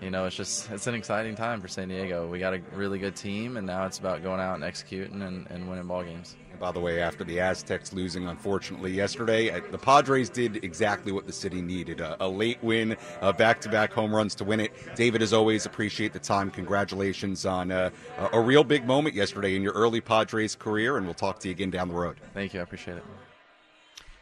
you 0.00 0.10
know, 0.10 0.24
it's 0.24 0.36
just 0.36 0.70
it's 0.70 0.86
an 0.86 0.94
exciting 0.94 1.34
time 1.34 1.60
for 1.60 1.68
San 1.68 1.88
Diego. 1.88 2.26
We 2.26 2.38
got 2.38 2.54
a 2.54 2.62
really 2.74 2.98
good 2.98 3.16
team, 3.16 3.56
and 3.56 3.66
now 3.66 3.84
it's 3.86 3.98
about 3.98 4.22
going 4.22 4.40
out 4.40 4.54
and 4.54 4.64
executing 4.64 5.20
and, 5.22 5.46
and 5.50 5.68
winning 5.68 5.86
ball 5.86 6.02
games. 6.02 6.36
By 6.60 6.70
the 6.70 6.78
way, 6.78 7.00
after 7.00 7.24
the 7.24 7.40
Aztecs 7.40 7.94
losing, 7.94 8.28
unfortunately, 8.28 8.92
yesterday, 8.92 9.50
uh, 9.50 9.62
the 9.70 9.78
Padres 9.78 10.28
did 10.28 10.62
exactly 10.62 11.10
what 11.10 11.26
the 11.26 11.32
city 11.32 11.62
needed 11.62 12.02
a, 12.02 12.22
a 12.22 12.28
late 12.28 12.62
win, 12.62 12.98
back 13.38 13.62
to 13.62 13.70
back 13.70 13.94
home 13.94 14.14
runs 14.14 14.34
to 14.36 14.44
win 14.44 14.60
it. 14.60 14.72
David, 14.94 15.22
as 15.22 15.32
always, 15.32 15.64
appreciate 15.64 16.12
the 16.12 16.18
time. 16.18 16.50
Congratulations 16.50 17.46
on 17.46 17.70
uh, 17.70 17.88
a 18.34 18.40
real 18.40 18.62
big 18.62 18.86
moment 18.86 19.14
yesterday 19.14 19.56
in 19.56 19.62
your 19.62 19.72
early 19.72 20.02
Padres 20.02 20.54
career, 20.54 20.98
and 20.98 21.06
we'll 21.06 21.14
talk 21.14 21.40
to 21.40 21.48
you 21.48 21.52
again 21.52 21.70
down 21.70 21.88
the 21.88 21.94
road. 21.94 22.18
Thank 22.34 22.52
you. 22.52 22.60
I 22.60 22.62
appreciate 22.62 22.98
it. 22.98 23.04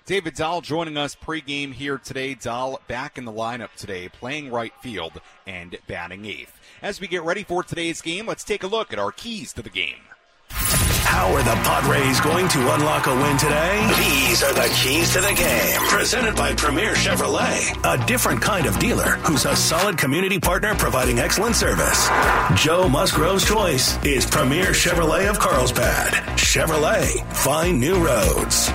David 0.06 0.34
Dahl 0.34 0.60
joining 0.60 0.96
us 0.96 1.16
pregame 1.16 1.74
here 1.74 1.98
today. 1.98 2.34
Dahl 2.34 2.80
back 2.86 3.18
in 3.18 3.24
the 3.24 3.32
lineup 3.32 3.74
today, 3.76 4.08
playing 4.08 4.50
right 4.52 4.72
field 4.80 5.20
and 5.46 5.76
batting 5.88 6.24
eighth. 6.24 6.58
As 6.82 7.00
we 7.00 7.08
get 7.08 7.24
ready 7.24 7.42
for 7.42 7.64
today's 7.64 8.00
game, 8.00 8.26
let's 8.26 8.44
take 8.44 8.62
a 8.62 8.68
look 8.68 8.92
at 8.92 9.00
our 9.00 9.10
keys 9.10 9.52
to 9.54 9.62
the 9.62 9.68
game. 9.68 9.98
How 11.08 11.32
are 11.32 11.42
the 11.42 11.56
Padres 11.64 12.20
going 12.20 12.48
to 12.48 12.74
unlock 12.74 13.06
a 13.06 13.14
win 13.14 13.38
today? 13.38 13.90
These 13.96 14.42
are 14.42 14.52
the 14.52 14.68
keys 14.74 15.10
to 15.14 15.20
the 15.22 15.32
game. 15.34 15.80
Presented 15.88 16.36
by 16.36 16.54
Premier 16.54 16.92
Chevrolet, 16.92 17.72
a 17.82 18.06
different 18.06 18.42
kind 18.42 18.66
of 18.66 18.78
dealer 18.78 19.12
who's 19.24 19.46
a 19.46 19.56
solid 19.56 19.96
community 19.96 20.38
partner 20.38 20.74
providing 20.74 21.18
excellent 21.18 21.56
service. 21.56 22.08
Joe 22.54 22.88
Musgrove's 22.90 23.46
choice 23.46 23.98
is 24.04 24.26
Premier 24.26 24.72
Chevrolet 24.72 25.30
of 25.30 25.38
Carlsbad. 25.38 26.12
Chevrolet, 26.36 27.24
find 27.32 27.80
new 27.80 28.04
roads. 28.04 28.70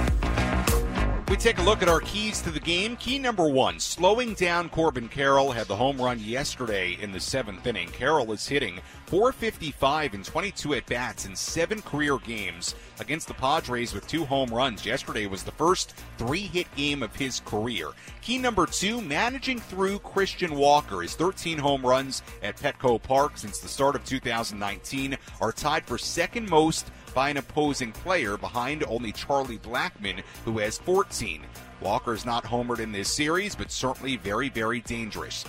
We 1.34 1.38
take 1.38 1.58
a 1.58 1.64
look 1.64 1.82
at 1.82 1.90
our 1.90 2.00
keys 2.00 2.44
to 2.44 2.52
the 2.52 2.60
game. 2.60 2.96
Key 2.96 3.18
number 3.18 3.48
one, 3.48 3.80
slowing 3.80 4.36
down 4.36 4.70
Corbin 4.70 5.10
Carroll 5.10 5.52
had 5.52 5.66
the 5.66 5.76
home 5.76 6.00
run 6.00 6.20
yesterday 6.20 6.96
in 7.02 7.12
the 7.12 7.20
seventh 7.20 7.66
inning. 7.66 7.90
Carroll 7.90 8.32
is 8.34 8.48
hitting 8.48 8.80
455 9.08 10.14
and 10.14 10.24
22 10.24 10.76
at 10.76 10.86
bats 10.86 11.26
in 11.26 11.36
seven 11.36 11.82
career 11.82 12.20
games 12.20 12.76
against 13.00 13.28
the 13.28 13.34
Padres 13.34 13.96
with 13.96 14.08
two 14.08 14.26
home 14.26 14.54
runs. 14.54 14.86
Yesterday 14.86 15.26
was 15.26 15.42
the 15.42 15.52
first 15.54 15.96
three 16.20 16.44
hit 16.44 16.68
game 16.76 17.02
of 17.02 17.16
his 17.16 17.40
career. 17.40 17.88
Key 18.22 18.38
number 18.38 18.68
two, 18.68 19.02
managing 19.02 19.60
through 19.60 19.98
Christian 20.00 20.54
Walker. 20.54 21.02
His 21.02 21.16
13 21.16 21.58
home 21.58 21.84
runs 21.84 22.22
at 22.44 22.58
Petco 22.58 23.02
Park 23.02 23.40
since 23.40 23.58
the 23.58 23.68
start 23.68 23.96
of 23.96 24.06
2019 24.06 25.18
are 25.42 25.52
tied 25.52 25.84
for 25.88 25.98
second 25.98 26.48
most 26.48 26.92
by 27.14 27.30
an 27.30 27.38
opposing 27.38 27.92
player 27.92 28.38
behind 28.38 28.84
only 28.88 29.12
Charlie 29.12 29.60
Blackmon, 29.60 30.24
who 30.46 30.58
has 30.60 30.78
14. 30.80 31.44
Walker's 31.82 32.26
not 32.26 32.44
homered 32.44 32.80
in 32.80 32.92
this 32.92 33.14
series, 33.14 33.56
but 33.56 33.72
certainly 33.72 34.18
very, 34.18 34.50
very 34.50 34.82
dangerous. 34.82 35.46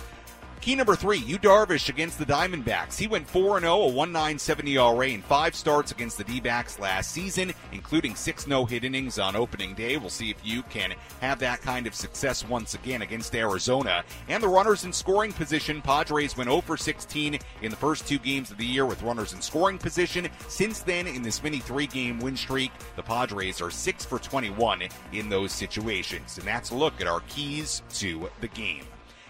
Key 0.65 0.73
number 0.73 0.95
three, 0.95 1.19
Yu 1.19 1.37
Darvish 1.37 1.89
against 1.89 2.17
the 2.17 2.25
Diamondbacks. 2.25 2.97
He 2.97 3.05
went 3.05 3.29
4 3.29 3.59
0, 3.59 3.83
a 3.83 3.91
1.97 3.91 4.67
ERA 4.67 5.09
in 5.09 5.21
five 5.21 5.53
starts 5.53 5.91
against 5.91 6.17
the 6.17 6.23
D 6.23 6.41
backs 6.41 6.79
last 6.79 7.11
season, 7.11 7.53
including 7.71 8.15
six 8.15 8.47
no 8.47 8.65
hit 8.65 8.83
innings 8.83 9.19
on 9.19 9.35
opening 9.35 9.75
day. 9.75 9.97
We'll 9.97 10.09
see 10.09 10.31
if 10.31 10.43
Yu 10.43 10.63
can 10.63 10.95
have 11.21 11.37
that 11.37 11.61
kind 11.61 11.85
of 11.85 11.93
success 11.93 12.43
once 12.49 12.73
again 12.73 13.03
against 13.03 13.35
Arizona. 13.35 14.03
And 14.27 14.41
the 14.41 14.47
runners 14.47 14.85
in 14.85 14.91
scoring 14.91 15.33
position, 15.33 15.83
Padres 15.83 16.35
went 16.35 16.49
0 16.49 16.61
for 16.61 16.77
16 16.77 17.37
in 17.61 17.69
the 17.69 17.77
first 17.77 18.07
two 18.07 18.17
games 18.17 18.49
of 18.49 18.57
the 18.57 18.65
year 18.65 18.87
with 18.87 19.03
runners 19.03 19.33
in 19.33 19.43
scoring 19.43 19.77
position. 19.77 20.27
Since 20.47 20.79
then, 20.79 21.05
in 21.05 21.21
this 21.21 21.43
mini 21.43 21.59
three 21.59 21.85
game 21.85 22.19
win 22.19 22.35
streak, 22.35 22.71
the 22.95 23.03
Padres 23.03 23.61
are 23.61 23.69
6 23.69 24.05
for 24.05 24.17
21 24.17 24.81
in 25.13 25.29
those 25.29 25.51
situations. 25.51 26.39
And 26.39 26.47
that's 26.47 26.71
a 26.71 26.75
look 26.75 26.99
at 27.01 27.05
our 27.05 27.19
keys 27.27 27.83
to 27.93 28.31
the 28.41 28.47
game. 28.47 28.85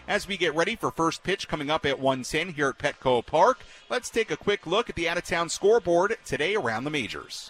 As 0.07 0.27
we 0.27 0.37
get 0.37 0.53
ready 0.53 0.75
for 0.75 0.91
first 0.91 1.23
pitch 1.23 1.47
coming 1.47 1.71
up 1.71 1.85
at 1.85 1.99
110 1.99 2.53
here 2.53 2.69
at 2.69 2.77
Petco 2.77 3.25
Park, 3.25 3.65
let's 3.89 4.09
take 4.09 4.29
a 4.29 4.37
quick 4.37 4.67
look 4.67 4.87
at 4.87 4.95
the 4.95 5.09
out 5.09 5.17
of 5.17 5.25
town 5.25 5.49
scoreboard 5.49 6.17
today 6.23 6.55
around 6.55 6.83
the 6.83 6.91
majors. 6.91 7.49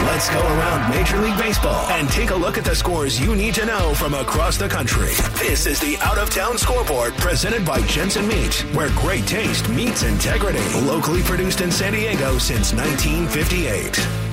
Let's 0.00 0.30
go 0.30 0.40
around 0.40 0.90
Major 0.90 1.18
League 1.18 1.36
Baseball 1.38 1.86
and 1.90 2.08
take 2.08 2.30
a 2.30 2.34
look 2.34 2.56
at 2.56 2.64
the 2.64 2.74
scores 2.74 3.20
you 3.20 3.34
need 3.34 3.54
to 3.54 3.66
know 3.66 3.94
from 3.94 4.14
across 4.14 4.56
the 4.56 4.68
country. 4.68 5.12
This 5.38 5.66
is 5.66 5.80
the 5.80 5.96
Out 5.98 6.18
of 6.18 6.30
Town 6.30 6.56
Scoreboard 6.56 7.14
presented 7.14 7.64
by 7.64 7.80
Jensen 7.82 8.28
Meat, 8.28 8.54
where 8.74 8.90
great 8.90 9.26
taste 9.26 9.68
meets 9.68 10.02
integrity. 10.02 10.62
Locally 10.80 11.22
produced 11.22 11.60
in 11.60 11.70
San 11.70 11.92
Diego 11.92 12.38
since 12.38 12.72
1958. 12.72 14.27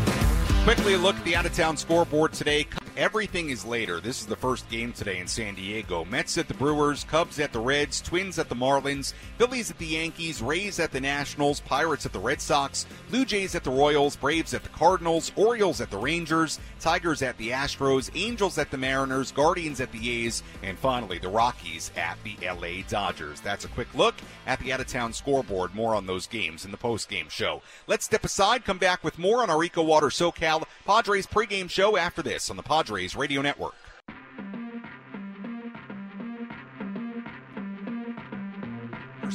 Quickly 0.65 0.95
a 0.95 0.97
look 0.97 1.15
at 1.15 1.23
the 1.23 1.35
out 1.35 1.45
of 1.45 1.53
town 1.53 1.77
scoreboard 1.77 2.33
today. 2.33 2.65
Everything 2.97 3.51
is 3.51 3.65
later. 3.65 3.99
This 3.99 4.19
is 4.21 4.25
the 4.25 4.35
first 4.35 4.67
game 4.67 4.93
today 4.93 5.19
in 5.19 5.27
San 5.27 5.53
Diego. 5.53 6.05
Mets 6.05 6.39
at 6.39 6.47
the 6.47 6.55
Brewers, 6.55 7.03
Cubs 7.03 7.39
at 7.39 7.53
the 7.53 7.59
Reds, 7.59 8.01
Twins 8.01 8.39
at 8.39 8.49
the 8.49 8.55
Marlins, 8.55 9.13
Phillies 9.37 9.69
at 9.69 9.77
the 9.77 9.85
Yankees, 9.85 10.41
Rays 10.41 10.79
at 10.79 10.91
the 10.91 10.99
Nationals, 11.01 11.59
Pirates 11.59 12.07
at 12.07 12.13
the 12.13 12.19
Red 12.19 12.41
Sox, 12.41 12.87
Blue 13.09 13.25
Jays 13.25 13.53
at 13.53 13.63
the 13.63 13.69
Royals, 13.69 14.15
Braves 14.15 14.55
at 14.55 14.63
the 14.63 14.69
Cardinals, 14.69 15.31
Orioles 15.35 15.81
at 15.81 15.91
the 15.91 15.97
Rangers, 15.97 16.59
Tigers 16.79 17.21
at 17.21 17.37
the 17.37 17.49
Astros, 17.49 18.09
Angels 18.15 18.57
at 18.57 18.71
the 18.71 18.77
Mariners, 18.77 19.31
Guardians 19.31 19.81
at 19.81 19.91
the 19.91 20.25
A's, 20.25 20.41
and 20.63 20.79
finally 20.79 21.19
the 21.19 21.29
Rockies 21.29 21.91
at 21.97 22.17
the 22.23 22.37
LA 22.41 22.81
Dodgers. 22.87 23.41
That's 23.41 23.65
a 23.65 23.69
quick 23.69 23.93
look 23.93 24.15
at 24.47 24.59
the 24.61 24.71
out 24.71 24.79
of 24.79 24.87
town 24.87 25.13
scoreboard. 25.13 25.75
More 25.75 25.93
on 25.93 26.07
those 26.07 26.25
games 26.25 26.65
in 26.65 26.71
the 26.71 26.77
post 26.77 27.09
game 27.09 27.27
show. 27.29 27.61
Let's 27.85 28.05
step 28.05 28.23
aside, 28.23 28.63
come 28.65 28.77
back 28.77 29.03
with 29.03 29.19
more 29.19 29.43
on 29.43 29.49
our 29.49 29.61
Eco 29.61 29.83
Water 29.83 30.07
SoCal 30.07 30.54
Padres 30.85 31.27
pregame 31.27 31.69
show 31.69 31.97
after 31.97 32.21
this 32.21 32.49
on 32.49 32.57
the 32.57 32.63
Padres 32.63 33.15
Radio 33.15 33.41
Network. 33.41 33.75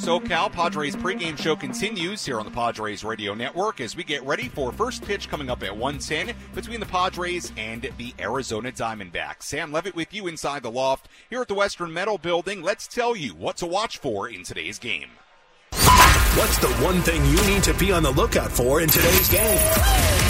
SoCal 0.01 0.51
Padres 0.51 0.97
pregame 0.97 1.37
show 1.37 1.55
continues 1.55 2.25
here 2.25 2.39
on 2.39 2.47
the 2.47 2.51
Padres 2.51 3.05
Radio 3.05 3.35
Network 3.35 3.81
as 3.81 3.95
we 3.95 4.03
get 4.03 4.23
ready 4.25 4.49
for 4.49 4.73
first 4.73 5.05
pitch 5.05 5.29
coming 5.29 5.51
up 5.51 5.62
at 5.62 5.77
110 5.77 6.35
between 6.55 6.81
the 6.81 6.87
Padres 6.87 7.53
and 7.59 7.91
the 7.99 8.14
Arizona 8.18 8.73
Diamondbacks. 8.73 9.43
Sam 9.43 9.73
Levitt 9.73 9.95
with 9.95 10.14
you 10.14 10.27
inside 10.27 10.62
the 10.62 10.71
loft 10.71 11.09
here 11.29 11.43
at 11.43 11.49
the 11.49 11.55
Western 11.55 11.93
Metal 11.93 12.16
Building. 12.16 12.62
Let's 12.62 12.87
tell 12.87 13.14
you 13.14 13.35
what 13.35 13.59
to 13.59 13.66
watch 13.66 13.99
for 13.99 14.27
in 14.27 14.43
today's 14.43 14.79
game. 14.79 15.11
What's 16.41 16.59
the 16.59 16.68
one 16.85 17.01
thing 17.03 17.25
you 17.27 17.43
need 17.53 17.64
to 17.64 17.75
be 17.75 17.91
on 17.93 18.05
the 18.05 18.12
lookout 18.12 18.53
for 18.53 18.81
in 18.81 18.89
today's 18.89 19.29
game? 19.29 19.59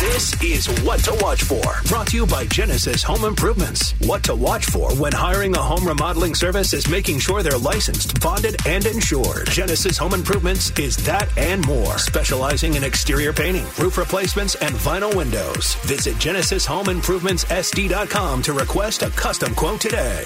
This 0.01 0.43
is 0.43 0.67
What 0.83 1.01
to 1.05 1.15
Watch 1.21 1.43
For, 1.43 1.63
brought 1.87 2.07
to 2.09 2.17
you 2.17 2.27
by 2.27 2.47
Genesis 2.47 3.03
Home 3.03 3.25
Improvements. 3.25 3.93
What 4.01 4.23
to 4.25 4.35
watch 4.35 4.65
for 4.65 4.93
when 4.95 5.13
hiring 5.13 5.55
a 5.55 5.63
home 5.63 5.87
remodeling 5.87 6.35
service 6.35 6.73
is 6.73 6.89
making 6.89 7.19
sure 7.19 7.43
they're 7.43 7.59
licensed, 7.59 8.19
bonded, 8.19 8.57
and 8.67 8.87
insured. 8.87 9.51
Genesis 9.51 9.99
Home 9.99 10.15
Improvements 10.15 10.73
is 10.79 10.97
that 11.05 11.29
and 11.37 11.65
more, 11.67 11.99
specializing 11.99 12.75
in 12.75 12.83
exterior 12.83 13.33
painting, 13.33 13.67
roof 13.79 13.99
replacements, 13.99 14.55
and 14.57 14.75
vinyl 14.75 15.15
windows. 15.15 15.75
Visit 15.85 16.17
GenesisHomeImprovementsSD.com 16.17 18.43
to 18.43 18.53
request 18.53 19.03
a 19.03 19.11
custom 19.11 19.55
quote 19.55 19.81
today. 19.81 20.25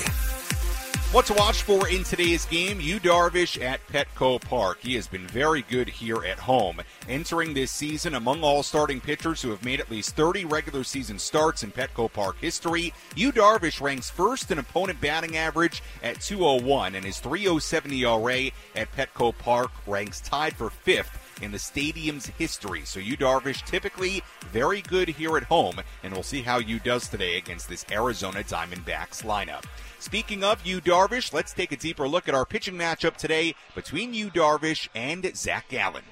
What 1.14 1.26
to 1.26 1.34
watch 1.34 1.62
for 1.62 1.88
in 1.88 2.02
today's 2.02 2.44
game? 2.46 2.80
Yu 2.80 2.98
Darvish 2.98 3.62
at 3.62 3.86
Petco 3.86 4.40
Park. 4.40 4.78
He 4.80 4.96
has 4.96 5.06
been 5.06 5.28
very 5.28 5.62
good 5.62 5.88
here 5.88 6.24
at 6.24 6.40
home. 6.40 6.80
Entering 7.08 7.54
this 7.54 7.70
season 7.70 8.16
among 8.16 8.42
all 8.42 8.64
starting 8.64 9.00
pitchers 9.00 9.40
who 9.40 9.50
have 9.50 9.64
made 9.64 9.78
at 9.78 9.92
least 9.92 10.16
30 10.16 10.44
regular 10.44 10.82
season 10.82 11.20
starts 11.20 11.62
in 11.62 11.70
Petco 11.70 12.12
Park 12.12 12.38
history, 12.40 12.92
Yu 13.14 13.30
Darvish 13.30 13.80
ranks 13.80 14.10
first 14.10 14.50
in 14.50 14.58
opponent 14.58 15.00
batting 15.00 15.36
average 15.36 15.84
at 16.02 16.20
201, 16.20 16.96
and 16.96 17.04
his 17.04 17.20
307 17.20 17.92
ERA 17.92 18.50
at 18.74 18.90
Petco 18.90 19.38
Park 19.38 19.70
ranks 19.86 20.20
tied 20.20 20.56
for 20.56 20.68
fifth 20.68 21.20
in 21.42 21.52
the 21.52 21.58
stadium's 21.60 22.26
history. 22.26 22.82
So 22.84 22.98
Yu 22.98 23.16
Darvish 23.16 23.64
typically 23.64 24.20
very 24.54 24.82
good 24.82 25.08
here 25.08 25.36
at 25.36 25.42
home, 25.42 25.74
and 26.04 26.12
we'll 26.12 26.22
see 26.22 26.40
how 26.40 26.58
Yu 26.58 26.78
does 26.78 27.08
today 27.08 27.38
against 27.38 27.68
this 27.68 27.84
Arizona 27.90 28.44
Diamondbacks 28.44 29.24
lineup. 29.24 29.64
Speaking 29.98 30.44
of 30.44 30.64
Yu, 30.64 30.80
Darvish, 30.80 31.32
let's 31.32 31.52
take 31.52 31.72
a 31.72 31.76
deeper 31.76 32.06
look 32.06 32.28
at 32.28 32.36
our 32.36 32.46
pitching 32.46 32.76
matchup 32.76 33.16
today 33.16 33.56
between 33.74 34.14
Yu, 34.14 34.30
Darvish 34.30 34.88
and 34.94 35.36
Zach 35.36 35.68
Gallen. 35.68 36.04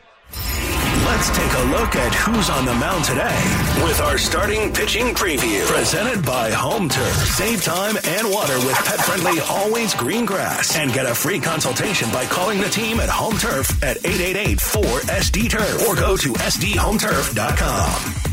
Let's 1.05 1.30
take 1.30 1.53
a 1.53 1.64
look 1.70 1.95
at 1.95 2.12
who's 2.14 2.51
on 2.51 2.64
the 2.64 2.74
mound 2.74 3.05
today 3.05 3.84
with 3.84 4.01
our 4.01 4.18
starting 4.18 4.72
pitching 4.72 5.14
preview. 5.14 5.64
Presented 5.66 6.24
by 6.24 6.51
Home 6.51 6.88
Turf. 6.88 7.14
Save 7.28 7.62
time 7.62 7.97
and 8.05 8.30
water 8.30 8.57
with 8.66 8.76
pet 8.76 9.01
friendly 9.01 9.38
always 9.51 9.95
green 9.95 10.24
grass. 10.24 10.76
And 10.76 10.93
get 10.93 11.07
a 11.07 11.14
free 11.14 11.38
consultation 11.38 12.11
by 12.11 12.24
calling 12.24 12.61
the 12.61 12.68
team 12.68 12.99
at 12.99 13.09
Home 13.09 13.36
Turf 13.36 13.82
at 13.82 13.99
888-4SD 13.99 15.51
Turf 15.51 15.88
or 15.88 15.97
go 15.97 16.16
to 16.16 16.32
SDHometurf.com. 16.32 18.32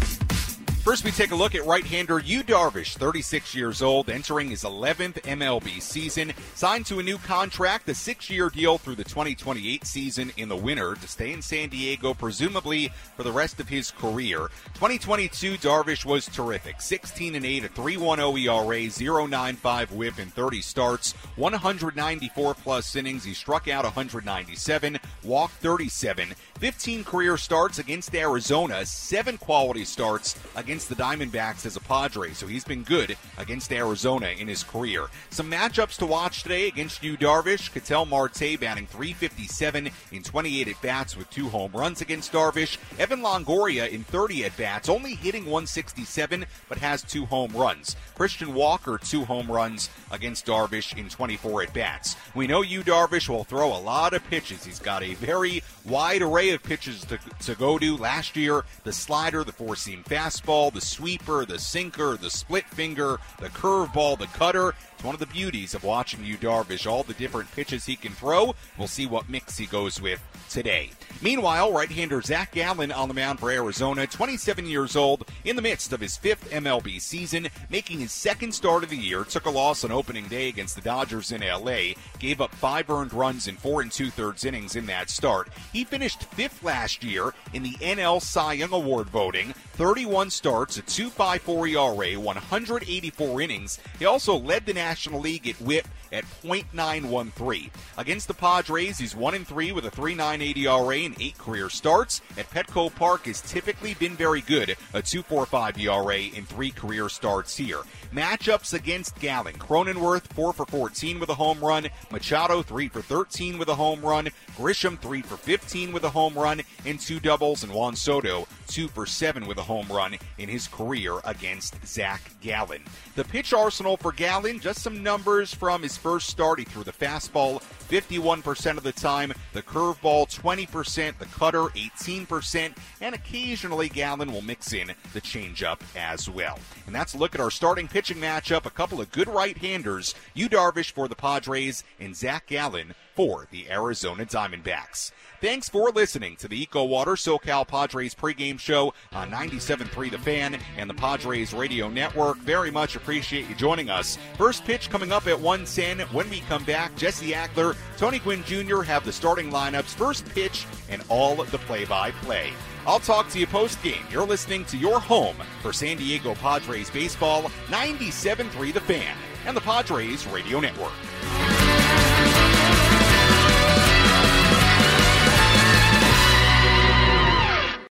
First, 0.90 1.06
we 1.06 1.12
take 1.12 1.30
a 1.30 1.36
look 1.36 1.54
at 1.54 1.64
right-hander 1.68 2.18
Yu 2.18 2.42
Darvish, 2.42 2.98
36 2.98 3.54
years 3.54 3.84
old, 3.84 4.10
entering 4.10 4.50
his 4.50 4.64
11th 4.64 5.22
MLB 5.22 5.80
season, 5.80 6.34
signed 6.56 6.88
to 6.88 6.98
a 6.98 7.04
new 7.04 7.20
contract, 7.20 7.88
a 7.90 7.94
six-year 7.94 8.50
deal 8.50 8.80
through 8.80 8.96
the 8.96 9.04
2028 9.04 9.86
season 9.86 10.32
in 10.38 10.50
the 10.50 10.56
winter 10.56 10.96
to 10.96 11.08
stay 11.08 11.32
in 11.32 11.44
San 11.44 11.70
Diego, 11.70 12.16
presumably 12.16 12.92
for 13.16 13.22
the 13.22 13.32
rest 13.32 13.60
of 13.60 13.70
his 13.70 13.92
career. 13.92 14.50
2022, 14.74 15.58
Darvish 15.58 16.06
was 16.06 16.26
terrific, 16.26 16.82
16 16.82 17.36
and 17.36 17.46
8, 17.46 17.66
a 17.66 17.70
3.10 17.70 18.40
ERA, 18.40 18.80
0.95 18.88 19.92
WHIP 19.92 20.18
in 20.18 20.30
30 20.30 20.62
starts, 20.64 21.12
194 21.36 22.56
plus 22.56 22.96
innings. 22.96 23.24
He 23.24 23.36
struck 23.36 23.68
out 23.68 23.84
197, 23.84 24.98
walked 25.24 25.54
37, 25.54 26.34
15 26.58 27.04
career 27.04 27.38
starts 27.38 27.78
against 27.78 28.16
Arizona, 28.16 28.84
seven 28.88 29.38
quality 29.38 29.86
starts 29.86 30.36
against 30.56 30.79
the 30.88 30.96
Diamondbacks 30.96 31.66
as 31.66 31.76
a 31.76 31.80
Padre, 31.80 32.32
so 32.32 32.48
he's 32.48 32.64
been 32.64 32.84
good 32.84 33.18
against 33.38 33.72
Arizona 33.72 34.28
in 34.28 34.48
his 34.48 34.64
career. 34.64 35.08
Some 35.30 35.50
matchups 35.50 35.98
to 35.98 36.06
watch 36.06 36.44
today 36.44 36.68
against 36.68 37.04
Yu 37.04 37.18
Darvish. 37.18 37.72
Ketel 37.72 38.06
Marte 38.06 38.60
batting 38.60 38.88
357 38.88 39.90
in 40.12 40.24
28 40.24 40.68
at 40.68 40.82
bats 40.82 41.18
with 41.18 41.30
two 41.30 41.50
home 41.50 41.72
runs 41.74 42.02
against 42.02 42.32
Darvish. 42.32 42.78
Evan 42.98 43.22
Longoria 43.22 43.90
in 43.90 44.04
30 44.04 44.46
at 44.46 44.58
bats, 44.58 44.90
only 44.90 45.16
hitting 45.16 45.46
167, 45.46 46.46
but 46.68 46.78
has 46.78 47.02
two 47.02 47.26
home 47.26 47.52
runs. 47.54 47.96
Christian 48.16 48.54
Walker, 48.54 48.98
two 48.98 49.26
home 49.26 49.52
runs 49.52 49.90
against 50.12 50.46
Darvish 50.46 50.98
in 50.98 51.10
24 51.10 51.64
at 51.64 51.74
bats. 51.74 52.16
We 52.36 52.48
know 52.48 52.62
Yu 52.62 52.84
Darvish 52.84 53.30
will 53.30 53.44
throw 53.44 53.76
a 53.76 53.80
lot 53.80 54.14
of 54.14 54.24
pitches. 54.30 54.66
He's 54.66 54.80
got 54.80 55.04
a 55.04 55.14
very 55.16 55.64
wide 55.86 56.22
array 56.22 56.52
of 56.52 56.64
pitches 56.64 57.02
to, 57.06 57.20
to 57.42 57.56
go 57.56 57.78
to. 57.78 57.98
Last 57.98 58.36
year, 58.36 58.64
the 58.84 58.94
slider, 58.94 59.44
the 59.44 59.52
four 59.52 59.76
seam 59.76 60.04
fastball, 60.04 60.69
the 60.72 60.82
sweeper, 60.82 61.46
the 61.46 61.60
sinker, 61.60 62.18
the 62.18 62.30
split 62.30 62.66
finger, 62.66 63.20
the 63.40 63.50
curveball, 63.50 64.18
the 64.18 64.28
cutter. 64.28 64.74
It's 65.00 65.06
one 65.06 65.16
of 65.16 65.22
the 65.22 65.28
beauties 65.28 65.76
of 65.76 65.86
watching 65.86 66.26
Yu 66.26 66.36
Darvish, 66.36 66.86
all 66.86 67.04
the 67.04 67.14
different 67.14 67.50
pitches 67.54 67.86
he 67.86 67.96
can 67.96 68.12
throw. 68.12 68.54
We'll 68.78 68.90
see 68.90 69.06
what 69.06 69.30
mix 69.30 69.58
he 69.58 69.66
goes 69.66 70.02
with 70.02 70.22
today. 70.50 70.92
Meanwhile, 71.22 71.72
right-hander 71.72 72.22
Zach 72.22 72.52
Gallen 72.52 72.92
on 72.92 73.08
the 73.08 73.14
mound 73.14 73.40
for 73.40 73.50
Arizona, 73.50 74.06
27 74.06 74.66
years 74.66 74.98
old, 74.98 75.24
in 75.46 75.56
the 75.56 75.62
midst 75.62 75.94
of 75.94 76.02
his 76.02 76.18
fifth 76.18 76.50
MLB 76.52 77.00
season, 77.00 77.48
making 77.70 78.00
his 78.00 78.12
second 78.12 78.54
start 78.54 78.84
of 78.84 78.90
the 78.90 78.98
year, 78.98 79.24
took 79.24 79.46
a 79.46 79.50
loss 79.50 79.86
on 79.86 79.92
opening 79.92 80.28
day 80.28 80.50
against 80.50 80.76
the 80.76 80.82
Dodgers 80.82 81.32
in 81.32 81.42
LA, 81.42 81.94
gave 82.20 82.42
up 82.42 82.54
five 82.56 82.90
earned 82.90 83.14
runs 83.14 83.48
in 83.48 83.56
four 83.56 83.82
and 83.82 83.94
two-thirds 83.94 84.44
innings 84.44 84.76
in 84.76 84.86
that 84.88 85.10
start. 85.10 85.48
He 85.72 85.86
finished 85.86 86.26
fifth 86.26 86.62
last 86.62 87.06
year 87.06 87.34
in 87.54 87.64
the 87.64 87.76
NL 87.76 88.22
Cy 88.22 88.54
Young 88.54 88.74
Award 88.74 89.08
voting, 89.08 89.54
31 89.74 90.30
starts, 90.30 90.78
a 90.78 90.82
2.54 90.82 91.70
ERA, 91.70 92.20
184 92.20 93.42
innings. 93.42 93.80
He 93.98 94.04
also 94.04 94.36
led 94.36 94.66
the 94.66 94.74
National 94.74 94.89
League. 95.20 95.48
At 95.48 95.56
WHIP 95.62 95.88
at 96.12 96.26
.913. 96.44 97.70
Against 97.98 98.28
the 98.28 98.34
Padres, 98.34 98.98
he's 98.98 99.16
1 99.16 99.36
and 99.36 99.48
3 99.48 99.72
with 99.72 99.86
a 99.86 99.92
3.98 99.92 100.58
ERA 100.58 101.06
and 101.06 101.16
8 101.20 101.38
career 101.38 101.70
starts. 101.70 102.22
At 102.38 102.50
Petco 102.50 102.94
Park 102.94 103.26
has 103.26 103.42
typically 103.42 103.94
been 103.94 104.16
very 104.16 104.42
good, 104.42 104.72
a 104.94 105.02
2.45 105.02 105.80
ERA 105.80 106.38
in 106.38 106.46
3 106.46 106.72
career 106.72 107.10
starts 107.10 107.56
here. 107.56 107.82
Matchups 108.14 108.74
against 108.74 109.20
Gallen. 109.20 109.56
Cronenworth 109.56 110.28
4 110.34 110.54
for 110.54 110.66
14 110.66 111.20
with 111.20 111.30
a 111.30 111.36
home 111.36 111.60
run, 111.60 111.88
Machado 112.12 112.62
3 112.62 112.88
for 112.88 113.02
13 113.02 113.58
with 113.58 113.70
a 113.70 113.76
home 113.76 114.02
run, 114.02 114.30
Grisham 114.58 115.00
3 115.00 115.22
for 115.22 115.38
15 115.38 115.92
with 115.92 116.04
a 116.04 116.10
home 116.10 116.34
run 116.34 116.62
and 116.86 117.00
two 117.00 117.20
doubles 117.20 117.64
and 117.64 117.72
Juan 117.72 117.96
Soto 117.96 118.48
2 118.68 118.88
for 118.88 119.06
7 119.06 119.46
with 119.46 119.58
a 119.58 119.64
home 119.64 119.88
run 119.90 120.16
in 120.38 120.50
his 120.50 120.68
career 120.68 121.20
against 121.26 121.76
Zach 121.86 122.22
Gallen. 122.42 122.82
The 123.16 123.24
pitch 123.24 123.54
arsenal 123.54 123.98
for 123.98 124.12
Gallen, 124.12 124.60
just 124.60 124.82
some 124.82 125.04
numbers 125.04 125.54
from 125.54 125.82
his 125.84 125.98
first 126.00 126.30
start. 126.30 126.60
He 126.60 126.66
threw 126.66 126.84
the 126.84 126.92
fastball 126.94 127.62
51% 127.90 128.78
of 128.78 128.84
the 128.84 128.92
time, 128.92 129.34
the 129.54 129.62
curveball 129.62 130.28
20%, 130.34 131.18
the 131.18 131.26
cutter 131.26 131.64
18%, 131.64 132.76
and 133.02 133.16
occasionally 133.16 133.90
Gallen 133.90 134.32
will 134.32 134.42
mix 134.42 134.74
in 134.74 134.94
the 135.14 135.22
changeup 135.22 135.80
as 135.96 136.30
well. 136.30 136.60
And 136.86 136.96
that's 136.96 137.14
a 137.14 137.18
look 137.18 137.36
at 137.36 137.42
our 137.42 137.52
starting 137.52 137.88
pitching 137.88 138.18
matchup. 138.18 138.66
A 138.66 138.72
couple 138.72 139.02
of 139.02 139.12
good 139.12 139.28
right-handers, 139.28 140.16
Yu 140.34 140.50
Darvish 140.50 140.92
for 140.92 141.08
the 141.08 141.16
Padres 141.16 141.84
and 142.00 142.16
Zach 142.16 142.48
Gallen 142.48 142.94
for 143.16 143.48
the 143.52 143.70
Arizona 143.70 144.26
Diamondbacks. 144.26 145.12
Thanks 145.42 145.70
for 145.70 145.90
listening 145.92 146.36
to 146.38 146.50
the 146.50 146.62
Eco 146.62 146.84
Water 146.84 147.14
SoCal 147.14 147.66
Padres 147.66 148.14
pregame 148.14 148.60
show 148.60 148.94
on 149.14 149.32
97.3 149.32 150.12
The 150.12 150.18
Fan 150.18 150.60
and 150.78 150.90
the 150.90 150.94
Padres 150.94 151.54
Radio 151.54 151.88
Network. 151.88 152.38
Very 152.40 152.72
much 152.72 152.98
appreciate 152.98 153.48
you 153.48 153.56
joining 153.56 153.90
us. 153.90 154.18
First 154.38 154.66
pitch 154.66 154.90
coming 154.90 155.14
up 155.14 155.28
at 155.28 155.40
110. 155.40 156.06
When 156.14 156.30
we 156.30 156.42
come 156.42 156.66
back, 156.66 156.94
Jesse 156.98 157.32
Agler, 157.32 157.78
Tony 157.98 158.20
Gwynn 158.20 158.44
Jr. 158.44 158.82
have 158.82 159.06
the 159.06 159.14
starting 159.14 159.39
lineups, 159.48 159.96
first 159.96 160.26
pitch, 160.30 160.66
and 160.90 161.04
all 161.10 161.42
the 161.52 161.58
play-by-play. 161.60 162.52
I'll 162.86 163.00
talk 163.00 163.30
to 163.30 163.40
you 163.40 163.48
post 163.48 163.82
game. 163.82 164.04
You're 164.12 164.26
listening 164.26 164.66
to 164.66 164.78
your 164.78 165.00
home 165.00 165.38
for 165.62 165.74
San 165.74 165.98
Diego 165.98 166.36
Padres 166.36 166.90
baseball, 166.90 167.44
97.3 167.68 168.74
The 168.74 168.82
Fan 168.82 169.16
and 169.46 169.56
the 169.56 169.62
Padres 169.62 170.28
Radio 170.28 170.60
Network. 170.60 171.49